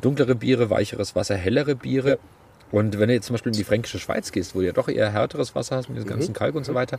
[0.00, 2.18] dunklere Biere, weicheres Wasser, hellere Biere.
[2.70, 4.88] Und wenn du jetzt zum Beispiel in die fränkische Schweiz gehst, wo du ja doch
[4.88, 6.02] eher härteres Wasser hast mit Mhm.
[6.02, 6.98] diesem ganzen Kalk und so weiter,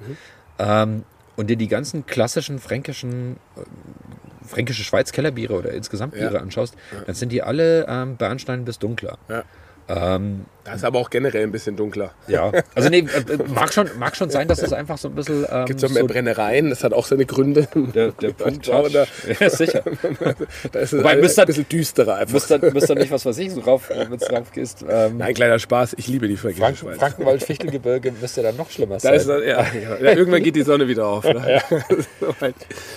[0.57, 1.03] ähm,
[1.35, 6.39] und dir die ganzen klassischen fränkischen, äh, fränkische Schweiz-Kellerbiere oder insgesamt Biere Ja.
[6.41, 9.17] anschaust, dann sind die alle ähm, Bernstein bis dunkler.
[9.29, 9.43] Ja.
[9.87, 12.11] Ähm, Das ist aber auch generell ein bisschen dunkler.
[12.27, 13.05] Ja, also nee, äh,
[13.53, 15.45] mag, schon, mag schon sein, dass es einfach so ein bisschen.
[15.51, 16.69] Ähm, Gibt es auch mehr so Brennereien?
[16.69, 17.67] Das hat auch seine Gründe.
[17.73, 19.05] der, der Punkt glaube, da-
[19.39, 19.83] Ja, sicher.
[20.71, 22.33] Da ist es Wobei, ein bisschen düsterer einfach.
[22.33, 24.85] Müsst ihr, müsst ihr nicht, was weiß ich, so rauf, wenn es drauf gehst.
[24.87, 25.95] Ähm, Nein, kleiner Spaß.
[25.97, 26.97] Ich liebe die Frank Schweiz.
[26.97, 29.13] Frankenwald, Fichtelgebirge müsste dann noch schlimmer Da sein.
[29.15, 29.65] ist, ja, ja,
[30.01, 31.23] ja, irgendwann geht die Sonne wieder auf.
[31.23, 31.61] Ne?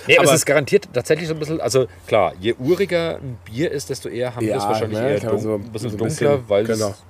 [0.07, 3.71] Nee, aber es ist garantiert tatsächlich so ein bisschen, also klar, je uriger ein Bier
[3.71, 6.39] ist, desto eher haben wir es wahrscheinlich ne, eher dun so- ein bisschen so dunkler,
[6.47, 6.89] weil genau.
[6.89, 7.03] es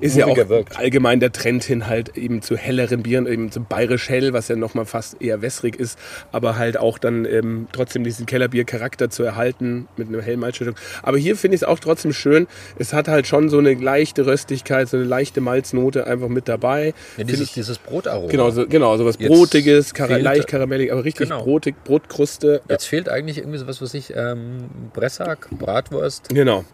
[0.00, 0.76] ist ja auch wirkt.
[0.78, 4.56] allgemein der Trend hin halt eben zu helleren Bieren, eben zum bayerisch hell, was ja
[4.56, 5.98] nochmal fast eher wässrig ist,
[6.32, 10.74] aber halt auch dann ähm, trotzdem diesen Kellerbier-Charakter zu erhalten mit einer hellen Malzschüttung.
[11.02, 12.46] Aber hier finde ich es auch trotzdem schön.
[12.78, 16.94] Es hat halt schon so eine leichte Röstigkeit, so eine leichte Malznote einfach mit dabei.
[17.16, 18.30] Ja, dieses, ich- dieses Brotaroma.
[18.30, 21.42] Genau, so, genau, so was Jetzt Brotiges, kara leicht karamellig, aber richtig Genau.
[21.42, 22.60] brotig, Brotkruste.
[22.68, 26.28] Jetzt fehlt eigentlich irgendwie so was, was ich, ähm, Bressack, Bratwurst.
[26.30, 26.64] Genau.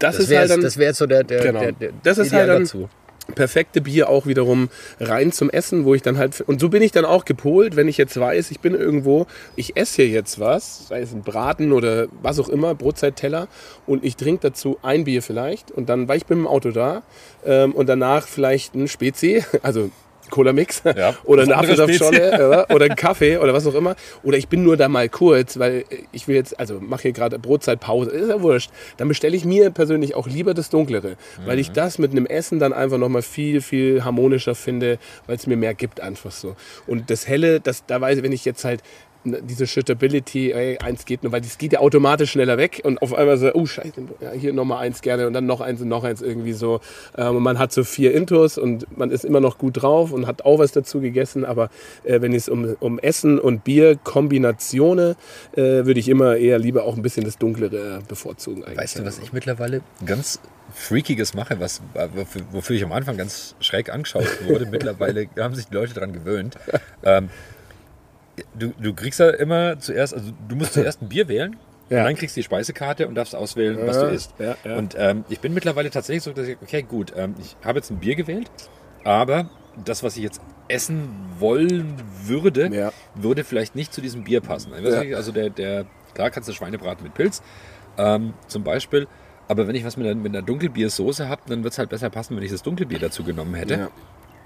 [0.00, 1.60] Das, Das ist wäre halt dann das wär jetzt so der, der, Genau.
[1.60, 2.88] der, der Das ist Ideal halt dann- dazu.
[3.36, 6.90] perfekte Bier auch wiederum rein zum Essen, wo ich dann halt und so bin ich
[6.90, 10.88] dann auch gepolt, wenn ich jetzt weiß, ich bin irgendwo, ich esse hier jetzt was,
[10.88, 13.46] sei es ein Braten oder was auch immer, Brotzeitteller
[13.86, 17.02] und ich trinke dazu ein Bier vielleicht und dann, weil ich bin im Auto da
[17.46, 19.90] ähm, und danach vielleicht ein Spezi, also
[20.30, 23.96] Cola Mix Ja, oder eine Apfelsaftschorle oder, einen Kaffee oder was auch immer.
[24.22, 27.38] Oder ich bin nur da mal kurz, weil ich will jetzt, also mache hier gerade
[27.38, 28.70] Brotzeitpause, ist ja wurscht.
[28.96, 31.60] Dann bestelle ich mir persönlich auch lieber das Dunklere, weil Mhm.
[31.60, 35.56] ich das mit einem Essen dann einfach nochmal viel, viel harmonischer finde, weil es mir
[35.56, 36.56] mehr gibt einfach so.
[36.86, 38.82] Und das Helle, das, da weiß ich, wenn ich jetzt halt
[39.24, 43.14] diese Shittability, ey, eins geht nur, weil das geht ja automatisch schneller weg und auf
[43.14, 46.04] einmal so, oh scheiße, ja, hier nochmal eins gerne und dann noch eins und noch
[46.04, 46.80] eins irgendwie so.
[47.16, 50.26] Ähm, und man hat so vier Intos und man ist immer noch gut drauf und
[50.26, 51.70] hat auch was dazu gegessen, aber
[52.04, 55.16] äh, wenn es um, um Essen und Bier Kombinationen,
[55.52, 58.78] äh, würde ich immer eher lieber auch ein bisschen das Dunklere bevorzugen eigentlich.
[58.78, 60.40] Weißt du, was ich mittlerweile ganz
[60.74, 61.80] Freakiges mache, was,
[62.14, 64.66] wofür, wofür ich am Anfang ganz schräg angeschaut wurde.
[64.70, 66.56] mittlerweile haben sich die Leute daran gewöhnt.
[67.02, 67.30] Ähm,
[68.58, 71.56] du, du kriegst ja immer zuerst, also du musst zuerst ein Bier wählen.
[71.88, 71.98] Ja.
[71.98, 74.34] Und dann kriegst du die Speisekarte und darfst auswählen, was Ja, du isst.
[74.38, 74.76] ja, ja.
[74.76, 77.90] Und ähm, ich bin mittlerweile tatsächlich so, dass ich, okay, gut, ähm, ich habe jetzt
[77.90, 78.48] ein Bier gewählt,
[79.02, 79.50] aber
[79.84, 81.08] das, was ich jetzt essen
[81.40, 84.72] wollen würde, würde vielleicht nicht zu diesem Bier passen.
[85.16, 87.42] Also der, der, klar kannst du Schweinebraten mit Pilz
[87.98, 89.08] ähm, zum Beispiel,
[89.48, 92.08] aber wenn ich was mit einer, mit einer Dunkelbiersoße habe, dann wird es halt besser
[92.08, 93.88] passen, wenn ich das Dunkelbier dazu genommen hätte.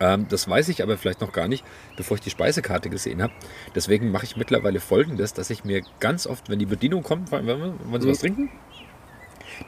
[0.01, 1.65] Ähm, das weiß ich aber vielleicht noch gar nicht,
[1.97, 3.33] bevor ich die Speisekarte gesehen habe.
[3.75, 7.47] Deswegen mache ich mittlerweile folgendes, dass ich mir ganz oft, wenn die Bedienung kommt, wollen
[7.47, 8.51] wir, wollen Sie was trinken?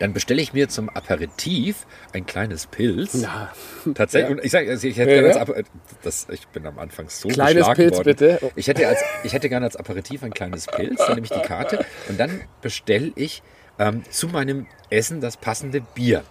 [0.01, 3.22] Dann bestelle ich mir zum Aperitif ein kleines Pilz.
[3.22, 3.53] Ja.
[3.95, 4.31] Tatsächlich.
[4.31, 4.37] Ja.
[4.37, 5.68] Und ich sage, also ich hätte Ja, gerne als
[6.03, 8.05] das, ich bin am Anfang so Kleines Pilz, worden.
[8.05, 8.41] bitte.
[8.57, 11.41] Ich hätte, als, ich hätte gerne als Aperitif ein kleines Pilz, dann nehme ich die
[11.47, 13.43] Karte und dann bestelle ich
[13.79, 16.24] ähm, zu meinem Essen das passende Bier.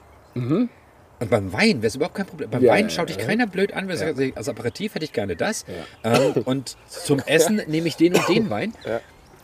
[1.19, 2.49] Und beim Wein wäre es überhaupt kein Problem.
[2.49, 2.63] Beim.
[2.63, 3.25] Ja, Wein ja, schaut dich ja.
[3.25, 3.87] keiner blöd an.
[3.87, 5.65] weil sagt, Als Aperitif hätte ich gerne das.
[6.03, 8.73] Ähm, und zum Essen nehme ich den und den Wein.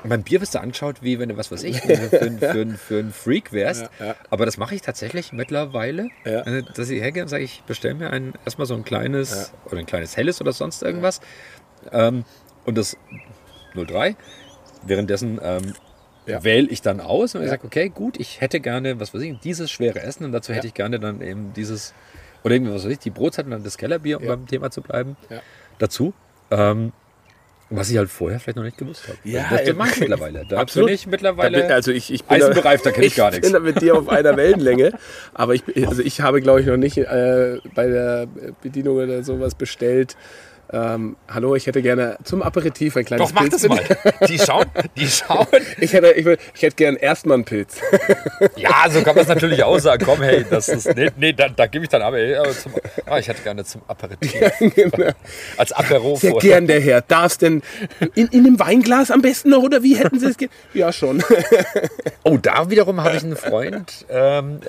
[0.03, 2.65] Und beim Bier wirst du angeschaut, wie wenn du, was weiß ich, für, für, für,
[2.77, 3.89] für einen Freak wärst.
[3.99, 4.15] Ja, ja.
[4.29, 6.41] Aber das mache ich tatsächlich mittlerweile, Ja.
[6.41, 9.77] äh, dass ich hergehe und sage, ich bestelle mir ein, erstmal so ein kleines oder
[9.77, 11.21] ein kleines helles oder sonst irgendwas.
[11.91, 12.25] Ähm,
[12.65, 12.97] und das
[13.75, 14.15] 03.
[14.85, 15.73] Währenddessen ähm,
[16.27, 16.43] Ja.
[16.43, 19.39] wähle ich dann aus und ich sage, okay, gut, ich hätte gerne, was weiß ich,
[19.39, 21.93] dieses schwere Essen und dazu hätte ich gerne dann eben dieses,
[22.43, 24.35] oder irgendwie, was weiß ich, die Brotzeit und dann das Kellerbier, um Ja.
[24.35, 25.41] beim Thema zu bleiben, Ja.
[25.79, 26.13] dazu.
[26.51, 26.91] Ähm,
[27.73, 29.17] was ich halt vorher vielleicht noch nicht gewusst habe.
[29.23, 29.73] Ja, das ey.
[29.73, 30.45] mache ich mittlerweile.
[30.45, 30.87] Da Absolut.
[30.87, 33.47] bin ich mittlerweile bin, also ich, ich bin eisenbereift, da kenne ich gar Ich nichts.
[33.47, 34.91] bin da mit dir auf einer Wellenlänge.
[35.33, 38.27] Aber ich, also ich habe, glaube ich, noch nicht äh, bei der
[38.61, 40.17] Bedienung oder sowas bestellt.
[40.73, 43.61] Ähm, hallo, ich hätte gerne zum Aperitif ein kleines Doch, mach Pilz.
[43.61, 43.81] das mal.
[44.29, 44.65] Die schauen,
[44.95, 45.45] die schauen.
[45.79, 47.75] Ich hätte, ich, will- ich hätte gern erstmal einen Pilz.
[48.55, 50.05] Ja, so kann man es natürlich auch sagen.
[50.05, 52.17] Komm, hey, das ist, nee, nee da, da gebe ich dann aber,
[52.53, 52.71] zum,
[53.05, 54.33] ah, ich hätte gerne zum Aperitif.
[55.57, 57.01] Als Apero Sehr gern, der Herr.
[57.01, 57.61] Darf es denn
[58.15, 60.35] in, in einem Weinglas am besten noch oder wie hätten Sie es
[60.73, 61.21] Ja, schon.
[62.23, 64.59] Oh, da wiederum habe ich einen Freund, ähm,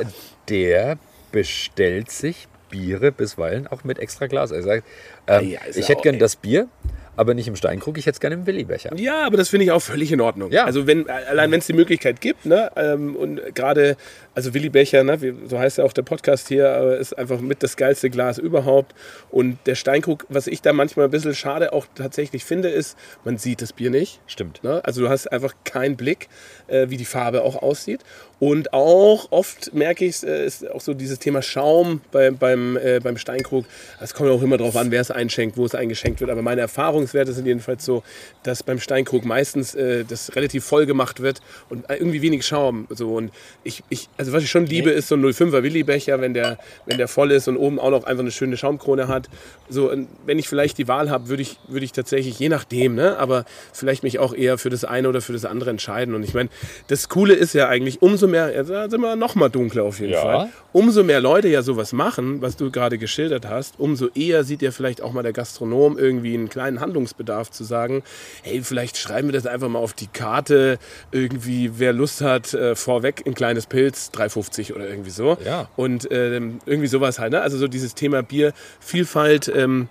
[0.48, 0.98] der
[1.30, 4.50] bestellt sich Biere bisweilen auch mit extra Glas.
[4.50, 4.84] Er sagt,
[5.28, 6.66] ähm, Ja, ich hätte gern das Bier,
[7.14, 8.90] aber nicht im Steinkrug, ich hätte es gerne im Willibecher.
[8.96, 10.50] Ja, aber das finde ich auch völlig in Ordnung.
[10.50, 10.64] Ja.
[10.64, 13.96] Also wenn, allein wenn es die Möglichkeit gibt, ne, ähm, und gerade,
[14.34, 17.40] also Willi Becher, ne, wie, so heißt ja auch der Podcast hier, aber ist einfach
[17.40, 18.94] mit das geilste Glas überhaupt.
[19.30, 23.38] Und der Steinkrug, was ich da manchmal ein bisschen schade auch tatsächlich finde, ist, man
[23.38, 24.20] sieht das Bier nicht.
[24.26, 24.64] Stimmt.
[24.64, 24.84] Ne?
[24.84, 26.28] Also du hast einfach keinen Blick,
[26.68, 28.00] äh, wie die Farbe auch aussieht.
[28.42, 32.98] Und auch oft merke ich, äh, ist auch so dieses Thema Schaum beim, beim, äh,
[33.00, 33.66] beim Steinkrug.
[34.00, 36.28] Es kommt auch immer darauf an, wer es einschenkt, wo es eingeschenkt wird.
[36.28, 38.02] Aber meine Erfahrungswerte sind jedenfalls so,
[38.42, 42.88] dass beim Steinkrug meistens äh, das relativ voll gemacht wird und äh, irgendwie wenig Schaum.
[42.90, 43.14] So.
[43.14, 43.30] Und
[43.62, 46.56] ich, ich, Also was ich schon liebe, ist so ein 05er Willi-Becher, wenn der,
[46.86, 49.28] wenn der voll ist und oben auch noch einfach eine schöne Schaumkrone hat.
[49.68, 49.90] So,
[50.26, 53.44] wenn ich vielleicht die Wahl habe, würde ich, würde ich tatsächlich, je nachdem, ne, aber
[53.72, 56.14] vielleicht mich auch eher für das eine oder für das andere entscheiden.
[56.14, 56.50] Und ich meine,
[56.86, 59.98] das Coole ist ja eigentlich, umso mehr, ja, da sind wir noch mal dunkler auf
[59.98, 60.22] jeden Ja.
[60.22, 64.62] Fall, umso mehr Leute ja sowas machen, was du gerade geschildert hast, umso eher sieht
[64.62, 68.04] ja vielleicht auch mal der Gastronom irgendwie einen kleinen Handlungsbedarf zu sagen,
[68.44, 70.78] hey, vielleicht schreiben wir das einfach mal auf die Karte,
[71.10, 75.36] irgendwie, wer Lust hat, äh, vorweg ein kleines Pilz, 3,50 oder irgendwie so.
[75.44, 75.68] Ja.
[75.76, 77.40] Und ähm, irgendwie sowas halt, ne?
[77.40, 79.88] Also so dieses Thema Biervielfalt, ähm,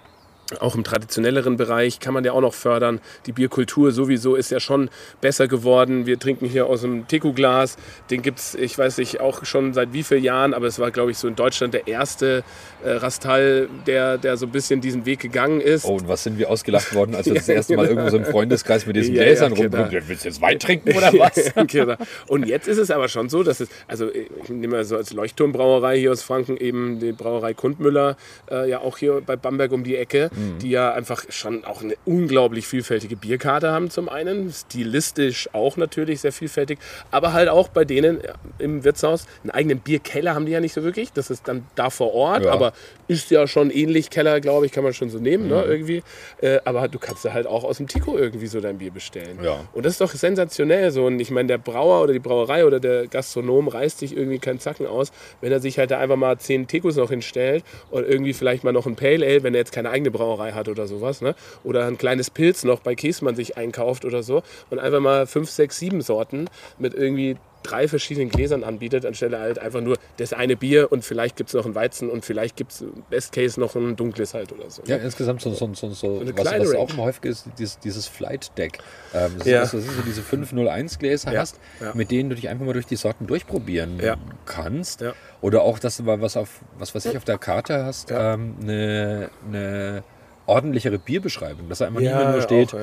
[0.59, 2.99] auch im traditionelleren Bereich kann man ja auch noch fördern.
[3.25, 4.89] Die Bierkultur sowieso ist ja schon
[5.21, 6.05] besser geworden.
[6.05, 7.77] Wir trinken hier aus einem Teku-Glas.
[8.09, 10.91] Den gibt es, ich weiß nicht, auch schon seit wie vielen Jahren, aber es war,
[10.91, 12.43] glaube ich, so in Deutschland der erste
[12.83, 15.85] äh, Rastal, der, der so ein bisschen diesen Weg gegangen ist.
[15.85, 18.25] Oh, und was sind wir ausgelacht worden, als wir das erste Mal irgendwo so im
[18.25, 20.03] Freundeskreis mit diesen Ja, Gläsern ja, rumgucken.
[20.07, 21.51] Willst du jetzt Wein trinken oder was?
[21.67, 21.95] genau.
[22.27, 25.13] Und jetzt ist es aber schon so, dass es, also ich nehme mal so als
[25.13, 28.17] Leuchtturmbrauerei hier aus Franken eben die Brauerei Kundmüller,
[28.49, 30.40] äh, ja auch hier bei Bamberg um die Ecke, Mhm.
[30.61, 36.21] Die ja einfach schon auch eine unglaublich vielfältige Bierkarte haben zum einen, stilistisch auch natürlich
[36.21, 36.79] sehr vielfältig,
[37.11, 38.19] aber halt auch bei denen
[38.59, 41.89] im Wirtshaus einen eigenen Bierkeller haben die ja nicht so wirklich, das ist dann da
[41.89, 42.51] vor Ort, Ja.
[42.51, 42.73] aber
[43.07, 45.49] ist ja schon ähnlich Keller, glaube ich, kann man schon so nehmen, Mhm.
[45.49, 46.03] ne, irgendwie,
[46.41, 49.39] äh, aber du kannst da halt auch aus dem Tico irgendwie so dein Bier bestellen.
[49.43, 49.65] Ja.
[49.73, 51.05] Und das ist doch sensationell so.
[51.05, 54.59] Und ich meine, der Brauer oder die Brauerei oder der Gastronom reißt sich irgendwie keinen
[54.59, 55.11] Zacken aus,
[55.41, 58.71] wenn er sich halt da einfach mal zehn Tekos noch hinstellt und irgendwie vielleicht mal
[58.71, 61.21] noch ein Pale Ale, wenn er jetzt keine eigene Brauerei hat oder sowas.
[61.21, 61.35] Ne?
[61.63, 64.43] Oder ein kleines Pilz noch bei Käsmann sich einkauft oder so.
[64.69, 66.47] Und einfach mal fünf, sechs, sieben Sorten
[66.77, 71.35] mit irgendwie drei verschiedenen Gläsern anbietet, anstelle halt einfach nur das eine Bier und vielleicht
[71.35, 74.51] gibt es noch einen Weizen und vielleicht gibt es Best Case noch ein dunkles halt
[74.51, 74.81] oder so.
[74.87, 78.07] Ja, insgesamt so, so, so, so eine was, was auch immer häufig ist, dieses, dieses
[78.07, 78.79] Flight Deck.
[79.13, 79.61] Ähm, das Ja.
[79.61, 81.93] ist, dass du so diese 501 Gläser Ja, hast, ja.
[81.93, 84.01] mit denen du dich einfach mal durch die Sorten durchprobieren
[84.45, 85.03] kannst.
[85.41, 86.49] Oder auch, dass du mal was auf
[86.79, 90.03] was weiß ich auf der Karte hast, ähm, eine, eine
[90.51, 92.79] ordentlichere Bierbeschreibung, dass da einfach nicht Ja, mehr nur steht, auch,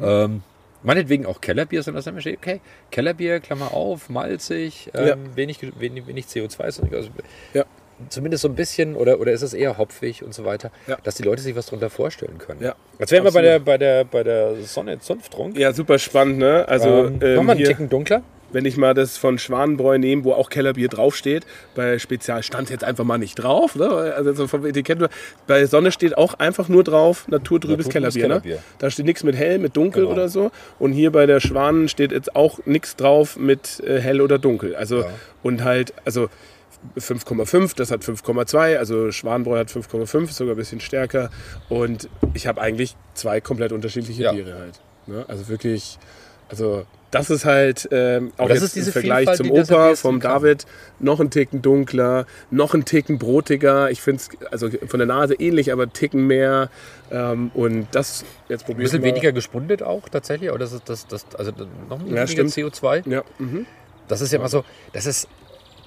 [0.00, 0.24] ja.
[0.24, 0.42] ähm,
[0.82, 2.60] meinetwegen auch Kellerbier, sondern dass da immer steht, okay,
[2.90, 5.16] Kellerbier, Klammer auf, malzig, ähm, Ja.
[5.34, 7.10] wenig, wenig, wenig CO2, sondern also
[7.52, 7.64] Ja.
[8.08, 10.70] zumindest so ein bisschen oder, oder ist es eher hopfig und so weiter,
[11.04, 12.62] dass die Leute sich was darunter vorstellen können.
[12.62, 15.58] Ja, Jetzt wären wir bei der, bei der, bei der Sonne Zunfttrunk.
[15.58, 16.66] Ja, super spannend, ne?
[16.66, 18.22] Also ähm, ähm, Nochmal einen hier, Ticken dunkler.
[18.52, 22.84] Wenn ich mal das von Schwanenbräu nehme, wo auch Kellerbier draufsteht, bei Spezial stand jetzt
[22.84, 23.88] einfach mal nicht drauf, ne?
[23.88, 24.98] Also so vom Etikett.
[25.46, 28.54] Bei Sonne steht auch einfach nur drauf naturtrübes Naturtrübes Kellerbier, Kellerbier.
[28.56, 28.62] Ne?
[28.78, 30.14] Da steht nichts mit hell, mit dunkel Genau.
[30.14, 30.50] oder so.
[30.78, 34.74] Und hier bei der Schwanen steht jetzt auch nichts drauf mit äh, hell oder dunkel.
[34.76, 35.06] Also Ja.
[35.42, 36.28] und halt, also
[36.98, 41.30] 5,5, das hat 5,2, also Schwanenbräu hat 5,5, ist sogar ein bisschen stärker.
[41.68, 44.32] Und ich habe eigentlich zwei komplett unterschiedliche Ja.
[44.32, 44.80] Biere halt.
[45.06, 45.24] Ne?
[45.28, 45.98] Also wirklich,
[46.48, 50.42] also das ist halt ähm, auch jetzt im Vergleich Vielfalt, zum Opa vom kann.
[50.42, 50.66] David
[51.00, 53.90] noch ein Ticken dunkler, noch ein Ticken brotiger.
[53.90, 56.70] Ich finde es also von der Nase ähnlich, aber Ticken mehr.
[57.10, 59.10] Ähm, und das jetzt Ein probieren bisschen wir.
[59.10, 61.50] weniger gespundet auch tatsächlich, aber das ist das, das also
[61.88, 62.50] noch ein Ja, weniger stimmt.
[62.52, 63.08] CO2.
[63.10, 63.66] Ja, mhm.
[64.06, 65.26] Das ist ja mal so, das ist,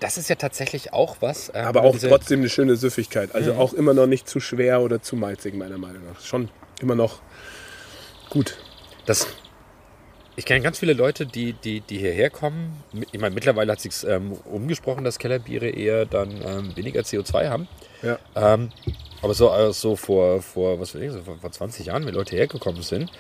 [0.02, 1.50] das ist ja tatsächlich auch was.
[1.56, 3.34] ähm, aber auch trotzdem eine schöne Süffigkeit.
[3.34, 3.60] Also Mhm.
[3.60, 6.20] auch immer noch nicht zu schwer oder zu malzig, meiner Meinung nach.
[6.20, 6.50] Schon
[6.82, 7.20] immer noch
[8.30, 8.58] gut.
[9.06, 9.28] Das,
[10.36, 12.84] ich kenne ganz viele Leute, die, die, die hierher kommen.
[13.12, 17.68] Ich meine, mittlerweile hat sich ähm, umgesprochen, dass Kellerbiere eher dann ähm, weniger CO2 haben.
[18.02, 18.18] Ja.
[18.36, 18.70] Ähm,
[19.22, 22.14] aber so, äh, so vor, vor, was weiß ich, so vor, vor 20 Jahren, wenn
[22.14, 23.12] Leute hergekommen sind,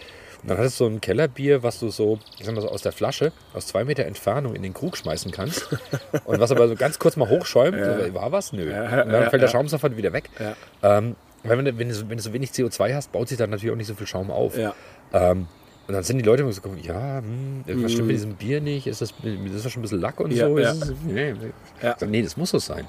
[0.41, 2.81] und dann hattest du so ein Kellerbier, was du so, ich sag mal so aus
[2.81, 5.69] der Flasche, aus zwei Meter Entfernung in den Krug schmeißen kannst.
[6.25, 7.77] und was aber so ganz kurz mal hochschäumt.
[7.77, 8.51] So, war was?
[8.51, 8.69] Nö.
[8.69, 9.47] Ja, und dann ja, fällt der ja.
[9.47, 10.29] Schaum sofort wieder weg.
[10.37, 10.97] Ja.
[10.97, 13.37] Ähm, weil wenn du, wenn, du, so- wenn du so wenig CO2 hast, baut sich
[13.37, 14.57] dann natürlich auch nicht so viel Schaum auf.
[14.57, 14.75] Ja.
[15.13, 15.47] Ähm,
[15.87, 18.61] und dann sind die Leute immer so gekommen, ja, hm, was stimmt mit diesem Bier
[18.61, 18.87] nicht?
[18.87, 20.57] Ist das, ist das schon ein bisschen Lack und Ja, so?
[20.57, 20.71] ja.
[20.71, 21.33] Es, nee,
[21.81, 21.95] Ja.
[22.07, 22.87] nee, das muss so sein.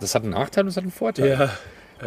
[0.00, 1.28] Das hat einen Nachteil und das hat einen Vorteil.
[1.28, 1.50] Ja.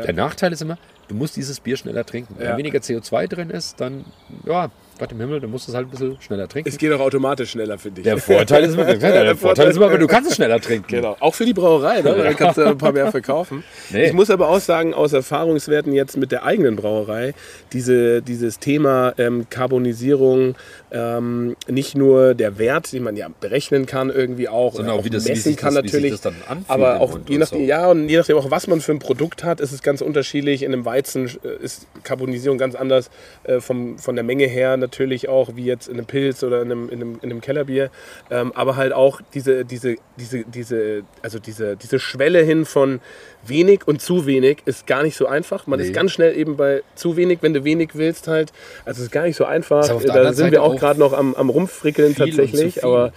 [0.02, 0.78] Der Nachteil ist immer,
[1.08, 2.36] du musst dieses Bier schneller trinken.
[2.38, 4.06] Wenn weniger CO2 drin ist, dann,
[4.46, 4.70] ja,
[5.00, 6.70] Gott im Himmel, dann musst du es halt ein bisschen schneller trinken.
[6.70, 8.06] Es geht auch automatisch schneller, finde ich.
[8.06, 10.88] Der Vorteil ist immer, der, der Vorteil ist immer, du kannst es schneller trinken.
[10.88, 12.16] Genau, auch für die Brauerei, ne?
[12.16, 13.64] da kannst du ein paar mehr verkaufen.
[13.90, 14.08] Nee.
[14.08, 17.34] Ich muss aber auch sagen, aus Erfahrungswerten jetzt mit der eigenen Brauerei,
[17.74, 20.56] diese, dieses Thema ähm, Carbonisierung,
[20.92, 25.06] ähm, nicht nur der Wert, den man ja berechnen kann irgendwie auch, Sondern oder auch
[25.06, 26.20] wie das- wie messen sich kann das- wie natürlich,
[26.68, 27.66] aber auch je nachdem, so.
[27.66, 30.64] ja, und je nachdem auch, was man für ein Produkt hat, ist es ganz unterschiedlich.
[30.64, 33.10] In einem Weizen äh, ist Carbonisierung ganz anders
[33.44, 36.72] äh, vom, von der Menge her natürlich auch, wie jetzt in einem Pilz oder in
[36.72, 37.90] einem, in einem, in einem Kellerbier.
[38.32, 43.02] Ähm, aber halt auch diese, diese, diese, diese, also diese, diese Schwelle hin von
[43.46, 45.68] wenig und zu wenig ist gar nicht so einfach.
[45.68, 45.88] Man Nee.
[45.88, 48.52] ist ganz schnell eben bei zu wenig, wenn du wenig willst halt.
[48.86, 49.86] Also es ist gar nicht so einfach.
[49.88, 52.84] Der Da sind Seite wir auch auch gerade noch am, am Rumfrickeln tatsächlich.
[52.84, 53.12] Aber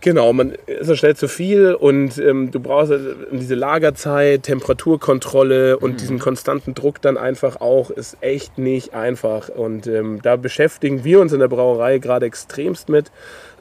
[0.00, 2.98] Genau, man ist ja schnell zu viel und ähm, du brauchst äh,
[3.32, 5.96] diese Lagerzeit, Temperaturkontrolle und mhm.
[5.96, 9.48] diesen konstanten Druck dann einfach auch, ist echt nicht einfach.
[9.48, 13.10] Und ähm, da beschäftigen wir uns in der Brauerei gerade extremst mit.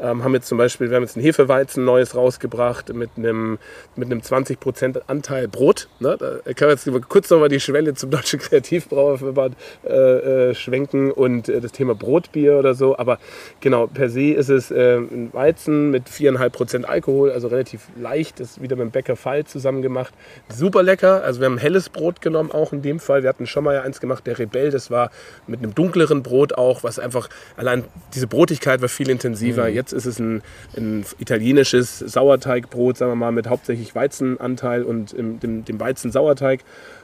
[0.02, 3.58] Ähm, haben jetzt zum Beispiel, wir haben jetzt ein Hefeweizen Neues rausgebracht mit einem,
[3.96, 5.88] mit einem 20% Anteil Brot.
[6.00, 6.18] Ne?
[6.20, 9.56] Da kann man jetzt kurz nochmal die Schwelle zum Deutschen Kreativbrauerverband
[9.86, 12.98] äh, äh, schwenken und äh, das Thema Brotbier oder so.
[12.98, 13.20] Aber
[13.62, 18.52] genau, per se ist es äh, ein Weizen mit 4,5% Alkohol, also relativ leicht, das
[18.52, 20.14] ist wieder mit dem Bäcker Fall zusammen gemacht.
[20.50, 23.24] Super lecker, also wir haben helles Brot genommen auch in dem Fall.
[23.24, 25.10] Wir hatten schon mal eins gemacht, der Rebell, das war
[25.48, 29.70] mit einem dunkleren Brot auch, was einfach, allein diese Brotigkeit war viel intensiver.
[29.70, 29.76] Mhm.
[29.76, 30.42] Jetzt ist es ein,
[30.76, 36.62] ein, italienisches Sauerteigbrot, sagen wir mal, mit hauptsächlich Weizenanteil und im, dem, dem Weizen-Sauerteig.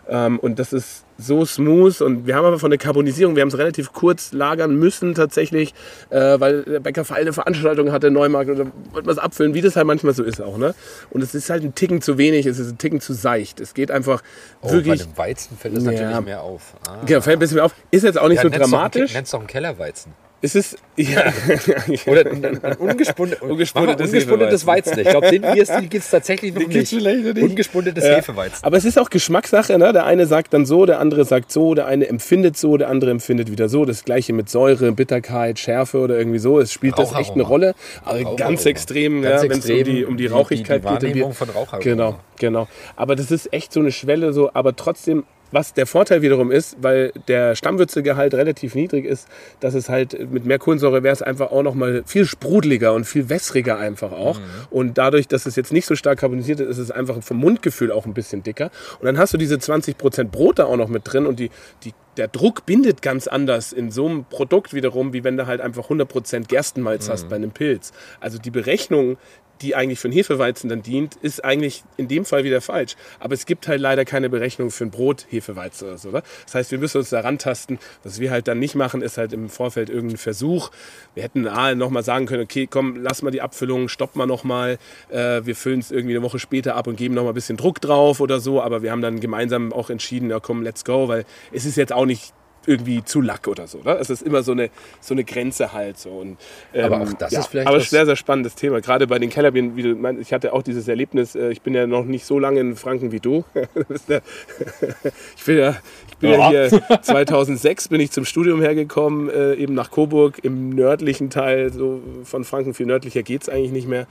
[0.07, 3.49] Ähm, und das ist so smooth und wir haben aber von der Carbonisierung, wir haben
[3.49, 5.73] es relativ kurz lagern müssen tatsächlich,
[6.09, 9.75] äh, weil der Bäcker eine Veranstaltung hatte, Neumarkt oder wollten wir es abfüllen, wie das
[9.75, 10.57] halt manchmal so ist auch.
[10.57, 10.73] Ne?
[11.11, 13.59] Und es ist halt ein Ticken zu wenig, es ist ein Ticken zu seicht.
[13.59, 14.23] Es geht einfach
[14.61, 14.99] oh, wirklich...
[14.99, 16.73] Bei dem Weizen fällt es ja, natürlich mehr auf.
[16.87, 16.97] Ah.
[17.05, 17.75] Genau, fällt ein bisschen mehr auf.
[17.91, 19.13] Ist jetzt auch nicht ja, so dramatisch.
[19.13, 20.13] Nennst du auch einen Kellerweizen.
[20.43, 21.31] Es ist ja.
[22.07, 24.99] Oder ein, ein ungespundetes, ungespundetes, ungespundetes Weizen.
[24.99, 26.91] Ich glaube, den Bierstil gibt es tatsächlich noch nicht.
[26.91, 27.43] nicht.
[27.43, 28.15] Ungespundetes ja.
[28.15, 28.63] Hefeweizen.
[28.63, 29.77] Aber es ist auch Geschmackssache.
[29.77, 29.93] Ne?
[29.93, 33.11] Der eine sagt dann so, der andere sagt so, der eine empfindet so, der andere
[33.11, 33.85] empfindet wieder so.
[33.85, 36.59] Das gleiche mit Säure, Bitterkeit, Schärfe oder irgendwie so.
[36.59, 37.75] Es spielt das echt eine Rolle.
[38.03, 41.37] Aber ganz extrem, ja, wenn es um die, um die Rauchigkeit die, die Wahrnehmung geht.
[41.37, 41.83] von Raucharoma.
[41.83, 42.67] Genau, genau.
[42.95, 46.77] Aber das ist echt so eine Schwelle, so, aber trotzdem was der Vorteil wiederum ist,
[46.81, 49.27] weil der Stammwürzegehalt relativ niedrig ist,
[49.59, 53.05] dass es halt mit mehr Kohlensäure wäre es einfach auch noch mal viel sprudeliger und
[53.05, 54.39] viel wässriger einfach auch.
[54.39, 54.43] Mhm.
[54.69, 57.91] Und dadurch, dass es jetzt nicht so stark carbonisiert ist, ist es einfach vom Mundgefühl
[57.91, 58.71] auch ein bisschen dicker.
[58.99, 61.49] Und dann hast du diese 20% Brot da auch noch mit drin und die,
[61.83, 65.61] die der Druck bindet ganz anders in so einem Produkt wiederum, wie wenn du halt
[65.61, 67.11] einfach 100% Gerstenmalz mhm.
[67.11, 67.93] hast bei einem Pilz.
[68.19, 69.17] Also die Berechnung,
[69.61, 72.95] die eigentlich für einen Hefeweizen dann dient, ist eigentlich in dem Fall wieder falsch.
[73.19, 76.09] Aber es gibt halt leider keine Berechnung für ein Brot Hefeweizen oder so.
[76.09, 76.23] Oder?
[76.45, 77.79] Das heißt, wir müssen uns da rantasten.
[78.03, 80.71] Was wir halt dann nicht machen, ist halt im Vorfeld irgendein Versuch.
[81.13, 84.77] Wir hätten ah, nochmal sagen können, okay, komm, lass mal die Abfüllung, stopp mal nochmal.
[85.09, 87.81] Äh, wir füllen es irgendwie eine Woche später ab und geben nochmal ein bisschen Druck
[87.81, 88.61] drauf oder so.
[88.61, 91.93] Aber wir haben dann gemeinsam auch entschieden, ja komm, let's go, weil es ist jetzt
[91.93, 92.33] auch nicht
[92.65, 93.79] irgendwie zu Lack oder so.
[93.79, 93.97] Ne?
[93.99, 94.69] Es ist immer so eine,
[94.99, 95.97] so eine Grenze halt.
[95.97, 96.09] So.
[96.09, 96.37] Und,
[96.73, 97.67] ähm, aber auch das ja, ist vielleicht.
[97.67, 98.81] Aber sehr, sehr spannendes Thema.
[98.81, 101.73] Gerade bei den Kellerbieren, wie du meinst, ich hatte auch dieses Erlebnis, äh, ich bin
[101.73, 103.43] ja noch nicht so lange in Franken wie du.
[103.53, 105.75] ich bin ja,
[106.09, 106.51] ich bin ja.
[106.51, 106.69] ja.
[106.69, 112.01] hier 2006 bin ich zum Studium hergekommen, äh, eben nach Coburg im nördlichen Teil so
[112.23, 112.73] von Franken.
[112.73, 114.07] Viel nördlicher geht es eigentlich nicht mehr.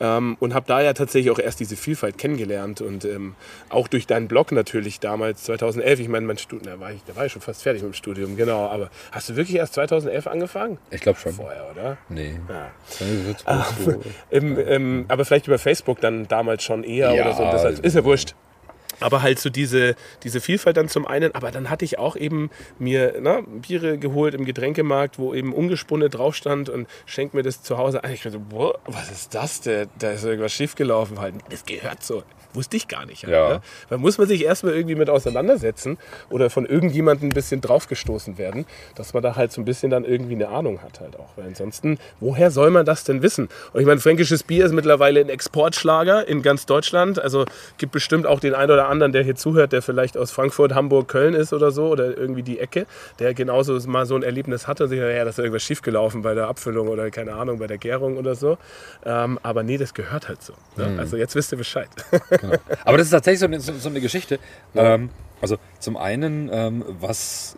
[0.00, 3.34] Ähm, und habe da ja tatsächlich auch erst diese Vielfalt kennengelernt und ähm,
[3.68, 6.00] auch durch deinen Blog natürlich damals 2011.
[6.00, 7.94] Ich meine, mein Studium, da war ich, da war ich schon fast fertig mit dem
[7.94, 8.66] Studium, genau.
[8.66, 10.78] Aber hast du wirklich erst 2011 angefangen?
[10.90, 11.32] Ich glaube schon.
[11.32, 11.98] Vorher, oder?
[12.08, 12.34] Nee.
[12.48, 12.70] Ja.
[14.30, 17.42] Im, aber vielleicht über Facebook dann damals schon eher ja, oder so.
[17.44, 18.34] Das ist ja wurscht.
[19.02, 21.34] Aber halt so diese, diese Vielfalt dann zum einen.
[21.34, 26.10] Aber dann hatte ich auch eben mir na, Biere geholt im Getränkemarkt, wo eben ungesponnen
[26.10, 28.14] drauf stand und schenkt mir das zu Hause ein.
[28.14, 29.88] Ich dachte, boah, was ist das denn?
[29.98, 31.20] Da ist irgendwas schiefgelaufen.
[31.20, 31.34] Halt.
[31.50, 32.22] Das gehört so.
[32.54, 33.24] Wusste ich gar nicht.
[33.24, 33.48] Halt, ja.
[33.48, 33.60] ne?
[33.88, 35.98] Da muss man sich erstmal irgendwie mit auseinandersetzen
[36.28, 40.04] oder von irgendjemandem ein bisschen draufgestoßen werden, dass man da halt so ein bisschen dann
[40.04, 41.30] irgendwie eine Ahnung hat halt auch.
[41.36, 43.48] Weil ansonsten, woher soll man das denn wissen?
[43.72, 47.18] Und ich meine, fränkisches Bier ist mittlerweile ein Exportschlager in ganz Deutschland.
[47.18, 47.46] Also
[47.78, 51.08] gibt bestimmt auch den einen oder anderen, der hier zuhört, der vielleicht aus Frankfurt, Hamburg,
[51.08, 52.86] Köln ist oder so oder irgendwie die Ecke,
[53.18, 56.34] der genauso mal so ein Erlebnis hatte und sich, ja, da ist irgendwas schiefgelaufen bei
[56.34, 58.58] der Abfüllung oder keine Ahnung, bei der Gärung oder so.
[59.04, 60.54] Ähm, aber nee, das gehört halt so.
[60.76, 60.88] Ne?
[60.88, 60.98] Mhm.
[60.98, 61.88] Also jetzt wisst ihr Bescheid.
[62.40, 62.56] Genau.
[62.84, 64.38] Aber das ist tatsächlich so eine, so, so eine Geschichte.
[64.74, 64.94] Ja.
[64.94, 65.10] Ähm,
[65.40, 67.56] also zum einen, ähm, was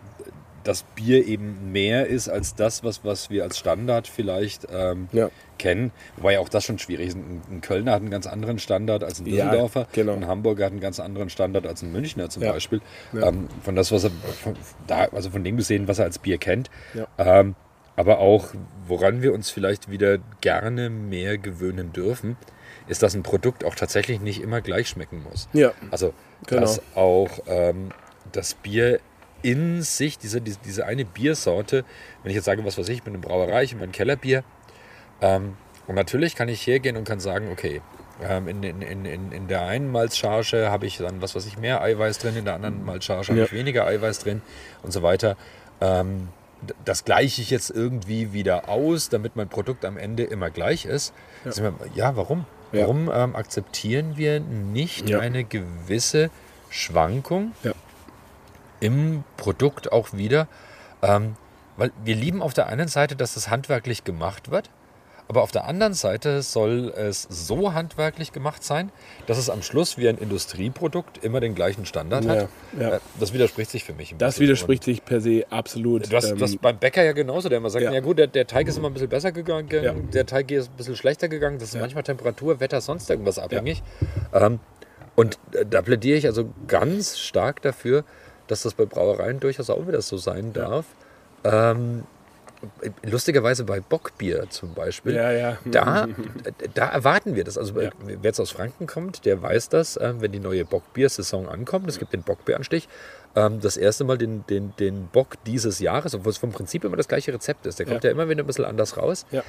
[0.65, 5.29] das Bier eben mehr ist als das, was, was wir als Standard vielleicht ähm, ja.
[5.57, 5.91] Kennen.
[6.17, 7.17] Wobei ja auch das schon schwierig ist.
[7.17, 9.81] Ein Kölner hat einen ganz anderen Standard als ein Düsseldorfer.
[9.81, 10.13] Ja, genau.
[10.13, 12.51] Ein Hamburger hat einen ganz anderen Standard als ein Münchner zum ja.
[12.51, 12.81] Beispiel.
[13.13, 14.11] Ähm, von das, was er
[14.41, 14.55] von,
[14.87, 16.69] da, also von dem gesehen, was er als Bier kennt.
[17.17, 17.55] Ähm,
[17.95, 18.49] aber auch,
[18.87, 22.37] woran wir uns vielleicht wieder gerne mehr gewöhnen dürfen,
[22.87, 25.47] ist, dass ein Produkt auch tatsächlich nicht immer gleich schmecken muss.
[25.53, 25.71] Ja.
[25.91, 26.13] Also,
[26.45, 26.61] genau.
[26.61, 27.89] dass auch ähm,
[28.31, 28.99] das Bier
[29.41, 31.85] in sich, diese, diese, diese, eine Biersorte,
[32.23, 34.43] wenn ich jetzt sage, was weiß ich, ich bin eine Brauerei, ich habe ein Kellerbier,
[35.21, 35.55] ähm,
[35.87, 37.81] und natürlich kann ich hergehen und kann sagen, okay,
[38.23, 41.81] ähm, in, in, in, in der einen Malzcharge habe ich dann, was weiß ich, mehr
[41.81, 43.33] Eiweiß drin, in der anderen Malzcharge ja.
[43.33, 44.41] habe ich weniger Eiweiß drin
[44.83, 45.35] und so weiter.
[45.81, 46.29] Ähm,
[46.83, 51.13] das gleiche ich jetzt irgendwie wieder aus, damit mein Produkt am Ende immer gleich ist.
[51.43, 52.45] Ja, ja warum?
[52.71, 52.81] Ja.
[52.81, 55.19] Warum ähm, akzeptieren wir nicht ja.
[55.19, 56.29] eine gewisse
[56.69, 57.51] Schwankung
[58.79, 60.47] im Produkt auch wieder?
[61.01, 61.35] Ähm,
[61.77, 64.69] weil wir lieben auf der einen Seite, dass das handwerklich gemacht wird,
[65.27, 68.91] Aber auf der anderen Seite soll es so handwerklich gemacht sein,
[69.25, 72.47] dass es am Schluss wie ein Industrieprodukt immer den gleichen Standard hat.
[72.77, 72.95] Ja, ja.
[72.97, 74.11] Äh, Das widerspricht sich für mich.
[74.11, 74.43] ein Das bisschen.
[74.43, 76.11] widerspricht sich per se absolut.
[76.11, 77.91] Du hast Ähm, das beim Bäcker ja genauso, der immer sagt, Ja.
[77.91, 79.93] ja, gut, der, der Teig ist immer ein bisschen besser gegangen, Ja.
[79.93, 83.81] der Teig ist ein bisschen schlechter gegangen, das ist manchmal Temperatur, Wetter, sonst irgendwas abhängig.
[84.31, 84.59] Ähm,
[85.15, 88.03] und äh, da plädiere ich also ganz stark dafür,
[88.47, 90.85] dass das bei Brauereien durchaus auch wieder so sein darf.
[91.43, 92.03] Ähm,
[93.03, 95.57] lustigerweise bei Bockbier zum Beispiel, Ja, ja.
[95.65, 96.07] Da,
[96.73, 97.57] da erwarten wir das.
[97.57, 97.91] Also Ja.
[98.03, 101.99] wer jetzt aus Franken kommt, der weiß das, ähm, wenn die neue Bockbier-Saison ankommt, es
[101.99, 102.87] gibt den Bockbieranstich,
[103.35, 106.95] ähm, das erste Mal den, den, den Bock dieses Jahres, obwohl es vom Prinzip immer
[106.97, 107.79] das gleiche Rezept ist.
[107.79, 108.13] Der kommt ja, Ja.
[108.13, 109.25] immer wieder ein bisschen anders raus.
[109.31, 109.43] Ja.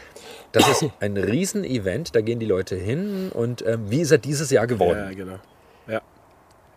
[0.53, 4.51] Das ist ein Riesen-Event, da gehen die Leute hin und ähm, wie ist er dieses
[4.51, 4.99] Jahr geworden?
[4.99, 5.39] Ja, genau.
[5.87, 6.03] Ja.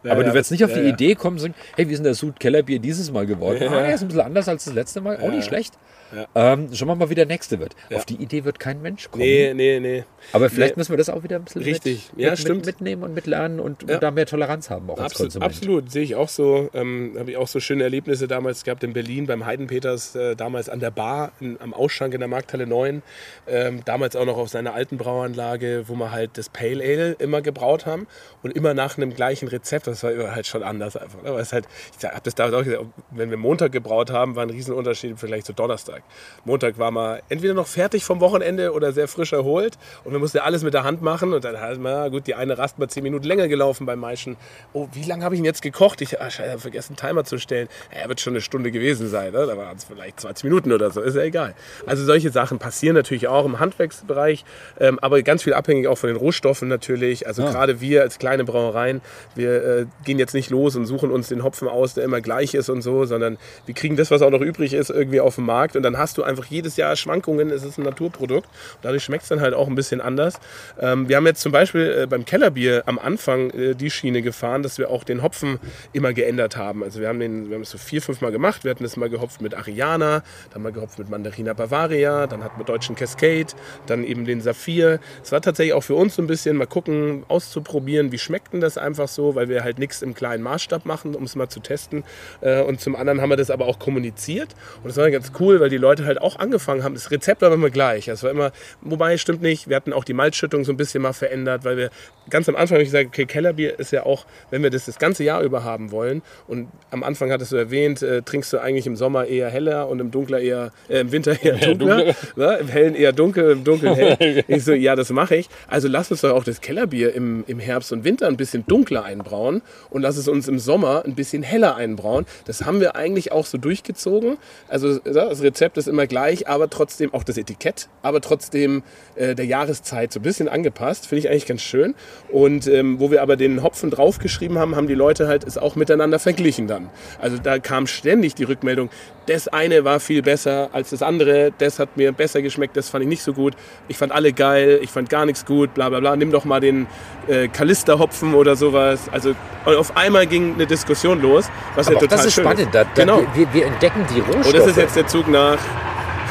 [0.04, 0.30] Ja, Aber ja.
[0.30, 0.94] du wirst nicht auf die Ja, ja.
[0.94, 3.60] Idee kommen und sagen, hey, wie ist denn der Sud Kellerbier dieses Mal geworden?
[3.62, 3.70] Ja.
[3.72, 5.74] Ah, er ist ein bisschen anders als das letzte Mal, auch nicht schlecht.
[6.16, 6.54] Ja.
[6.54, 7.76] Ähm, schauen wir mal, wie der nächste wird.
[7.90, 7.98] Ja.
[7.98, 9.22] Auf die Idee wird kein Mensch kommen.
[9.24, 10.04] Nee, nee, nee.
[10.34, 10.80] Aber vielleicht Nee.
[10.80, 12.10] müssen wir das auch wieder ein bisschen Richtig.
[12.16, 12.66] Mit, Ja, mit, stimmt.
[12.66, 13.96] Mit, mitnehmen und mitlernen und, Ja.
[13.96, 15.52] und da mehr Toleranz haben auch als Absolut, Konsument.
[15.56, 16.70] absolut, sehe ich auch so.
[16.74, 20.68] Ähm, Habe ich auch so schöne Erlebnisse damals gehabt in Berlin beim Heidenpeters, äh, damals
[20.68, 23.04] an der Bar in, am Ausschank in der Markthalle 9.
[23.48, 27.42] Ähm, damals auch noch auf seiner alten Brauanlage, wo wir halt das Pale Ale immer
[27.44, 28.08] gebraut haben
[28.42, 29.88] und immer nach einem gleichen Rezept.
[29.90, 31.22] Das war halt schon anders einfach.
[31.22, 31.30] ne?
[31.30, 31.68] Aber es halt,
[31.98, 35.18] ich habe das damals auch gesagt, wenn wir Montag gebraut haben, war ein Riesenunterschied im
[35.18, 36.04] Vergleich zu Donnerstag.
[36.46, 40.40] Montag war man entweder noch fertig vom Wochenende oder sehr frisch erholt und wir mussten
[40.40, 42.88] alles mit der Hand machen und dann hat man, ja, gut, die eine Rast mal
[42.88, 44.38] zehn Minuten länger gelaufen beim Maischen.
[44.74, 46.02] Oh, wie lange habe ich ihn jetzt gekocht?
[46.02, 47.68] Ich habe vergessen, einen Timer zu stellen.
[47.96, 49.34] Ja, wird schon eine Stunde gewesen sein.
[49.34, 49.46] Ne?
[49.46, 51.56] Da waren es vielleicht 20 Minuten oder so, ist ja egal.
[51.86, 54.46] Also solche Sachen passieren natürlich auch im Handwerksbereich,
[54.80, 57.28] ähm, aber ganz viel abhängig auch von den Rohstoffen natürlich.
[57.28, 59.02] Also gerade wir als kleine Brauereien,
[59.36, 62.54] wir äh, gehen jetzt nicht los und suchen uns den Hopfen aus, der immer gleich
[62.54, 65.46] ist und so, sondern wir kriegen das, was auch noch übrig ist, irgendwie auf den
[65.46, 67.50] Markt und dann hast du einfach jedes Jahr Schwankungen.
[67.50, 68.50] Es ist ein Naturprodukt.
[68.82, 70.40] Dadurch schmeckt es dann halt auch ein bisschen anders.
[70.80, 74.64] Ähm, wir haben jetzt zum Beispiel äh, beim Kellerbier am Anfang äh, die Schiene gefahren,
[74.64, 75.60] dass wir auch den Hopfen
[75.94, 76.84] immer geändert haben.
[76.84, 78.64] Also wir haben, den, wir haben es so vier, fünf Mal gemacht.
[78.64, 80.24] Wir hatten das mal gehopft mit Ariana,
[80.54, 83.48] dann mal gehopft mit Mandarina Bavaria, dann hatten wir deutschen Cascade,
[83.86, 85.00] dann eben den Saphir.
[85.24, 88.62] Es war tatsächlich auch für uns so ein bisschen mal gucken, auszuprobieren, wie schmeckt denn
[88.62, 91.60] das einfach so, weil wir halt nichts im kleinen Maßstab machen, um es mal zu
[91.60, 92.04] testen.
[92.42, 94.50] Äh, Und zum anderen haben wir das aber auch kommuniziert.
[94.82, 96.94] Und das war ganz cool, weil die Leute halt auch angefangen haben.
[96.96, 98.08] Das Rezept war immer gleich.
[98.08, 98.52] Es war immer,
[98.82, 101.90] wobei stimmt nicht, wir hatten auch die Malzschüttung so ein bisschen mal verändert, weil wir
[102.30, 104.98] ganz am Anfang habe ich gesagt, okay, Kellerbier ist ja auch, wenn wir das das
[104.98, 106.22] ganze Jahr über haben wollen.
[106.48, 110.00] Und am Anfang hattest du erwähnt, äh, trinkst du eigentlich im Sommer eher heller und
[110.00, 112.14] im Dunkler eher, äh, im Winter eher dunkler.
[112.36, 112.58] ne?
[112.62, 114.44] Im Hellen eher dunkel, im Dunkeln hell.
[114.48, 115.50] ich so, ja, das mache ich.
[115.68, 119.04] Also lass uns doch auch das Kellerbier im, im Herbst und Winter ein bisschen dunkler
[119.04, 119.59] einbrauen
[119.90, 122.26] und lass es uns im Sommer ein bisschen heller einbrauen.
[122.46, 124.38] Das haben wir eigentlich auch so durchgezogen.
[124.68, 128.84] Also das Rezept ist immer gleich, aber trotzdem auch das Etikett, aber trotzdem
[129.16, 131.08] äh, der Jahreszeit so ein bisschen angepasst.
[131.08, 131.96] Finde ich eigentlich ganz schön.
[132.32, 135.76] Und ähm, wo wir aber den Hopfen draufgeschrieben haben, haben die Leute halt es auch
[135.76, 136.90] miteinander verglichen dann.
[137.20, 138.90] Also da kam ständig die Rückmeldung,
[139.26, 143.04] das eine war viel besser als das andere, das hat mir besser geschmeckt, das fand
[143.04, 143.54] ich nicht so gut.
[143.88, 146.16] Ich fand alle geil, ich fand gar nichts gut, bla bla bla.
[146.16, 146.88] Nimm doch mal den
[147.28, 149.02] äh, Kalister-Hopfen oder sowas.
[149.12, 152.44] Also und auf einmal ging eine Diskussion los, was Aber ja total das ist schön
[152.46, 152.74] spannend.
[152.74, 153.22] Da, da, genau.
[153.34, 154.46] wir, wir entdecken die Rohstoffe.
[154.48, 155.58] Und das ist jetzt der Zug nach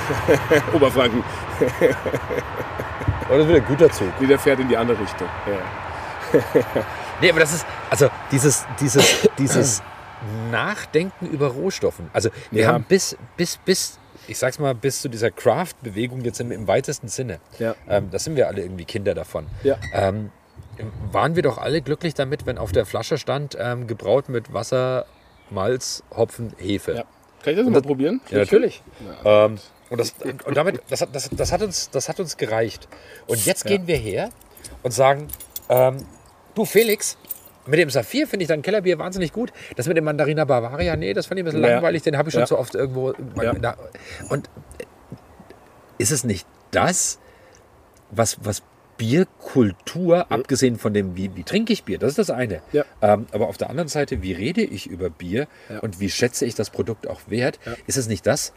[0.72, 1.22] Oberfranken.
[3.30, 4.08] Oder wieder ein guter Zug.
[4.20, 5.28] Nee, der fährt in die andere Richtung.
[5.46, 6.40] Ja.
[7.20, 9.82] Nee, aber das ist, also dieses, dieses, dieses
[10.52, 12.08] Nachdenken über Rohstoffen.
[12.12, 12.68] Also wir Ja.
[12.72, 17.08] haben bis, bis, bis, ich sag's mal, bis zu dieser Craft-Bewegung jetzt im, im weitesten
[17.08, 17.40] Sinne.
[17.58, 17.74] Ja.
[17.88, 19.48] Ähm, da sind wir alle irgendwie Kinder davon.
[19.64, 19.74] Ja.
[19.92, 20.30] Ähm,
[21.12, 25.06] waren wir doch alle glücklich damit, wenn auf der Flasche stand, ähm, gebraut mit Wasser,
[25.50, 26.92] Malz, Hopfen, Hefe.
[26.94, 27.04] Ja.
[27.42, 28.20] Kann ich das mal probieren?
[28.30, 28.82] Ja, natürlich.
[29.24, 29.58] Ähm,
[29.90, 30.14] und das,
[30.44, 32.88] und damit, das, hat, das, das, hat uns, das hat uns gereicht.
[33.26, 33.76] Und jetzt Ja.
[33.76, 34.30] gehen wir her
[34.82, 35.28] und sagen,
[35.68, 36.04] ähm,
[36.54, 37.16] du Felix,
[37.66, 39.52] mit dem Saphir finde ich dein Kellerbier wahnsinnig gut.
[39.76, 41.74] Das mit dem Mandarina Bavaria, nee, das fand ich ein bisschen Ja.
[41.74, 42.46] langweilig, den habe ich schon Ja.
[42.46, 43.12] so oft irgendwo.
[43.40, 43.76] Ja.
[44.28, 44.48] Und
[44.78, 44.84] äh,
[45.98, 47.18] ist es nicht das,
[48.10, 48.62] was, was
[48.98, 52.60] Bierkultur, abgesehen von dem, wie, wie trinke ich Bier, das ist das eine.
[52.72, 52.84] Ja.
[53.00, 55.78] Ähm, aber auf der anderen Seite, wie rede ich über Bier Ja.
[55.80, 58.52] und wie schätze ich das Produkt auch wert, ist es nicht das,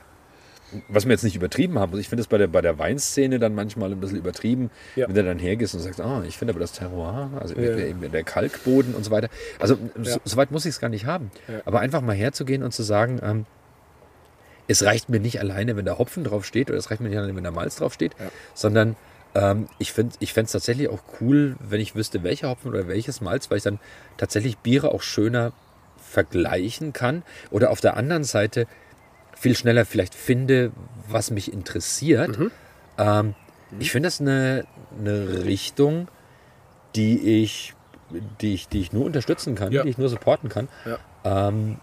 [0.87, 1.91] was wir jetzt nicht übertrieben haben.
[1.91, 5.07] Also ich finde es bei der, bei der Weinszene dann manchmal ein bisschen übertrieben, Ja.
[5.07, 7.77] wenn du dann hergehst und sagst, ah, ich finde aber das Terroir, also Ja.
[7.77, 9.29] eben der Kalkboden und so weiter.
[9.59, 11.29] Also so, so weit muss ich es gar nicht haben.
[11.47, 11.61] Ja.
[11.65, 13.45] Aber einfach mal herzugehen und zu sagen, ähm,
[14.67, 17.17] es reicht mir nicht alleine, wenn da Hopfen drauf steht oder es reicht mir nicht
[17.17, 18.27] alleine, wenn da Malz drauf steht, Ja.
[18.53, 18.95] sondern
[19.35, 23.21] ähm, ich finde ich es tatsächlich auch cool, wenn ich wüsste, welcher Hopfen oder welches
[23.21, 23.79] Malz, weil ich dann
[24.17, 25.53] tatsächlich Biere auch schöner
[25.97, 28.67] vergleichen kann oder auf der anderen Seite
[29.37, 30.71] viel schneller vielleicht finde,
[31.07, 32.37] was mich interessiert.
[32.97, 33.33] Ähm,
[33.79, 34.65] Ich finde das eine,
[34.99, 36.09] eine Richtung,
[36.95, 37.73] die ich,
[38.41, 39.83] die, ich, die ich nur unterstützen kann, Ja.
[39.83, 40.67] die ich nur supporten kann,
[41.23, 41.77] ähm,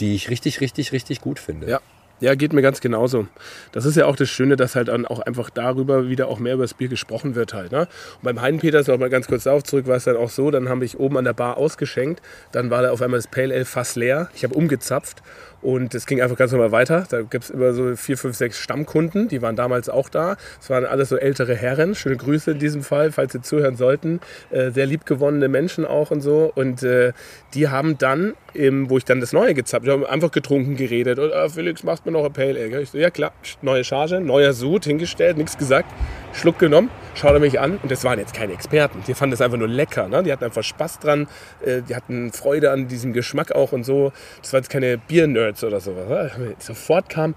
[0.00, 1.70] die ich richtig, richtig, richtig gut finde.
[1.70, 1.80] Ja.
[2.22, 3.26] Ja, geht mir ganz genauso.
[3.72, 6.54] Das ist ja auch das Schöne, dass halt dann auch einfach darüber wieder auch mehr
[6.54, 7.72] über das Bier gesprochen wird halt.
[7.72, 7.80] Ne?
[7.80, 10.68] Und beim Heidenpeters, noch mal ganz kurz darauf zurück, war es dann auch so, dann
[10.68, 12.22] habe ich oben an der Bar ausgeschenkt,
[12.52, 14.28] dann war da auf einmal das Pale Ale Fass leer.
[14.36, 15.20] Ich habe umgezapft
[15.62, 17.06] und es ging einfach ganz normal weiter.
[17.08, 20.36] Da gibt es immer so vier, fünf, sechs Stammkunden, die waren damals auch da.
[20.60, 21.94] Es waren alles so ältere Herren.
[21.94, 24.20] Schöne Grüße in diesem Fall, falls sie zuhören sollten.
[24.50, 26.52] Äh, sehr liebgewonnene Menschen auch und so.
[26.54, 27.12] Und äh,
[27.54, 31.20] die haben dann, im, wo ich dann das Neue gezapft habe, einfach getrunken, geredet.
[31.20, 32.82] Und ah, Felix, machst mir noch ein Pale Ale.
[32.82, 33.32] Ich so, ja klar,
[33.62, 35.92] neue Charge, neuer Sud, hingestellt, nichts gesagt.
[36.32, 37.78] Schluck genommen, schaut er mich an.
[37.82, 39.02] Und das waren jetzt keine Experten.
[39.06, 40.08] Die fanden das einfach nur lecker.
[40.08, 40.22] Ne?
[40.22, 41.28] Die hatten einfach Spaß dran.
[41.64, 44.12] Äh, die hatten Freude an diesem Geschmack auch und so.
[44.40, 46.32] Das waren jetzt keine Bier-Nerds oder sowas.
[46.58, 47.34] Sofort kam,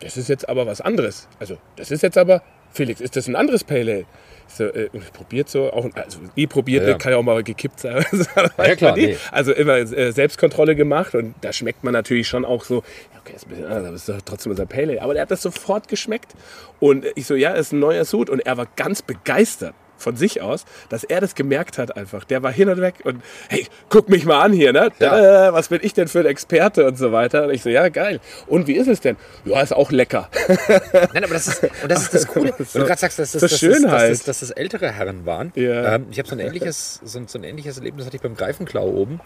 [0.00, 1.28] das ist jetzt aber was anderes.
[1.38, 4.04] Also, das ist jetzt aber, Felix, ist das ein anderes Pale Ale?
[4.50, 6.98] Ich So, äh, probiert so, auch, also wie probiert, Ja, ja.
[6.98, 8.04] kann ja auch mal gekippt sein.
[8.58, 9.16] Ja, klar, nee.
[9.30, 12.76] Also immer äh, Selbstkontrolle gemacht und da schmeckt man natürlich schon auch so,
[13.14, 15.02] ja, okay, ist ein bisschen anders, aber ist doch trotzdem unser Pale Ale.
[15.02, 16.34] Aber der hat das sofort geschmeckt
[16.80, 20.42] und ich so, ja, ist ein neuer Sud und er war ganz begeistert von sich
[20.42, 22.24] aus, dass er das gemerkt hat einfach.
[22.24, 24.90] Der war hin und weg und hey, guck mich mal an hier, ne?
[24.98, 25.52] Ja.
[25.52, 27.44] Was bin ich denn für ein Experte und so weiter.
[27.44, 28.20] Und ich so, ja, geil.
[28.46, 29.16] Und wie ist es denn?
[29.44, 30.28] Ja, ist auch lecker.
[31.12, 32.52] Nein, aber das ist, und das ist das Coole.
[32.58, 35.26] Ist Wenn du gerade sagst, dass das, das das, dass, das, dass das ältere Herren
[35.26, 35.52] waren.
[35.54, 35.94] Ja.
[35.96, 38.36] Ähm, ich habe so ein ähnliches, so ein, so ein ähnliches Erlebnis hatte ich beim
[38.36, 39.20] Greifenklau oben.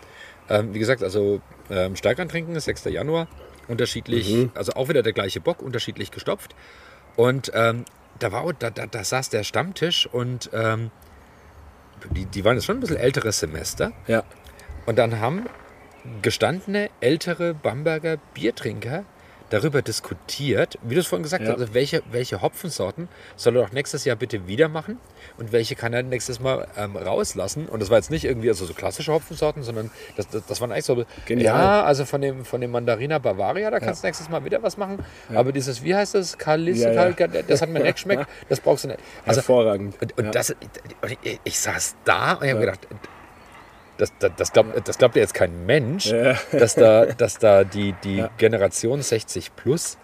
[0.48, 1.40] Ähm, wie gesagt, also
[1.70, 2.84] ähm, Steigern trinken, 6.
[2.86, 3.28] Januar,
[3.68, 4.50] unterschiedlich, Mhm.
[4.54, 6.54] also auch wieder der gleiche Bock, unterschiedlich gestopft.
[7.16, 7.84] Und ähm,
[8.18, 10.90] da war, da, da, da saß der Stammtisch und ähm,
[12.10, 13.92] die, die waren jetzt schon ein bisschen älteres Semester.
[14.06, 14.24] Ja.
[14.86, 15.46] Und dann haben
[16.22, 19.04] gestandene ältere Bamberger Biertrinker
[19.50, 21.52] darüber diskutiert, wie du es vorhin gesagt Ja.
[21.52, 24.98] hast, also welche, welche Hopfensorten soll er doch nächstes Jahr bitte wieder machen
[25.38, 27.66] und welche kann er nächstes Mal ähm, rauslassen.
[27.66, 30.72] Und das war jetzt nicht irgendwie also so klassische Hopfensorten, sondern das, das, das waren
[30.72, 31.54] eigentlich so, Genial.
[31.56, 34.76] ja, also von dem, von dem Mandarina Bavaria, da kannst du nächstes Mal wieder was
[34.76, 35.04] machen.
[35.34, 37.12] Aber dieses, wie heißt das, Kalis, Ja, ja.
[37.12, 39.00] Kal- das hat mir nicht geschmeckt, das brauchst du nicht.
[39.26, 40.00] Also Hervorragend.
[40.00, 40.30] und, und ja.
[40.30, 40.54] das,
[41.22, 42.80] ich, ich saß da und ich habe gedacht,
[43.98, 46.34] das, das, das, glaubt, das glaubt ja jetzt kein Mensch, Ja.
[46.52, 48.30] dass da, dass da die, die Ja.
[48.38, 49.98] Generation 60 plus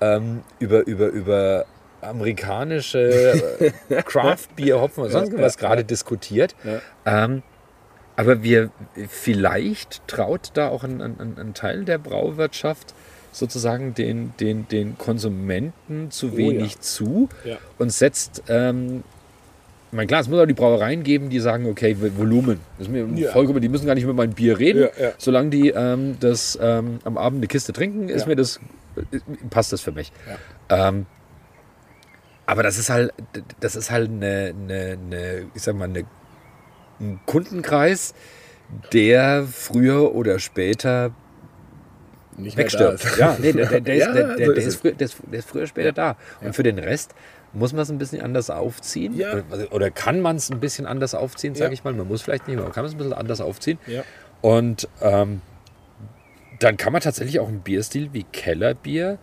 [0.00, 1.64] ähm, über, über, über
[2.00, 6.54] amerikanische äh, Craft Beer, Hopfen und sonst was gerade diskutiert.
[7.04, 7.42] Ähm,
[8.16, 8.70] aber wir,
[9.08, 12.94] vielleicht traut da auch ein, ein, ein Teil der Brauwirtschaft
[13.32, 16.80] sozusagen den, den, den Konsumenten zu Oh wenig ja.
[16.80, 17.58] zu Ja.
[17.78, 19.04] und setzt, ähm,
[19.90, 22.60] ich meine, klar, es muss auch die Brauereien geben, die sagen, okay, Volumen.
[22.78, 23.32] Das ist mir Ja.
[23.32, 24.82] vollkommen, die müssen gar nicht über mein Bier reden.
[24.98, 25.12] Ja, ja.
[25.18, 28.60] Solange die ähm, das ähm, am Abend eine Kiste trinken, ist mir das,
[28.96, 29.18] äh,
[29.50, 30.12] passt das für mich.
[30.68, 31.06] Ähm,
[32.46, 33.12] aber das ist halt,
[33.60, 36.04] das ist halt eine, eine, eine ich sag mal, eine,
[37.00, 38.14] ein Kundenkreis,
[38.92, 41.12] der früher oder später
[42.36, 43.04] Nicht wegstirbt.
[43.18, 44.76] Ja, nee, der, der, der, Ja, ist, der, der, so der, ist ist es.
[44.80, 46.16] früher, der, ist, der ist früher oder später da.
[46.42, 47.14] Und für den Rest
[47.52, 49.16] muss man es ein bisschen anders aufziehen.
[49.16, 49.42] Ja.
[49.50, 51.72] Oder, oder kann man es ein bisschen anders aufziehen, sage Ja.
[51.72, 51.92] ich mal.
[51.94, 53.78] Man muss vielleicht nicht, aber man kann es ein bisschen anders aufziehen.
[53.86, 54.02] Ja.
[54.40, 55.40] Und ähm,
[56.60, 59.18] dann kann man tatsächlich auch einen Bierstil wie Kellerbier,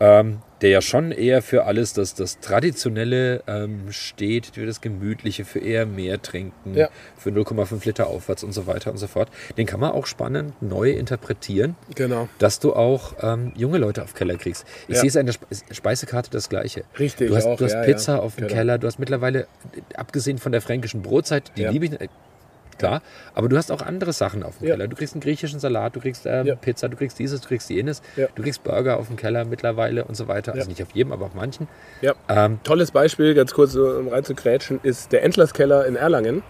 [0.00, 5.44] ähm, der ja schon eher für alles das, das Traditionelle ähm, steht, für das Gemütliche,
[5.44, 6.88] für eher mehr trinken, Ja.
[7.16, 9.28] für 0,5 Liter aufwärts und so weiter und so fort.
[9.58, 12.28] Den kann man auch spannend neu interpretieren Genau.
[12.38, 14.64] dass du auch ähm, junge Leute auf Keller kriegst.
[14.88, 15.00] Ich Ja.
[15.00, 16.84] sehe es an der Spe Speisekarte das Gleiche.
[16.98, 18.54] Richtig, Du hast, auch, du hast ja, Pizza auf dem Genau.
[18.54, 19.46] Keller, du hast mittlerweile,
[19.94, 21.92] abgesehen von der fränkischen Brotzeit, die liebe ich,
[22.78, 23.02] klar,
[23.34, 24.74] aber du hast auch andere Sachen auf dem Ja.
[24.74, 24.88] Keller.
[24.88, 26.54] Du kriegst einen griechischen Salat, du kriegst ähm, Ja.
[26.54, 28.26] Pizza, du kriegst dieses, du kriegst jenes, Ja.
[28.34, 30.52] du kriegst Burger auf dem Keller mittlerweile und so weiter.
[30.54, 31.68] Also nicht auf jedem, aber auf manchen.
[32.00, 32.14] Ja.
[32.28, 36.42] Ähm, Tolles Beispiel, ganz kurz um reinzukrätschen, ist der Endlerskeller in Erlangen.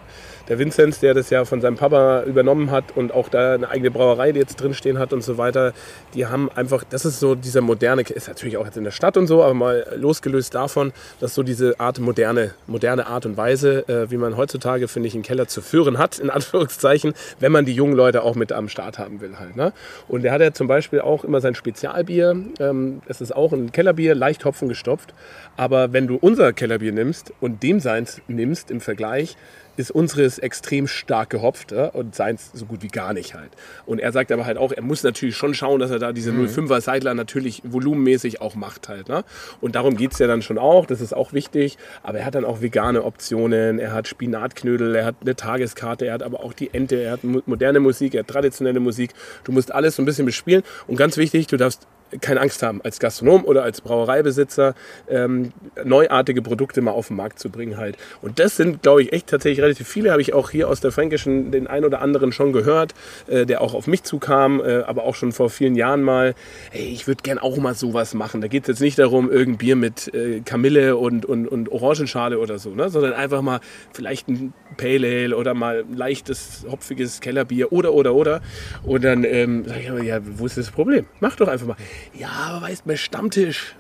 [0.49, 3.91] Der Vinzenz, der das ja von seinem Papa übernommen hat und auch da eine eigene
[3.91, 5.73] Brauerei, die jetzt drinstehen hat und so weiter,
[6.15, 9.17] die haben einfach, das ist so dieser moderne, ist natürlich auch jetzt in der Stadt
[9.17, 13.89] und so, aber mal losgelöst davon, dass so diese Art moderne, moderne Art und Weise,
[13.89, 17.65] äh, wie man heutzutage, finde ich, einen Keller zu führen hat, in Anführungszeichen, wenn man
[17.65, 19.57] die jungen Leute auch mit am Start haben will halt.
[19.57, 19.73] Ne?
[20.07, 23.73] Und der hat ja zum Beispiel auch immer sein Spezialbier, ähm, es ist auch ein
[23.73, 25.13] Kellerbier, leicht Hopfen gestopft,
[25.57, 29.37] aber wenn du unser Kellerbier nimmst und dem seins nimmst im Vergleich,
[29.77, 33.51] ist unseres extrem stark gehopft ja, und seins so gut wie gar nicht halt.
[33.85, 36.31] Und er sagt aber halt auch, er muss natürlich schon schauen, dass er da diese
[36.33, 39.09] 05er Seidler natürlich volumenmäßig auch macht halt.
[39.09, 39.25] Ne?
[39.61, 41.79] Und darum geht es ja dann schon auch, das ist auch wichtig.
[42.03, 46.15] Aber er hat dann auch vegane Optionen, er hat Spinatknödel, er hat eine Tageskarte, er
[46.15, 49.11] hat aber auch die Ente, er hat mo- moderne Musik, er hat traditionelle Musik.
[49.45, 50.63] Du musst alles so ein bisschen bespielen.
[50.87, 51.87] Und ganz wichtig, du darfst
[52.21, 54.75] keine Angst haben, als Gastronom oder als Brauereibesitzer
[55.09, 55.53] ähm,
[55.85, 57.97] neuartige Produkte mal auf den Markt zu bringen halt.
[58.23, 60.13] Und das sind, glaube ich, echt tatsächlich relativ viele.
[60.13, 62.95] Habe ich auch hier aus der Fränkischen den ein oder anderen schon gehört,
[63.27, 66.35] äh, der auch auf mich zukam, äh, aber auch schon vor vielen Jahren mal.
[66.71, 68.41] Hey, ich würde gern auch mal sowas machen.
[68.41, 72.39] Da geht es jetzt nicht darum, irgendein Bier mit äh, Kamille und, und, und Orangenschale
[72.39, 72.89] oder so, ne?
[72.89, 73.61] sondern einfach mal
[73.93, 78.41] vielleicht ein Pale Ale oder mal leichtes, hopfiges Kellerbier oder, oder, oder.
[78.85, 81.07] Und dann ähm, sage ich immer, ja, wo ist das Problem?
[81.21, 81.77] Mach doch einfach mal.
[82.15, 83.75] Ja, aber weißt du, Stammtisch,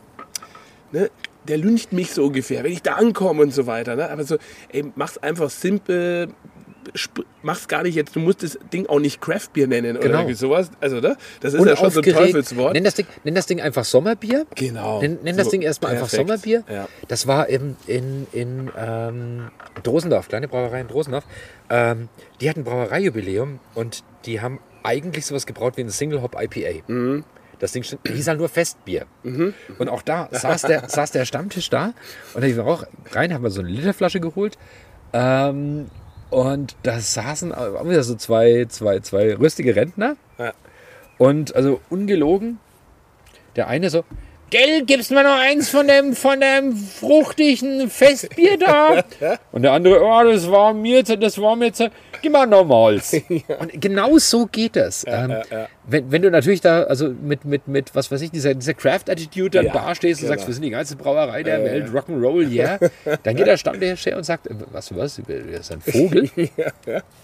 [0.92, 1.10] ne,
[1.46, 3.96] der lüncht mich so ungefähr, wenn ich da ankomme und so weiter.
[3.96, 4.10] Ne?
[4.10, 4.36] Aber so,
[4.70, 6.28] ey, mach's einfach simpel,
[7.42, 10.06] mach's gar nicht jetzt, du musst das Ding auch nicht Craftbier nennen genau.
[10.06, 10.70] oder irgendwie sowas.
[10.80, 11.16] Also, ne?
[11.40, 12.74] Das ist und ja schon so ein Teufelswort.
[12.74, 14.46] Nenn das, Ding, nenn das Ding einfach Sommerbier.
[14.54, 15.00] Genau.
[15.00, 16.64] Nenn, nenn so, das Ding erstmal einfach Sommerbier.
[16.68, 16.88] Ja.
[17.08, 19.50] Das war in, in, in ähm,
[19.82, 21.24] Drosendorf, kleine Brauerei in Drosendorf.
[21.70, 22.08] Ähm,
[22.40, 26.82] die hatten Brauereijubiläum und die haben eigentlich sowas gebraut wie ein Single Hop IPA.
[26.86, 27.24] Mhm.
[27.58, 29.06] Das Ding hieß halt nur Festbier.
[29.22, 29.54] Mhm.
[29.78, 31.94] Und auch da saß der, saß der Stammtisch da
[32.34, 34.58] und da wir auch rein, haben wir so eine Literflasche geholt.
[35.12, 35.86] Ähm,
[36.30, 40.16] und da saßen auch wieder so zwei, zwei, zwei rüstige Rentner.
[40.38, 40.52] Ja.
[41.18, 42.58] Und also ungelogen,
[43.54, 44.04] der eine so,
[44.48, 49.02] Gell, gibst mir noch eins von dem, von dem fruchtigen Festbier da?
[49.52, 51.72] Und der andere, oh, das war mir, das war mir,
[52.22, 53.10] gib mal normals.
[53.28, 53.56] ja.
[53.58, 55.02] Und genau so geht das.
[55.02, 58.30] Ja, ähm, ja, wenn, wenn du natürlich da, also mit, mit, mit was weiß ich,
[58.30, 60.36] dieser, dieser Craft-Attitude dann da stehst und genau.
[60.36, 62.78] sagst, wir sind die geilste Brauerei der Welt, Rock'n'Roll, yeah.
[63.24, 66.30] Dann geht der Stammtisch her und sagt, was, was, das ist ein Vogel?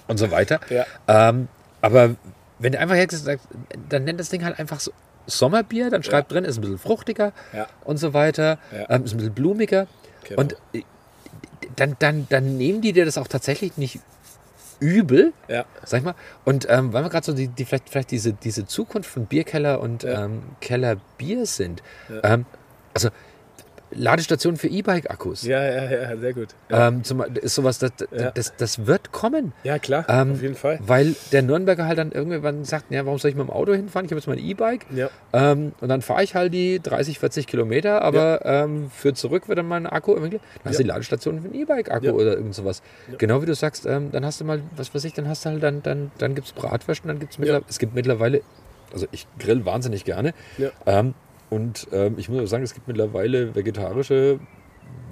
[0.09, 0.59] Und so weiter.
[1.07, 1.47] Ähm,
[1.81, 2.17] aber
[2.59, 3.49] wenn du einfach hergehst und sagst,
[3.89, 4.93] dann nennt das Ding halt einfach so,
[5.27, 6.37] Sommerbier, dann schreibt ja.
[6.37, 7.67] drin, ist ein bisschen fruchtiger ja.
[7.85, 8.91] und so weiter, ja.
[8.91, 9.87] ähm, ist ein bisschen blumiger.
[10.29, 10.41] Genau.
[10.41, 10.83] Und äh,
[11.77, 14.01] dann, dann, dann nehmen die dir das auch tatsächlich nicht
[14.81, 15.65] übel, ja.
[15.85, 16.15] sag ich mal.
[16.45, 19.81] Und ähm, weil wir gerade so die, die, vielleicht, vielleicht diese, diese Zukunft von Bierkeller
[19.81, 21.83] und ähm, Kellerbier sind.
[22.23, 22.47] Ähm,
[22.93, 23.11] also
[23.95, 25.43] Ladestationen für E-Bike-Akkus.
[25.43, 26.49] Ja, ja, ja, sehr gut.
[26.71, 26.89] Ja.
[26.89, 28.31] Ähm, zum, ist sowas, das, ja.
[28.31, 29.53] das, das wird kommen.
[29.65, 30.79] Ja, klar, ähm, auf jeden Fall.
[30.83, 34.07] Weil der Nürnberger halt dann irgendwann sagt, ja, warum soll ich mit dem Auto hinfahren?
[34.07, 34.87] Ich habe jetzt mein E-Bike.
[34.95, 35.11] Ja.
[35.33, 39.59] Ähm, und dann fahre ich halt die 30, 40 Kilometer, aber ähm, für zurück wird
[39.59, 40.39] dann mein Akku irgendwie.
[40.39, 42.83] Dann hast du die Ladestation für ein E-Bike-Akku oder irgend sowas.
[43.19, 45.51] Genau wie du sagst, ähm, dann hast du mal, was weiß ich, dann hast du
[45.51, 48.43] halt, dann, dann, dann gibt es Bratwürsten, dann gibt es mittlerweile, es gibt mittlerweile,
[48.93, 50.35] also ich grill wahnsinnig gerne.
[50.87, 51.15] Ähm,
[51.53, 54.41] und ähm, ich muss auch sagen, es gibt mittlerweile vegetarische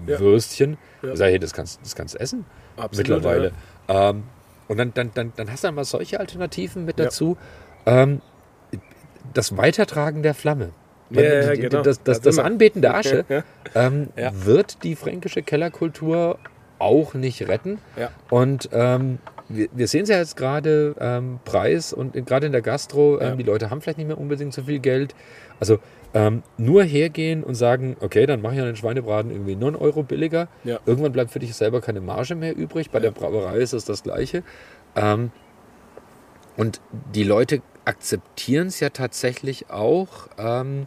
[0.06, 0.18] ja.
[0.18, 0.78] Würstchen.
[1.02, 1.12] Ja.
[1.12, 2.46] Ich sage, hey, das kannst, das kannst du essen.
[2.78, 3.52] Absolut, mittlerweile.
[3.86, 4.10] Ja.
[4.10, 4.22] Ähm,
[4.66, 7.36] und dann, dann, dann, dann hast du mal solche Alternativen mit dazu.
[7.84, 8.22] Ähm,
[9.34, 10.70] das Weitertragen der Flamme.
[11.10, 11.82] Ja, die, genau.
[11.82, 13.26] Das, das, das Anbeten der Asche
[13.74, 16.38] ähm, wird die fränkische Kellerkultur
[16.78, 17.80] auch nicht retten.
[18.30, 19.18] Und ähm,
[19.50, 23.36] wir, wir sehen es ja jetzt gerade, ähm, Preis und gerade in der Gastro, ähm,
[23.36, 25.14] die Leute haben vielleicht nicht mehr unbedingt so viel Geld.
[25.58, 25.78] Also
[26.12, 30.48] ähm, nur hergehen und sagen, okay, dann mache ich einen Schweinebraten irgendwie 9 Euro billiger.
[30.64, 30.80] Ja.
[30.86, 32.90] Irgendwann bleibt für dich selber keine Marge mehr übrig.
[32.90, 33.02] Bei ja.
[33.02, 34.42] der Brauerei ist es das Gleiche.
[34.96, 35.30] Ähm,
[36.56, 36.80] und
[37.14, 40.86] die Leute akzeptieren es ja tatsächlich auch, ähm,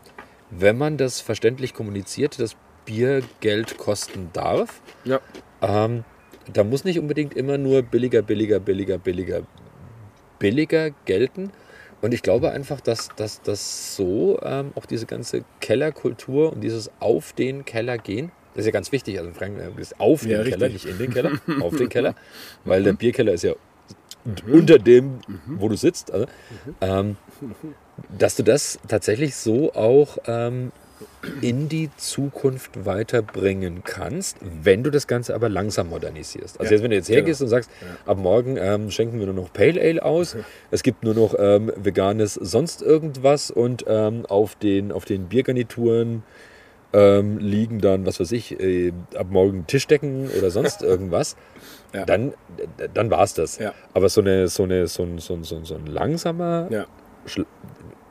[0.51, 2.55] wenn man das verständlich kommuniziert, dass
[2.85, 4.81] Bier Geld kosten darf.
[5.05, 5.19] Ja.
[5.61, 6.03] Ähm,
[6.51, 9.43] da muss nicht unbedingt immer nur billiger, billiger, billiger, billiger,
[10.39, 11.51] billiger gelten,
[12.03, 16.91] und ich glaube einfach, dass, dass, dass so ähm, auch diese ganze Kellerkultur und dieses
[16.99, 19.17] auf den Keller gehen, das ist ja ganz wichtig.
[19.19, 20.53] Also Frank ist auf ja, den richtig.
[20.59, 21.31] Keller, nicht in den Keller,
[21.61, 22.13] auf den Keller,
[22.65, 22.97] weil der mhm.
[22.97, 23.53] Bierkeller ist ja
[24.25, 24.53] mhm.
[24.53, 25.59] unter dem, mhm.
[25.59, 26.11] wo du sitzt.
[26.11, 26.27] Also,
[26.81, 27.15] ähm,
[28.17, 30.73] dass du das tatsächlich so auch ähm,
[31.41, 36.59] in die Zukunft weiterbringen kannst, wenn du das Ganze aber langsam modernisierst.
[36.59, 37.47] Also ja, jetzt, wenn du jetzt hergehst genau.
[37.47, 38.11] und sagst, ja.
[38.11, 40.35] ab morgen ähm, schenken wir nur noch Pale Ale aus,
[40.71, 46.23] es gibt nur noch ähm, veganes sonst irgendwas und ähm, auf, den, auf den Biergarnituren
[46.93, 51.35] ähm, liegen dann, was weiß ich, äh, ab morgen Tischdecken oder sonst irgendwas,
[51.93, 52.05] ja.
[52.05, 52.34] dann,
[52.93, 53.59] dann war es das.
[53.93, 56.67] Aber so, eine, so, eine, so, ein, so, ein, so ein langsamer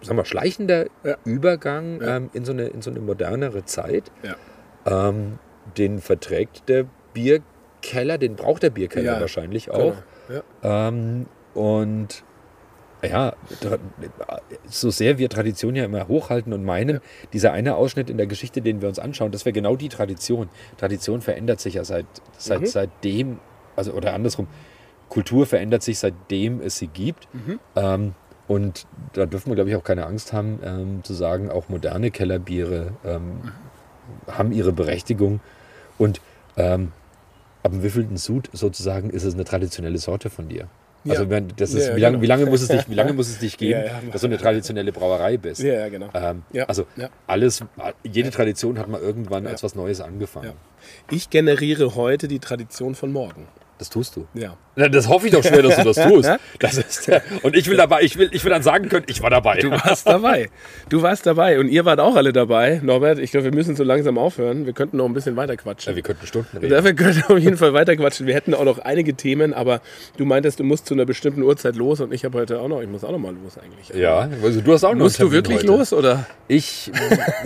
[0.03, 1.17] sagen wir, schleichender ja.
[1.25, 2.17] Übergang ja.
[2.17, 4.11] Ähm, in, so eine, in so eine modernere Zeit.
[4.23, 5.09] Ja.
[5.09, 5.39] Ähm,
[5.79, 9.91] den verträgt der Bierkeller, den braucht der Bierkeller wahrscheinlich genau.
[9.91, 10.43] auch.
[10.63, 11.27] Genau.
[11.55, 12.25] Und
[13.03, 13.35] ja,
[14.67, 17.01] so sehr wir Tradition ja immer hochhalten und meinen,
[17.33, 20.49] dieser eine Ausschnitt in der Geschichte, den wir uns anschauen, das wäre genau die Tradition.
[20.77, 22.07] Tradition verändert sich ja seit,
[22.39, 22.67] seit mhm.
[22.67, 23.39] seitdem,
[23.75, 24.47] also oder andersrum,
[25.09, 27.29] Kultur verändert sich seitdem es sie gibt.
[27.35, 27.61] Mhm.
[27.77, 28.15] Ähm,
[28.49, 32.11] und da dürfen wir, glaube ich, auch keine Angst haben, ähm, zu sagen, auch moderne
[32.11, 33.53] Kellerbiere ähm,
[34.31, 35.41] haben ihre Berechtigung.
[35.99, 36.21] Und
[36.57, 36.93] ähm,
[37.63, 40.69] ab dem wievielten Sud sozusagen ist es eine traditionelle Sorte von dir.
[41.09, 42.23] Also wenn, das ist, Ja, wie, lange, genau.
[42.23, 44.39] wie, lange muss es dich, wie lange muss es dich geben, Ja, dass du eine
[44.39, 45.61] traditionelle Brauerei bist?
[45.61, 46.09] Ja, ja, genau.
[46.15, 46.87] Ähm, Ja, Also
[47.27, 47.65] alles,
[48.05, 50.53] jede Tradition hat mal irgendwann als was Neues angefangen.
[51.11, 53.49] Ich generiere heute die Tradition von morgen.
[53.83, 54.29] Das tust du.
[54.35, 54.57] Ja.
[54.77, 56.31] Das hoffe ich doch schwer, dass du das tust.
[56.61, 57.11] Das ist,
[57.43, 59.59] und ich will dabei, ich will, ich will dann sagen können, ich war dabei.
[59.59, 60.51] Du warst dabei.
[60.89, 62.81] Du warst dabei und ihr wart auch alle dabei.
[62.83, 64.65] Norbert, ich glaube, wir müssen so langsam aufhören.
[64.65, 65.91] Wir könnten noch ein bisschen weiter quatschen.
[65.91, 66.71] Ja, wir könnten Stunden reden.
[66.71, 68.29] Dafür könnten wir auf jeden Fall weiter quatschen.
[68.29, 69.81] Wir hätten auch noch einige Themen, aber
[70.17, 72.81] du meintest, du musst zu einer bestimmten Uhrzeit los und ich habe heute auch noch,
[72.81, 73.89] ich muss auch noch mal los eigentlich.
[74.01, 75.67] Ja, also du hast auch noch Musst du wirklich heute.
[75.67, 76.25] los oder?
[76.47, 76.93] Ich,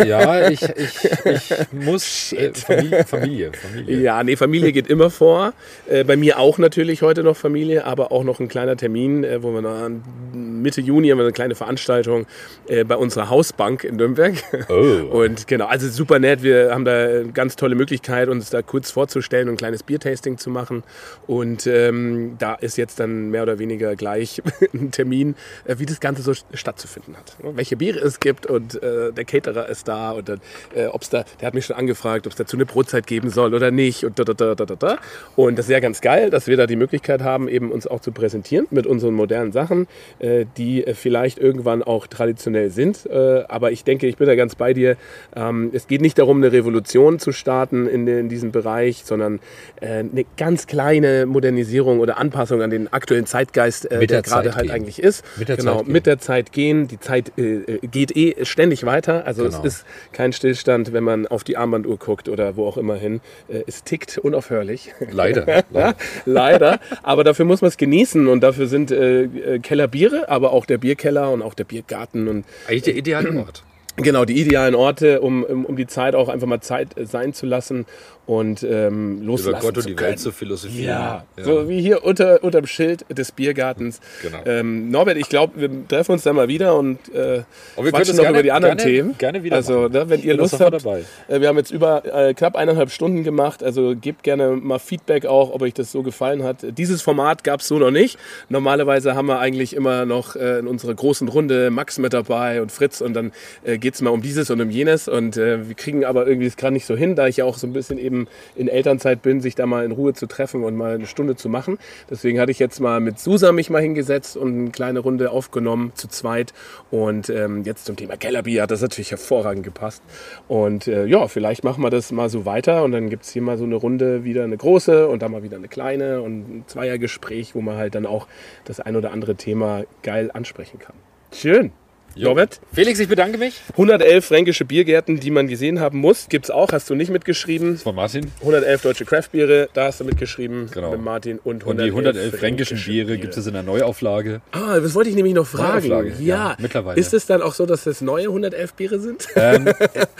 [0.04, 4.00] ja, ich, ich, ich muss äh, Familie, Familie, Familie.
[4.02, 5.54] Ja, nee, Familie geht immer vor.
[5.88, 9.42] Äh, bei mir auch natürlich heute noch Familie, aber auch noch ein kleiner Termin, äh,
[9.42, 9.90] wo wir noch
[10.32, 12.26] Mitte Juni haben wir eine kleine Veranstaltung
[12.68, 14.34] äh, bei unserer Hausbank in Nürnberg.
[14.68, 14.72] Oh.
[15.22, 16.42] Und genau, also super nett.
[16.42, 20.38] Wir haben da eine ganz tolle Möglichkeit, uns da kurz vorzustellen und ein kleines Biertasting
[20.38, 20.82] zu machen.
[21.26, 24.42] Und ähm, da ist jetzt dann mehr oder weniger gleich
[24.74, 25.34] ein Termin,
[25.64, 27.36] äh, wie das Ganze so stattzufinden hat.
[27.42, 30.40] Welche Biere es gibt und äh, der Caterer ist da und dann,
[30.74, 33.54] äh, ob's da, der hat mich schon angefragt, ob es dazu eine Brotzeit geben soll
[33.54, 34.98] oder nicht und da, da, da, da, da, da.
[35.36, 37.98] Und das ist ja ganz geil, dass wir da die Möglichkeit haben, eben uns auch
[37.98, 39.88] zu präsentieren mit unseren modernen Sachen,
[40.20, 43.06] äh, die äh, vielleicht irgendwann auch traditionell sind.
[43.06, 44.96] Äh, aber ich denke, ich bin da ganz bei dir.
[45.34, 49.40] Ähm, es geht nicht darum, eine Revolution zu starten in, in diesem Bereich, sondern
[49.80, 54.70] eine ganz kleine Modernisierung oder Anpassung an den aktuellen Zeitgeist, der der gerade halt gehen.
[54.74, 55.24] eigentlich ist.
[55.36, 56.86] Mit der genau, Zeit mit der Zeit gehen.
[56.88, 59.26] Die Zeit geht eh ständig weiter.
[59.26, 59.58] Also Genau.
[59.58, 63.20] es ist kein Stillstand, wenn man auf die Armbanduhr guckt oder wo auch immer hin.
[63.66, 64.92] Es tickt unaufhörlich.
[65.10, 65.46] Leider.
[65.72, 66.80] Ja, leider.
[67.02, 70.78] Aber dafür muss man es genießen und dafür sind äh, äh, Kellerbiere, aber auch der
[70.78, 73.64] Bierkeller und auch der Biergarten und Eigentlich der ideale Ort.
[73.96, 77.46] genau die idealen Orte, um, um, die Zeit auch einfach mal Zeit äh, sein zu
[77.46, 77.86] lassen
[78.26, 79.98] und ähm, loslassen Über Gott und die.
[80.00, 80.88] Welt zu philosophieren.
[80.88, 84.00] Ja, so wie hier unter, unterm Schild des Biergartens.
[84.22, 84.38] Genau.
[84.44, 87.44] Ähm, Norbert, ich glaube, wir treffen uns dann mal wieder und äh, wir
[87.92, 89.14] quatschen das noch gerne- über die anderen gerne- Themen.
[89.18, 91.04] gerne wieder Also, ne, wenn Ich ihr Lust habt, dabei.
[91.28, 95.24] äh, wir haben jetzt über äh, knapp eineinhalb Stunden gemacht, also gebt gerne mal Feedback
[95.26, 96.66] auch, ob euch das so gefallen hat.
[96.76, 98.18] Dieses Format gab es so noch nicht.
[98.48, 102.72] Normalerweise haben wir eigentlich immer noch äh, in unserer großen Runde Max mit dabei und
[102.72, 103.32] Fritz und dann
[103.64, 106.46] äh, geht es mal um dieses und um jenes und äh, wir kriegen aber irgendwie
[106.48, 108.15] es gerade nicht so hin, da ich ja auch so ein bisschen eben
[108.54, 111.48] in Elternzeit bin, sich da mal in Ruhe zu treffen und mal eine Stunde zu
[111.48, 111.78] machen.
[112.10, 115.92] Deswegen hatte ich jetzt mal mit Susa mich mal hingesetzt und eine kleine Runde aufgenommen
[115.94, 116.54] zu zweit
[116.90, 120.02] und ähm, jetzt zum Thema Kellerbier hat das natürlich hervorragend gepasst
[120.48, 123.42] und äh, ja, vielleicht machen wir das mal so weiter und dann gibt es hier
[123.42, 126.64] mal so eine Runde wieder eine große und dann mal wieder eine kleine und ein
[126.66, 128.26] Zweiergespräch, wo man halt dann auch
[128.64, 130.94] das ein oder andere Thema geil ansprechen kann.
[131.32, 131.72] Schön.
[132.16, 133.60] Norbert, Felix, ich bedanke mich.
[133.72, 137.76] 111 fränkische Biergärten, die man gesehen haben muss, gibt es auch, hast du nicht mitgeschrieben.
[137.76, 138.30] Von Martin.
[138.40, 140.92] 111 deutsche Craftbiere, da hast du mitgeschrieben Genau.
[140.92, 144.40] mit Martin und 111, Und die 111 fränkischen fränkische Biere gibt es in der Neuauflage.
[144.52, 145.86] Ah, das wollte ich nämlich noch fragen.
[145.86, 146.98] Ja, ja, mittlerweile.
[146.98, 149.26] Ist es dann auch so, dass das neue 111 Biere sind?
[149.36, 149.66] Ähm,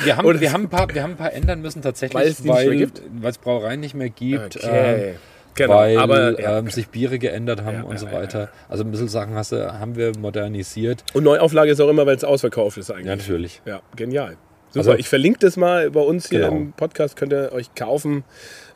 [0.05, 2.29] wir, haben, Oder- wir, haben ein paar, wir haben ein paar ändern müssen tatsächlich, Weil
[2.29, 3.03] es die nicht mehr weil gibt?
[3.23, 4.57] weil es Brauereien nicht mehr gibt.
[4.57, 5.09] Okay.
[5.11, 5.15] Ähm,
[5.57, 6.59] Genau, weil aber ja.
[6.59, 8.51] ähm, sich Biere geändert haben Ja, und so weiter.
[8.69, 11.03] Also ein bisschen Sachen hast du, haben wir modernisiert.
[11.15, 13.07] Und Neuauflage ist auch immer, weil es ausverkauft ist eigentlich.
[13.07, 13.63] Ja, natürlich.
[13.65, 14.37] Ja, genial.
[14.71, 16.53] Super, Also- ich verlinke das mal bei uns hier Genau.
[16.53, 18.25] im Podcast, könnt ihr euch kaufen.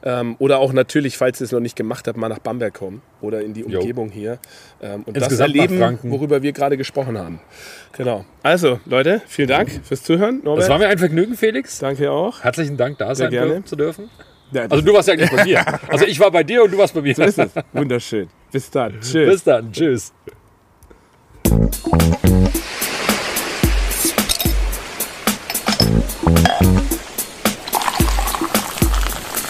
[0.03, 3.03] Ähm, oder auch natürlich, falls ihr es noch nicht gemacht habt, mal nach Bamberg kommen
[3.21, 3.79] oder in die Jo.
[3.81, 4.39] Umgebung hier
[4.81, 7.41] ähm, und das Insgesamt nach erleben, worüber wir gerade gesprochen haben.
[7.99, 8.25] Genau.
[8.43, 10.41] Also, Leute, vielen Dank fürs Zuhören.
[10.43, 11.81] Norbert, Das war mir ein Vergnügen, Felix.
[11.81, 12.43] danke auch.
[12.45, 13.63] Herzlichen Dank, da sein gerne.
[13.65, 14.09] zu dürfen.
[14.53, 15.65] Ja, also du warst ja eigentlich bei mir.
[15.89, 17.15] Also ich war bei dir und du warst bei mir.
[17.15, 17.51] So ist es.
[17.73, 18.29] Wunderschön.
[18.53, 18.95] Bis dann.
[19.01, 19.31] Tschüss.
[19.31, 19.73] Bis dann.
[19.73, 20.13] Tschüss.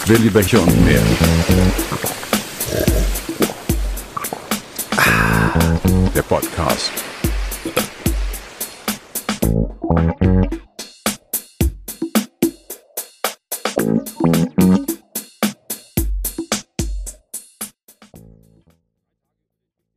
[0.05, 1.01] Willi Becher und mehr.
[4.97, 5.51] Ah,
[6.13, 6.91] der Podcast.